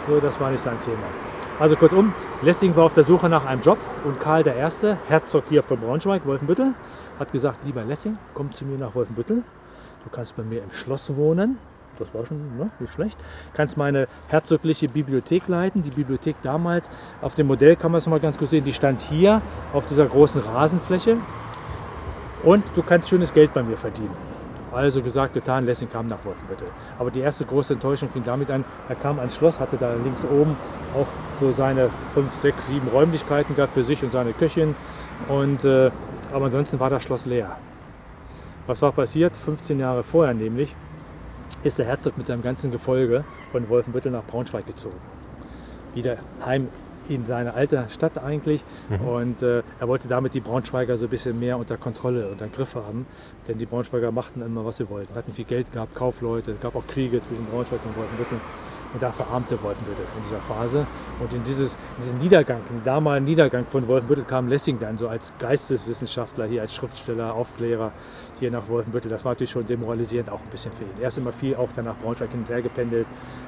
so, 0.08 0.20
das 0.20 0.38
war 0.40 0.50
nicht 0.50 0.62
sein 0.62 0.80
Thema. 0.80 1.06
Also 1.58 1.74
kurzum, 1.76 2.12
Lessing 2.42 2.76
war 2.76 2.84
auf 2.84 2.92
der 2.92 3.04
Suche 3.04 3.30
nach 3.30 3.46
einem 3.46 3.62
Job 3.62 3.78
und 4.04 4.20
Karl 4.20 4.46
I., 4.46 4.96
Herzog 5.08 5.44
hier 5.48 5.62
von 5.62 5.78
Braunschweig, 5.80 6.26
Wolfenbüttel, 6.26 6.74
hat 7.18 7.32
gesagt, 7.32 7.64
lieber 7.64 7.82
Lessing, 7.82 8.18
komm 8.34 8.52
zu 8.52 8.66
mir 8.66 8.76
nach 8.76 8.94
Wolfenbüttel, 8.94 9.42
du 10.06 10.10
kannst 10.10 10.36
bei 10.36 10.44
mir 10.44 10.62
im 10.62 10.70
Schloss 10.70 11.14
wohnen, 11.16 11.58
das 11.98 12.14
war 12.14 12.24
schon 12.24 12.56
ne, 12.56 12.70
nicht 12.78 12.92
schlecht, 12.92 13.18
kannst 13.54 13.76
meine 13.76 14.06
herzogliche 14.28 14.88
Bibliothek 14.88 15.48
leiten, 15.48 15.82
die 15.82 15.90
Bibliothek 15.90 16.36
damals, 16.42 16.88
auf 17.20 17.34
dem 17.34 17.48
Modell 17.48 17.76
kann 17.76 17.90
man 17.90 17.98
es 17.98 18.06
mal 18.06 18.20
ganz 18.20 18.38
gut 18.38 18.50
sehen, 18.50 18.64
die 18.64 18.72
stand 18.72 19.00
hier 19.00 19.42
auf 19.72 19.86
dieser 19.86 20.06
großen 20.06 20.40
Rasenfläche 20.40 21.16
und 22.44 22.62
du 22.74 22.82
kannst 22.82 23.08
schönes 23.08 23.32
Geld 23.32 23.52
bei 23.52 23.62
mir 23.62 23.76
verdienen. 23.76 24.14
Also 24.72 25.00
gesagt, 25.00 25.32
getan, 25.32 25.64
Lessing 25.64 25.88
kam 25.88 26.06
nach 26.06 26.22
Wolfenbüttel. 26.22 26.68
Aber 26.98 27.10
die 27.10 27.20
erste 27.20 27.46
große 27.46 27.72
Enttäuschung 27.72 28.10
fing 28.10 28.24
damit 28.24 28.50
an, 28.50 28.62
er 28.90 28.94
kam 28.96 29.18
ans 29.18 29.34
Schloss, 29.34 29.58
hatte 29.58 29.78
da 29.78 29.94
links 29.94 30.22
oben 30.24 30.54
auch 30.94 31.06
so 31.40 31.50
seine 31.50 31.88
fünf, 32.12 32.34
sechs, 32.34 32.66
sieben 32.66 32.86
Räumlichkeiten 32.88 33.56
gehabt 33.56 33.72
für 33.72 33.84
sich 33.84 34.02
und 34.04 34.12
seine 34.12 34.34
Köchin. 34.34 34.74
Und, 35.28 35.64
äh, 35.64 35.90
aber 36.30 36.46
ansonsten 36.46 36.78
war 36.78 36.90
das 36.90 37.02
Schloss 37.04 37.24
leer. 37.24 37.56
Was 38.66 38.82
war 38.82 38.92
passiert? 38.92 39.36
15 39.36 39.78
Jahre 39.78 40.02
vorher 40.02 40.34
nämlich 40.34 40.74
ist 41.62 41.78
der 41.78 41.86
Herzog 41.86 42.18
mit 42.18 42.26
seinem 42.26 42.42
ganzen 42.42 42.72
Gefolge 42.72 43.24
von 43.52 43.68
Wolfenbüttel 43.68 44.10
nach 44.10 44.24
Braunschweig 44.24 44.66
gezogen. 44.66 44.96
Wieder 45.94 46.18
heim 46.44 46.68
in 47.08 47.24
seine 47.26 47.54
alte 47.54 47.84
Stadt 47.88 48.18
eigentlich. 48.18 48.64
Und 49.06 49.42
äh, 49.42 49.62
er 49.78 49.88
wollte 49.88 50.08
damit 50.08 50.34
die 50.34 50.40
Braunschweiger 50.40 50.96
so 50.96 51.06
ein 51.06 51.10
bisschen 51.10 51.38
mehr 51.38 51.56
unter 51.56 51.76
Kontrolle, 51.76 52.28
unter 52.28 52.48
Griff 52.48 52.74
haben. 52.74 53.06
Denn 53.46 53.58
die 53.58 53.66
Braunschweiger 53.66 54.10
machten 54.10 54.42
immer, 54.42 54.64
was 54.64 54.78
sie 54.78 54.88
wollten. 54.90 55.14
Hatten 55.14 55.32
viel 55.32 55.44
Geld 55.44 55.72
gehabt, 55.72 55.94
Kaufleute, 55.94 56.52
es 56.52 56.60
gab 56.60 56.74
auch 56.74 56.86
Kriege 56.86 57.22
zwischen 57.22 57.46
Braunschweig 57.46 57.80
und 57.84 57.96
Wolfenbüttel. 57.96 58.38
Und 58.92 59.02
da 59.02 59.12
verarmte 59.12 59.62
Wolfenbüttel 59.62 60.04
in 60.16 60.22
dieser 60.22 60.40
Phase. 60.40 60.86
Und 61.20 61.32
in, 61.32 61.42
dieses, 61.44 61.74
in 61.74 62.02
diesen 62.02 62.18
Niedergang, 62.18 62.60
den 62.70 62.82
damaligen 62.84 63.26
Niedergang 63.26 63.66
von 63.66 63.86
Wolfenbüttel 63.88 64.24
kam 64.24 64.48
Lessing 64.48 64.78
dann 64.78 64.96
so 64.96 65.08
als 65.08 65.32
Geisteswissenschaftler, 65.38 66.46
hier 66.46 66.62
als 66.62 66.74
Schriftsteller, 66.74 67.34
Aufklärer 67.34 67.92
hier 68.38 68.50
nach 68.50 68.68
Wolfenbüttel. 68.68 69.10
Das 69.10 69.24
war 69.24 69.32
natürlich 69.32 69.50
schon 69.50 69.66
demoralisierend 69.66 70.30
auch 70.30 70.40
ein 70.40 70.50
bisschen 70.50 70.72
für 70.72 70.84
ihn. 70.84 71.02
Er 71.02 71.08
ist 71.08 71.18
immer 71.18 71.32
viel 71.32 71.56
auch 71.56 71.68
dann 71.74 71.86
nach 71.86 71.96
Braunschweig 71.96 72.30
hin 72.30 72.40
und 72.40 72.48
her 72.48 72.62
gependelt, 72.62 73.06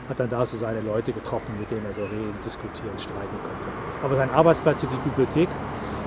hat 0.08 0.20
dann 0.20 0.30
da 0.30 0.44
so 0.44 0.56
seine 0.56 0.80
Leute 0.80 1.12
getroffen, 1.12 1.52
mit 1.58 1.70
denen 1.70 1.86
er 1.86 1.94
so 1.94 2.02
reden, 2.02 2.34
diskutieren, 2.44 2.98
streiten 2.98 3.36
konnte. 3.42 3.68
Aber 4.02 4.16
sein 4.16 4.30
Arbeitsplatz 4.30 4.80
hier, 4.80 4.90
die 4.90 5.08
Bibliothek, 5.08 5.48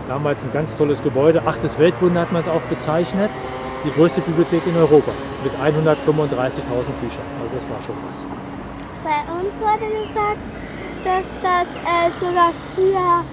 damals 0.07 0.43
ein 0.43 0.51
ganz 0.53 0.75
tolles 0.75 1.01
Gebäude, 1.01 1.41
achtes 1.45 1.77
Weltwunder 1.79 2.21
hat 2.21 2.31
man 2.31 2.41
es 2.41 2.47
auch 2.47 2.61
bezeichnet, 2.61 3.29
die 3.85 3.91
größte 3.91 4.21
Bibliothek 4.21 4.61
in 4.67 4.75
Europa 4.77 5.11
mit 5.43 5.53
135.000 5.53 5.87
Büchern. 7.01 7.25
Also 7.41 7.55
das 7.55 7.69
war 7.69 7.81
schon 7.81 7.95
was. 8.07 8.25
Bei 9.03 9.21
uns 9.33 9.59
wurde 9.59 9.89
gesagt, 10.05 10.37
dass 11.03 11.25
das 11.41 11.67
äh, 11.83 12.11
sogar 12.19 12.51
früher 12.75 13.23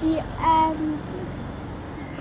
die 0.00 0.16
ähm, 0.18 0.98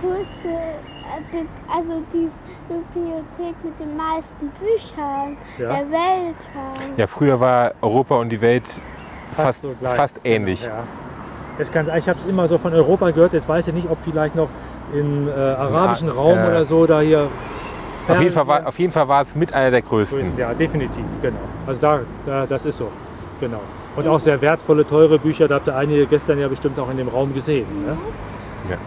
größte, 0.02 0.50
äh, 0.50 1.46
also 1.74 2.02
die 2.14 2.30
Bibliothek 2.68 3.56
mit 3.64 3.80
den 3.80 3.96
meisten 3.96 4.50
Büchern 4.60 5.38
Ja. 5.58 5.70
der 5.78 5.92
Welt 5.92 6.38
war. 6.54 6.74
Ja, 6.98 7.08
früher 7.08 7.40
war 7.40 7.74
Europa 7.82 8.16
und 8.16 8.30
die 8.30 8.42
Welt 8.42 8.82
fast, 9.34 9.62
so 9.62 9.74
gleich. 9.80 9.96
fast 9.96 10.20
ähnlich. 10.26 10.62
Genau, 10.62 10.76
ja. 10.76 10.84
Es 11.60 11.72
kann, 11.72 11.90
ich 11.96 12.10
habe 12.10 12.20
es 12.20 12.26
immer 12.26 12.48
so 12.48 12.58
von 12.58 12.74
Europa 12.74 13.12
gehört, 13.12 13.34
jetzt 13.34 13.48
weiß 13.48 13.68
ich 13.68 13.74
nicht, 13.74 13.90
ob 13.90 13.98
vielleicht 14.04 14.36
noch 14.36 14.50
im 14.94 15.28
äh, 15.28 15.32
arabischen 15.32 16.08
Ja, 16.08 16.14
Raum 16.16 16.36
ja. 16.38 16.48
oder 16.48 16.66
so 16.66 16.86
da 16.86 17.00
hier. 17.02 17.28
Auf 18.12 18.22
jeden, 18.22 18.34
Fall 18.34 18.48
war, 18.48 18.68
auf 18.68 18.80
jeden 18.80 18.92
Fall 18.92 19.08
war 19.08 19.22
es 19.22 19.36
mit 19.36 19.54
einer 19.54 19.72
der 19.72 19.82
größten. 19.82 20.20
Größten, 20.20 20.40
Ja, 20.40 20.54
definitiv, 20.54 21.06
genau. 21.22 21.40
Also 21.68 21.82
da, 21.82 22.00
da, 22.26 22.46
das 22.46 22.66
ist 22.66 22.78
so, 22.78 22.90
genau. 23.40 23.62
Und 23.96 24.08
auch 24.08 24.20
sehr 24.20 24.42
wertvolle, 24.42 24.86
teure 24.86 25.20
Bücher, 25.20 25.48
da 25.48 25.56
habt 25.56 25.68
ihr 25.68 25.76
einige 25.76 26.06
gestern 26.06 26.40
ja 26.40 26.48
bestimmt 26.48 26.80
auch 26.80 26.90
in 26.90 26.98
dem 26.98 27.10
Raum 27.10 27.34
gesehen. 27.34 27.66
Ne? 27.86 27.98
Ja. 28.70 28.78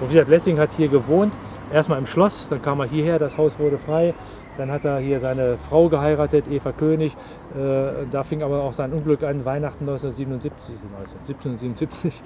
Und 0.00 0.08
wie 0.08 0.12
gesagt, 0.14 0.28
Lessing 0.28 0.58
hat 0.58 0.70
hier 0.76 0.88
gewohnt, 0.88 1.32
erstmal 1.72 1.98
im 1.98 2.06
Schloss, 2.06 2.48
dann 2.48 2.60
kam 2.60 2.80
er 2.80 2.86
hierher, 2.86 3.18
das 3.18 3.36
Haus 3.36 3.58
wurde 3.58 3.78
frei. 3.78 4.14
Dann 4.56 4.70
hat 4.70 4.84
er 4.84 4.98
hier 4.98 5.18
seine 5.18 5.56
Frau 5.58 5.88
geheiratet, 5.88 6.44
Eva 6.48 6.70
König. 6.72 7.16
Äh, 7.58 8.06
da 8.10 8.22
fing 8.22 8.42
aber 8.42 8.62
auch 8.62 8.72
sein 8.72 8.92
Unglück 8.92 9.24
an, 9.24 9.44
Weihnachten 9.44 9.88
1977, 9.88 10.76
1777 10.76 12.22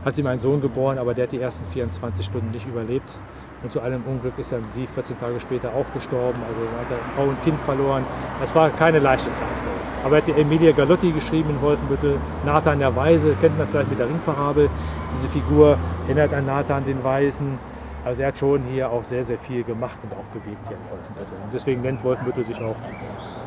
hat 0.04 0.14
sie 0.14 0.22
ihm 0.22 0.28
einen 0.28 0.40
Sohn 0.40 0.60
geboren, 0.60 0.98
aber 0.98 1.12
der 1.12 1.24
hat 1.24 1.32
die 1.32 1.40
ersten 1.40 1.64
24 1.72 2.24
Stunden 2.24 2.50
nicht 2.50 2.66
überlebt. 2.66 3.18
Und 3.62 3.70
zu 3.70 3.80
einem 3.80 4.02
Unglück 4.04 4.38
ist 4.38 4.50
dann 4.50 4.64
sie 4.74 4.86
14 4.86 5.18
Tage 5.18 5.38
später 5.38 5.72
auch 5.72 5.86
gestorben. 5.94 6.40
Also 6.48 6.60
hat 6.60 6.90
er 6.90 7.14
Frau 7.14 7.28
und 7.28 7.40
Kind 7.42 7.58
verloren. 7.60 8.04
Es 8.42 8.54
war 8.54 8.70
keine 8.70 8.98
leichte 8.98 9.32
Zeit 9.32 9.46
für 9.58 9.68
ihn. 9.68 10.04
Aber 10.04 10.16
er 10.16 10.22
hat 10.22 10.26
die 10.26 10.40
Emilia 10.40 10.72
Galotti 10.72 11.12
geschrieben 11.12 11.50
in 11.50 11.60
Wolfenbüttel. 11.60 12.18
Nathan 12.44 12.80
der 12.80 12.94
Weise, 12.96 13.36
kennt 13.40 13.56
man 13.56 13.68
vielleicht 13.68 13.90
mit 13.90 14.00
der 14.00 14.08
Ringparabel. 14.08 14.68
Diese 15.16 15.28
Figur 15.28 15.78
erinnert 16.06 16.32
an 16.34 16.46
Nathan 16.46 16.84
den 16.84 17.04
Weisen. 17.04 17.58
Also 18.04 18.22
er 18.22 18.28
hat 18.28 18.38
schon 18.38 18.62
hier 18.64 18.90
auch 18.90 19.04
sehr, 19.04 19.24
sehr 19.24 19.38
viel 19.38 19.62
gemacht 19.62 19.98
und 20.02 20.12
auch 20.12 20.24
bewegt 20.32 20.66
hier 20.66 20.76
in 20.76 20.90
Wolfenbüttel. 20.90 21.36
Und 21.44 21.54
deswegen 21.54 21.82
nennt 21.82 22.02
Wolfenbüttel 22.02 22.42
sich 22.42 22.60
auch 22.60 22.76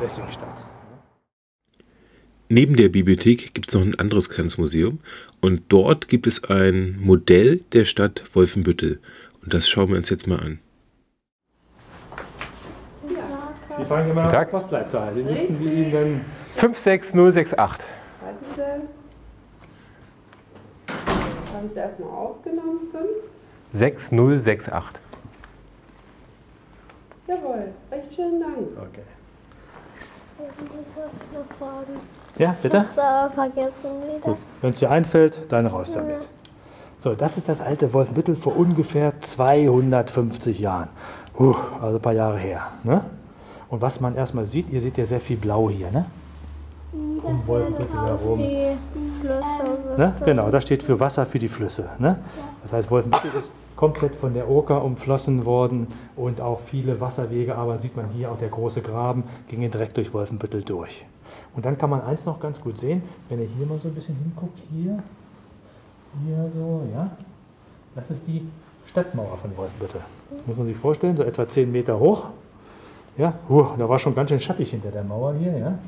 Lessingstadt. 0.00 0.66
Neben 2.48 2.76
der 2.76 2.88
Bibliothek 2.88 3.54
gibt 3.54 3.68
es 3.68 3.74
noch 3.74 3.82
ein 3.82 3.98
anderes 3.98 4.30
kleines 4.30 4.56
Museum 4.56 5.00
und 5.40 5.62
dort 5.68 6.08
gibt 6.08 6.28
es 6.28 6.44
ein 6.44 6.96
Modell 7.00 7.62
der 7.72 7.84
Stadt 7.84 8.22
Wolfenbüttel. 8.34 9.00
Und 9.46 9.54
das 9.54 9.68
schauen 9.68 9.90
wir 9.90 9.96
uns 9.98 10.10
jetzt 10.10 10.26
mal 10.26 10.40
an. 10.40 10.58
Sie 13.78 13.84
fragen 13.84 14.10
immer 14.10 14.24
nach. 14.24 14.50
Postleitzahl. 14.50 15.14
Die 15.14 15.22
müssten 15.22 15.56
Sie 15.56 15.66
Ihnen 15.66 16.24
56068. 16.56 17.86
Warten 18.20 18.44
Sie. 18.56 18.62
Haben 21.54 21.68
Sie 21.68 21.78
erstmal 21.78 22.10
aufgenommen? 22.10 22.80
Fünf? 22.90 23.06
6068. 23.70 25.00
Jawohl, 27.28 27.68
recht 27.92 28.14
schönen 28.14 28.40
Dank. 28.40 28.58
Okay. 28.78 29.02
Ich 30.38 30.44
muss 30.60 30.86
noch 31.32 31.56
fragen. 31.56 32.00
Ja, 32.36 32.56
bitte? 32.60 32.80
Hab's 32.80 32.98
aber 32.98 33.32
vergessen 33.32 34.02
wieder. 34.02 34.36
Wenn 34.60 34.70
es 34.70 34.78
dir 34.80 34.90
einfällt, 34.90 35.40
dann 35.50 35.66
raus 35.66 35.92
damit. 35.92 36.26
So, 37.06 37.14
das 37.14 37.38
ist 37.38 37.48
das 37.48 37.60
alte 37.60 37.94
Wolfenbüttel 37.94 38.34
vor 38.34 38.56
ungefähr 38.56 39.20
250 39.20 40.58
Jahren. 40.58 40.88
Huh, 41.38 41.54
also 41.80 41.98
ein 41.98 42.02
paar 42.02 42.14
Jahre 42.14 42.36
her. 42.36 42.66
Ne? 42.82 43.00
Und 43.68 43.80
was 43.80 44.00
man 44.00 44.16
erstmal 44.16 44.44
sieht, 44.44 44.72
ihr 44.72 44.80
seht 44.80 44.98
ja 44.98 45.06
sehr 45.06 45.20
viel 45.20 45.36
Blau 45.36 45.70
hier, 45.70 45.92
ne? 45.92 46.06
Um 46.92 47.46
Wolfenbüttel 47.46 47.94
herum. 47.94 48.38
Die 48.40 48.76
Flüsse. 49.20 49.96
Ne? 49.96 50.16
Genau, 50.24 50.50
das 50.50 50.64
steht 50.64 50.82
für 50.82 50.98
Wasser 50.98 51.24
für 51.26 51.38
die 51.38 51.46
Flüsse. 51.46 51.90
Ne? 52.00 52.18
Das 52.62 52.72
heißt, 52.72 52.90
Wolfenbüttel 52.90 53.30
ist 53.38 53.52
komplett 53.76 54.16
von 54.16 54.34
der 54.34 54.50
Oker 54.50 54.82
umflossen 54.82 55.44
worden 55.44 55.86
und 56.16 56.40
auch 56.40 56.58
viele 56.58 57.00
Wasserwege, 57.00 57.54
aber 57.54 57.78
sieht 57.78 57.94
man 57.96 58.08
hier 58.16 58.32
auch 58.32 58.38
der 58.38 58.48
große 58.48 58.82
Graben, 58.82 59.22
gingen 59.46 59.70
direkt 59.70 59.96
durch 59.96 60.12
Wolfenbüttel 60.12 60.64
durch. 60.64 61.06
Und 61.54 61.66
dann 61.66 61.78
kann 61.78 61.90
man 61.90 62.02
eins 62.02 62.24
noch 62.24 62.40
ganz 62.40 62.60
gut 62.60 62.78
sehen, 62.78 63.02
wenn 63.28 63.38
ihr 63.38 63.46
hier 63.46 63.64
mal 63.64 63.78
so 63.80 63.86
ein 63.86 63.94
bisschen 63.94 64.16
hinguckt, 64.16 64.58
hier, 64.72 65.04
hier 66.24 66.50
so, 66.54 66.82
ja, 66.92 67.10
das 67.94 68.10
ist 68.10 68.26
die 68.26 68.46
Stadtmauer 68.86 69.36
von 69.36 69.56
Wolfenbüttel. 69.56 70.00
Muss 70.46 70.56
man 70.56 70.66
sich 70.66 70.76
vorstellen, 70.76 71.16
so 71.16 71.22
etwa 71.22 71.48
10 71.48 71.70
Meter 71.70 71.98
hoch. 71.98 72.26
Ja, 73.18 73.34
huh, 73.48 73.68
da 73.78 73.88
war 73.88 73.98
schon 73.98 74.14
ganz 74.14 74.30
schön 74.30 74.40
schattig 74.40 74.70
hinter 74.70 74.90
der 74.90 75.04
Mauer 75.04 75.34
hier, 75.34 75.56
ja. 75.56 75.78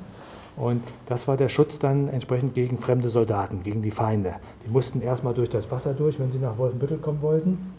Und 0.57 0.83
das 1.07 1.29
war 1.29 1.37
der 1.37 1.49
Schutz 1.49 1.79
dann 1.79 2.09
entsprechend 2.09 2.55
gegen 2.55 2.79
fremde 2.79 3.09
Soldaten, 3.09 3.63
gegen 3.63 3.81
die 3.81 3.93
Feinde. 3.93 4.35
Die 4.67 4.71
mussten 4.71 5.01
erstmal 5.01 5.35
durch 5.35 5.51
das 5.51 5.71
Wasser 5.71 5.95
durch, 5.95 6.19
wenn 6.19 6.33
sie 6.33 6.39
nach 6.39 6.59
Wolfenbüttel 6.59 6.99
kommen 6.99 7.23
wollten. 7.23 7.75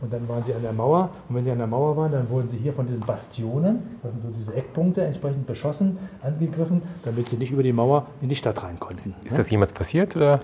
Und 0.00 0.12
dann 0.12 0.28
waren 0.28 0.42
sie 0.42 0.52
an 0.52 0.62
der 0.62 0.72
Mauer. 0.72 1.10
Und 1.28 1.36
wenn 1.36 1.44
sie 1.44 1.52
an 1.52 1.58
der 1.58 1.68
Mauer 1.68 1.96
waren, 1.96 2.10
dann 2.10 2.28
wurden 2.28 2.48
sie 2.48 2.56
hier 2.56 2.72
von 2.72 2.86
diesen 2.86 3.00
Bastionen, 3.00 3.98
das 4.02 4.12
sind 4.12 4.22
so 4.22 4.28
diese 4.36 4.54
Eckpunkte, 4.54 5.02
entsprechend 5.02 5.46
beschossen, 5.46 5.96
angegriffen, 6.22 6.82
damit 7.04 7.28
sie 7.28 7.36
nicht 7.36 7.52
über 7.52 7.62
die 7.62 7.72
Mauer 7.72 8.06
in 8.20 8.28
die 8.28 8.36
Stadt 8.36 8.62
rein 8.64 8.80
konnten. 8.80 9.14
Ist 9.24 9.38
das 9.38 9.48
jemals 9.48 9.72
passiert? 9.72 10.16
Oder? 10.16 10.40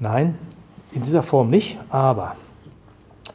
Nein, 0.00 0.38
in 0.92 1.02
dieser 1.02 1.22
Form 1.22 1.50
nicht, 1.50 1.78
aber 1.90 2.36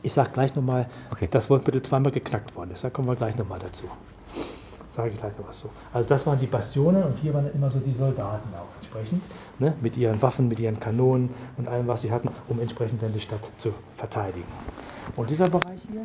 ich 0.01 0.13
sage 0.13 0.31
gleich 0.33 0.55
nochmal, 0.55 0.87
Okay. 1.11 1.27
dass 1.29 1.49
Wolfenbüttel 1.49 1.81
zweimal 1.83 2.11
geknackt 2.11 2.55
worden 2.55 2.71
ist. 2.71 2.83
Da 2.83 2.89
kommen 2.89 3.07
wir 3.07 3.15
gleich 3.15 3.37
nochmal 3.37 3.59
dazu. 3.59 3.85
Sage 4.91 5.09
ich 5.09 5.17
gleich 5.17 5.35
noch 5.39 5.47
was 5.47 5.59
zu. 5.59 5.69
Also 5.91 6.07
das 6.09 6.25
waren 6.27 6.39
die 6.39 6.45
Bastionen 6.45 7.01
und 7.03 7.17
hier 7.17 7.33
waren 7.33 7.49
immer 7.53 7.69
so 7.69 7.79
die 7.79 7.93
Soldaten 7.93 8.49
auch 8.53 8.75
entsprechend, 8.79 9.23
ne, 9.57 9.73
mit 9.81 9.97
ihren 9.97 10.21
Waffen, 10.21 10.47
mit 10.47 10.59
ihren 10.59 10.79
Kanonen 10.79 11.29
und 11.57 11.67
allem, 11.67 11.87
was 11.87 12.01
sie 12.01 12.11
hatten, 12.11 12.29
um 12.47 12.59
entsprechend 12.59 13.01
dann 13.01 13.11
die 13.13 13.19
Stadt 13.19 13.39
zu 13.57 13.73
verteidigen. 13.95 14.45
Und 15.15 15.29
dieser 15.31 15.49
Bereich 15.49 15.79
hier, 15.91 16.01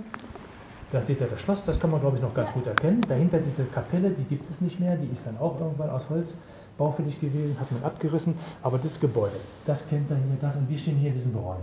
da 0.90 1.02
seht 1.02 1.20
ihr 1.20 1.26
das 1.26 1.40
Schloss, 1.42 1.64
das 1.66 1.78
kann 1.78 1.90
man 1.90 2.00
glaube 2.00 2.16
ich 2.16 2.22
noch 2.22 2.32
ganz 2.32 2.50
gut 2.52 2.66
erkennen. 2.66 3.02
Dahinter 3.06 3.38
diese 3.40 3.64
Kapelle, 3.64 4.08
die 4.10 4.24
gibt 4.24 4.48
es 4.50 4.60
nicht 4.62 4.80
mehr, 4.80 4.96
die 4.96 5.12
ist 5.12 5.26
dann 5.26 5.36
auch 5.38 5.60
irgendwann 5.60 5.90
aus 5.90 6.08
Holz 6.08 6.30
baufällig 6.78 7.20
gewesen, 7.20 7.56
hat 7.60 7.70
man 7.72 7.82
abgerissen. 7.82 8.34
Aber 8.62 8.78
das 8.78 8.98
Gebäude, 8.98 9.36
das 9.66 9.86
kennt 9.88 10.10
ihr 10.10 10.16
hier, 10.16 10.24
das 10.40 10.56
und 10.56 10.68
wir 10.70 10.78
stehen 10.78 10.96
hier 10.96 11.08
in 11.08 11.14
diesem 11.14 11.32
Gebäude. 11.32 11.60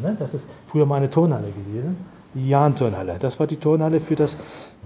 Ne? 0.00 0.16
Das 0.18 0.32
ist 0.32 0.46
früher 0.66 0.86
mal 0.86 0.96
eine 0.96 1.10
Turnhalle 1.10 1.48
gewesen, 1.48 1.96
die 2.32 2.48
Jahn-Turnhalle. 2.48 3.16
Das 3.18 3.38
war 3.38 3.46
die 3.46 3.56
Turnhalle 3.56 4.00
für 4.00 4.14
das 4.14 4.36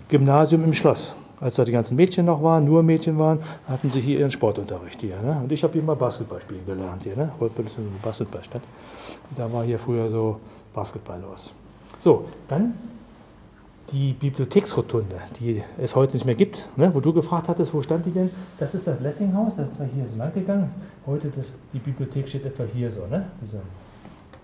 Gymnasium 0.08 0.64
im 0.64 0.72
Schloss. 0.72 1.14
Als 1.40 1.54
da 1.54 1.64
die 1.64 1.70
ganzen 1.70 1.94
Mädchen 1.94 2.26
noch 2.26 2.42
waren, 2.42 2.64
nur 2.64 2.82
Mädchen 2.82 3.16
waren, 3.16 3.38
hatten 3.68 3.92
sie 3.92 4.00
hier 4.00 4.18
ihren 4.18 4.30
Sportunterricht 4.30 5.00
hier. 5.00 5.20
Ne? 5.22 5.40
Und 5.40 5.52
ich 5.52 5.62
habe 5.62 5.72
hier 5.74 5.82
mal 5.82 5.94
Basketball 5.94 6.40
spielen 6.40 6.66
gelernt 6.66 7.04
hier. 7.04 7.16
Ne? 7.16 7.30
Wolfenbüttel 7.38 7.70
ist 7.70 7.78
eine 7.78 7.86
Basketballstadt. 8.02 8.62
Da 9.36 9.52
war 9.52 9.62
hier 9.62 9.78
früher 9.78 10.10
so 10.10 10.40
Basketball 10.74 11.20
los. 11.20 11.52
So, 12.00 12.24
dann 12.48 12.74
die 13.92 14.12
Bibliotheksrotunde, 14.12 15.16
die 15.38 15.62
es 15.78 15.96
heute 15.96 16.14
nicht 16.14 16.26
mehr 16.26 16.34
gibt, 16.34 16.66
ne, 16.76 16.94
wo 16.94 17.00
du 17.00 17.12
gefragt 17.12 17.48
hattest, 17.48 17.72
wo 17.72 17.82
stand 17.82 18.04
die 18.06 18.10
denn? 18.10 18.30
Das 18.58 18.74
ist 18.74 18.86
das 18.86 19.00
Lessinghaus, 19.00 19.54
da 19.56 19.64
sind 19.64 19.78
wir 19.78 19.86
hier 19.86 20.06
so 20.06 20.16
lang 20.16 20.32
gegangen. 20.34 20.70
Heute 21.06 21.30
das, 21.34 21.46
die 21.72 21.78
Bibliothek 21.78 22.28
steht 22.28 22.44
etwa 22.44 22.64
hier 22.64 22.90
so, 22.90 23.06
ne? 23.06 23.24
diese 23.42 23.60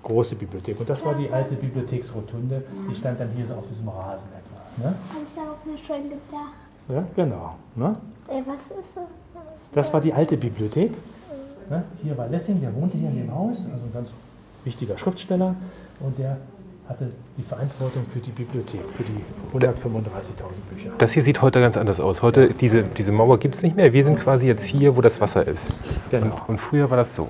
große 0.02 0.36
Bibliothek. 0.36 0.80
Und 0.80 0.88
das 0.88 1.04
war 1.04 1.14
die 1.14 1.30
alte 1.30 1.56
Bibliotheksrotunde, 1.56 2.62
die 2.90 2.94
stand 2.94 3.20
dann 3.20 3.30
hier 3.30 3.46
so 3.46 3.54
auf 3.54 3.66
diesem 3.66 3.88
Rasen 3.88 4.28
etwa. 4.28 4.88
Ne? 4.88 4.94
Hab 4.94 5.22
ich 5.22 5.38
auch 5.38 5.64
mir 5.64 5.78
schon 5.78 6.08
gedacht. 6.08 6.54
Ja, 6.88 7.04
genau. 7.14 7.54
Ne? 7.74 7.96
Ey, 8.28 8.42
was 8.46 8.78
ist 8.78 8.88
das? 8.94 9.04
Das 9.72 9.92
war 9.92 10.00
die 10.00 10.12
alte 10.12 10.36
Bibliothek. 10.36 10.92
Ne? 11.68 11.82
Hier 12.02 12.16
war 12.16 12.28
Lessing, 12.28 12.60
der 12.60 12.74
wohnte 12.74 12.96
hier 12.96 13.08
in 13.08 13.16
dem 13.16 13.34
Haus, 13.34 13.58
also 13.58 13.84
ein 13.84 13.92
ganz 13.92 14.10
wichtiger 14.64 14.96
Schriftsteller. 14.96 15.54
Und 16.00 16.18
der 16.18 16.38
hatte 16.88 17.10
die 17.38 17.42
Verantwortung 17.42 18.04
für 18.12 18.18
die 18.18 18.30
Bibliothek, 18.30 18.80
für 18.94 19.04
die 19.04 19.58
135.000 19.58 19.70
Bücher. 20.70 20.90
Das 20.98 21.12
hier 21.12 21.22
sieht 21.22 21.40
heute 21.40 21.60
ganz 21.60 21.76
anders 21.76 21.98
aus. 21.98 22.22
Heute, 22.22 22.52
diese, 22.52 22.82
diese 22.82 23.12
Mauer 23.12 23.38
gibt 23.38 23.54
es 23.54 23.62
nicht 23.62 23.74
mehr. 23.74 23.92
Wir 23.92 24.04
sind 24.04 24.18
quasi 24.20 24.46
jetzt 24.46 24.66
hier, 24.66 24.96
wo 24.96 25.00
das 25.00 25.20
Wasser 25.20 25.46
ist. 25.46 25.70
Genau. 26.10 26.40
Und 26.46 26.60
früher 26.60 26.90
war 26.90 26.96
das 26.96 27.14
so. 27.14 27.28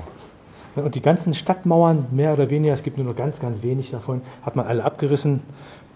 Und 0.74 0.96
die 0.96 1.02
ganzen 1.02 1.34
Stadtmauern, 1.34 2.06
mehr 2.10 2.32
oder 2.32 2.50
weniger, 2.50 2.74
es 2.74 2.82
gibt 2.82 2.98
nur 2.98 3.06
noch 3.06 3.14
ganz, 3.14 3.38
ganz 3.38 3.62
wenig 3.62 3.92
davon, 3.92 4.22
hat 4.42 4.56
man 4.56 4.66
alle 4.66 4.82
abgerissen. 4.82 5.40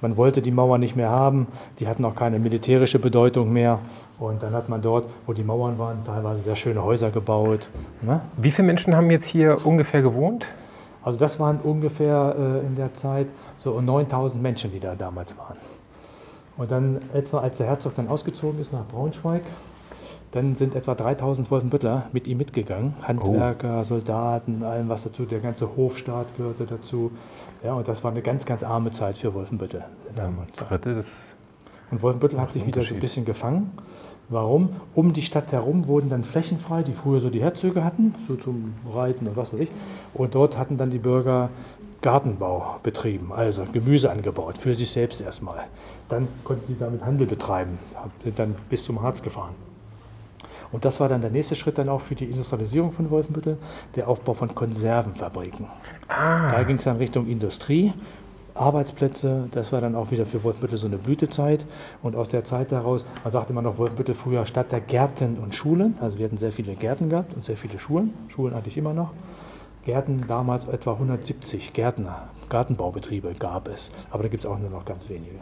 Man 0.00 0.16
wollte 0.16 0.40
die 0.40 0.52
Mauern 0.52 0.80
nicht 0.80 0.94
mehr 0.94 1.10
haben. 1.10 1.48
Die 1.80 1.88
hatten 1.88 2.04
auch 2.04 2.14
keine 2.14 2.38
militärische 2.38 3.00
Bedeutung 3.00 3.52
mehr. 3.52 3.80
Und 4.20 4.40
dann 4.44 4.52
hat 4.52 4.68
man 4.68 4.80
dort, 4.80 5.10
wo 5.26 5.32
die 5.32 5.42
Mauern 5.42 5.78
waren, 5.80 6.04
teilweise 6.04 6.42
sehr 6.42 6.54
schöne 6.54 6.84
Häuser 6.84 7.10
gebaut. 7.10 7.68
Ne? 8.02 8.20
Wie 8.36 8.52
viele 8.52 8.66
Menschen 8.66 8.94
haben 8.94 9.10
jetzt 9.10 9.26
hier 9.26 9.66
ungefähr 9.66 10.02
gewohnt? 10.02 10.46
Also 11.02 11.18
das 11.18 11.40
waren 11.40 11.58
ungefähr 11.62 12.36
äh, 12.38 12.66
in 12.66 12.76
der 12.76 12.94
Zeit 12.94 13.28
so 13.72 13.80
9000 13.80 14.42
Menschen, 14.42 14.72
die 14.72 14.80
da 14.80 14.94
damals 14.94 15.36
waren. 15.36 15.56
Und 16.56 16.70
dann 16.70 16.98
etwa, 17.14 17.38
als 17.38 17.58
der 17.58 17.66
Herzog 17.66 17.94
dann 17.94 18.08
ausgezogen 18.08 18.60
ist 18.60 18.72
nach 18.72 18.86
Braunschweig, 18.86 19.42
dann 20.32 20.54
sind 20.54 20.74
etwa 20.74 20.94
3000 20.94 21.50
Wolfenbüttler 21.50 22.06
mit 22.12 22.26
ihm 22.26 22.38
mitgegangen. 22.38 22.94
Handwerker, 23.02 23.84
Soldaten, 23.84 24.62
allem 24.62 24.88
was 24.88 25.04
dazu. 25.04 25.24
Der 25.24 25.40
ganze 25.40 25.76
Hofstaat 25.76 26.36
gehörte 26.36 26.66
dazu. 26.66 27.10
Ja, 27.64 27.74
und 27.74 27.88
das 27.88 28.04
war 28.04 28.10
eine 28.10 28.22
ganz, 28.22 28.44
ganz 28.44 28.62
arme 28.62 28.90
Zeit 28.90 29.16
für 29.16 29.32
Wolfenbüttel. 29.32 29.84
das 30.54 30.68
Und 31.90 32.02
Wolfenbüttel 32.02 32.40
hat 32.40 32.52
sich 32.52 32.66
wieder 32.66 32.82
so 32.82 32.94
ein 32.94 33.00
bisschen 33.00 33.24
gefangen. 33.24 33.72
Warum? 34.28 34.70
Um 34.94 35.14
die 35.14 35.22
Stadt 35.22 35.52
herum 35.52 35.88
wurden 35.88 36.10
dann 36.10 36.22
Flächen 36.22 36.58
frei, 36.58 36.82
die 36.82 36.92
früher 36.92 37.20
so 37.20 37.30
die 37.30 37.40
Herzöge 37.40 37.82
hatten, 37.82 38.14
so 38.26 38.36
zum 38.36 38.74
Reiten 38.92 39.26
und 39.26 39.36
was 39.36 39.54
weiß 39.54 39.60
ich. 39.60 39.70
Und 40.12 40.34
dort 40.34 40.58
hatten 40.58 40.76
dann 40.76 40.90
die 40.90 40.98
Bürger 40.98 41.48
Gartenbau 42.00 42.76
betrieben, 42.82 43.32
also 43.32 43.64
Gemüse 43.72 44.10
angebaut, 44.10 44.58
für 44.58 44.74
sich 44.74 44.90
selbst 44.90 45.20
erstmal. 45.20 45.64
Dann 46.08 46.28
konnten 46.44 46.66
sie 46.68 46.78
damit 46.78 47.04
Handel 47.04 47.26
betreiben, 47.26 47.78
sind 48.22 48.38
dann 48.38 48.54
bis 48.70 48.84
zum 48.84 49.02
Harz 49.02 49.22
gefahren. 49.22 49.54
Und 50.70 50.84
das 50.84 51.00
war 51.00 51.08
dann 51.08 51.22
der 51.22 51.30
nächste 51.30 51.56
Schritt 51.56 51.78
dann 51.78 51.88
auch 51.88 52.00
für 52.02 52.14
die 52.14 52.26
Industrialisierung 52.26 52.92
von 52.92 53.10
Wolfenbüttel, 53.10 53.56
der 53.96 54.06
Aufbau 54.06 54.34
von 54.34 54.54
Konservenfabriken. 54.54 55.66
Da 56.08 56.62
ging 56.64 56.76
es 56.76 56.84
dann 56.84 56.98
Richtung 56.98 57.26
Industrie, 57.26 57.92
Arbeitsplätze, 58.54 59.48
das 59.50 59.72
war 59.72 59.80
dann 59.80 59.94
auch 59.94 60.10
wieder 60.10 60.26
für 60.26 60.42
Wolfenbüttel 60.42 60.78
so 60.78 60.88
eine 60.88 60.98
Blütezeit. 60.98 61.64
Und 62.02 62.16
aus 62.16 62.28
der 62.28 62.44
Zeit 62.44 62.72
daraus, 62.72 63.04
man 63.24 63.32
sagte 63.32 63.52
immer 63.52 63.62
noch 63.62 63.78
Wolfenbüttel 63.78 64.14
früher 64.14 64.44
Stadt 64.46 64.72
der 64.72 64.80
Gärten 64.80 65.38
und 65.38 65.54
Schulen. 65.54 65.96
Also 66.00 66.18
wir 66.18 66.26
hatten 66.26 66.38
sehr 66.38 66.52
viele 66.52 66.74
Gärten 66.74 67.08
gehabt 67.08 67.34
und 67.34 67.44
sehr 67.44 67.56
viele 67.56 67.78
Schulen. 67.78 68.12
Schulen 68.28 68.54
hatte 68.54 68.68
ich 68.68 68.76
immer 68.76 68.92
noch. 68.92 69.10
Gärten 69.84 70.24
damals 70.28 70.66
etwa 70.68 70.92
170 70.92 71.72
Gärtner, 71.72 72.28
Gartenbaubetriebe 72.48 73.34
gab 73.38 73.68
es. 73.68 73.90
Aber 74.10 74.22
da 74.22 74.28
gibt 74.28 74.44
es 74.44 74.50
auch 74.50 74.58
nur 74.58 74.70
noch 74.70 74.84
ganz 74.84 75.08
wenige. 75.08 75.36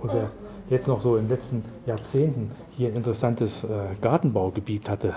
Und 0.00 0.12
wer 0.12 0.30
jetzt 0.70 0.88
noch 0.88 1.00
so 1.00 1.16
in 1.16 1.24
den 1.24 1.30
letzten 1.30 1.64
Jahrzehnten 1.86 2.50
hier 2.70 2.88
ein 2.88 2.96
interessantes 2.96 3.64
äh, 3.64 3.68
Gartenbaugebiet 4.00 4.88
hatte 4.88 5.14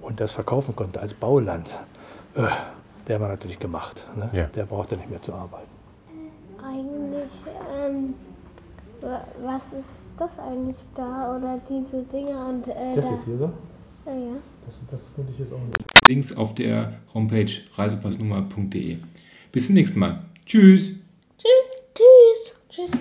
und 0.00 0.20
das 0.20 0.32
verkaufen 0.32 0.76
konnte 0.76 1.00
als 1.00 1.14
Bauland, 1.14 1.78
äh, 2.34 2.42
der 3.08 3.20
war 3.20 3.28
natürlich 3.28 3.58
gemacht. 3.58 4.08
Ne? 4.16 4.28
Ja. 4.32 4.44
Der 4.46 4.64
brauchte 4.64 4.96
nicht 4.96 5.10
mehr 5.10 5.20
zu 5.22 5.32
arbeiten. 5.34 5.66
Eigentlich, 6.64 7.30
ähm, 7.76 8.14
wa- 9.00 9.24
was 9.44 9.62
ist 9.78 9.88
das 10.18 10.30
eigentlich 10.38 10.76
da? 10.94 11.36
Oder 11.36 11.56
diese 11.68 12.02
Dinger 12.04 12.48
und 12.48 12.68
äh, 12.68 12.94
Das 12.94 13.06
da, 13.06 13.12
jetzt 13.12 13.24
hier 13.24 13.38
so? 13.38 13.50
Ja, 14.06 14.12
ja. 14.12 14.36
Das, 14.66 14.74
das 14.90 15.00
könnte 15.14 15.32
ich 15.32 15.38
jetzt 15.38 15.52
auch 15.52 15.64
nicht. 15.64 15.78
Links 16.08 16.32
auf 16.32 16.54
der 16.54 16.98
Homepage 17.14 17.50
reisepassnummer.de. 17.74 18.98
Bis 19.50 19.66
zum 19.66 19.74
nächsten 19.74 19.98
Mal. 19.98 20.24
Tschüss! 20.46 21.00
Tschüss. 21.94 22.54
Tschüss. 22.70 22.92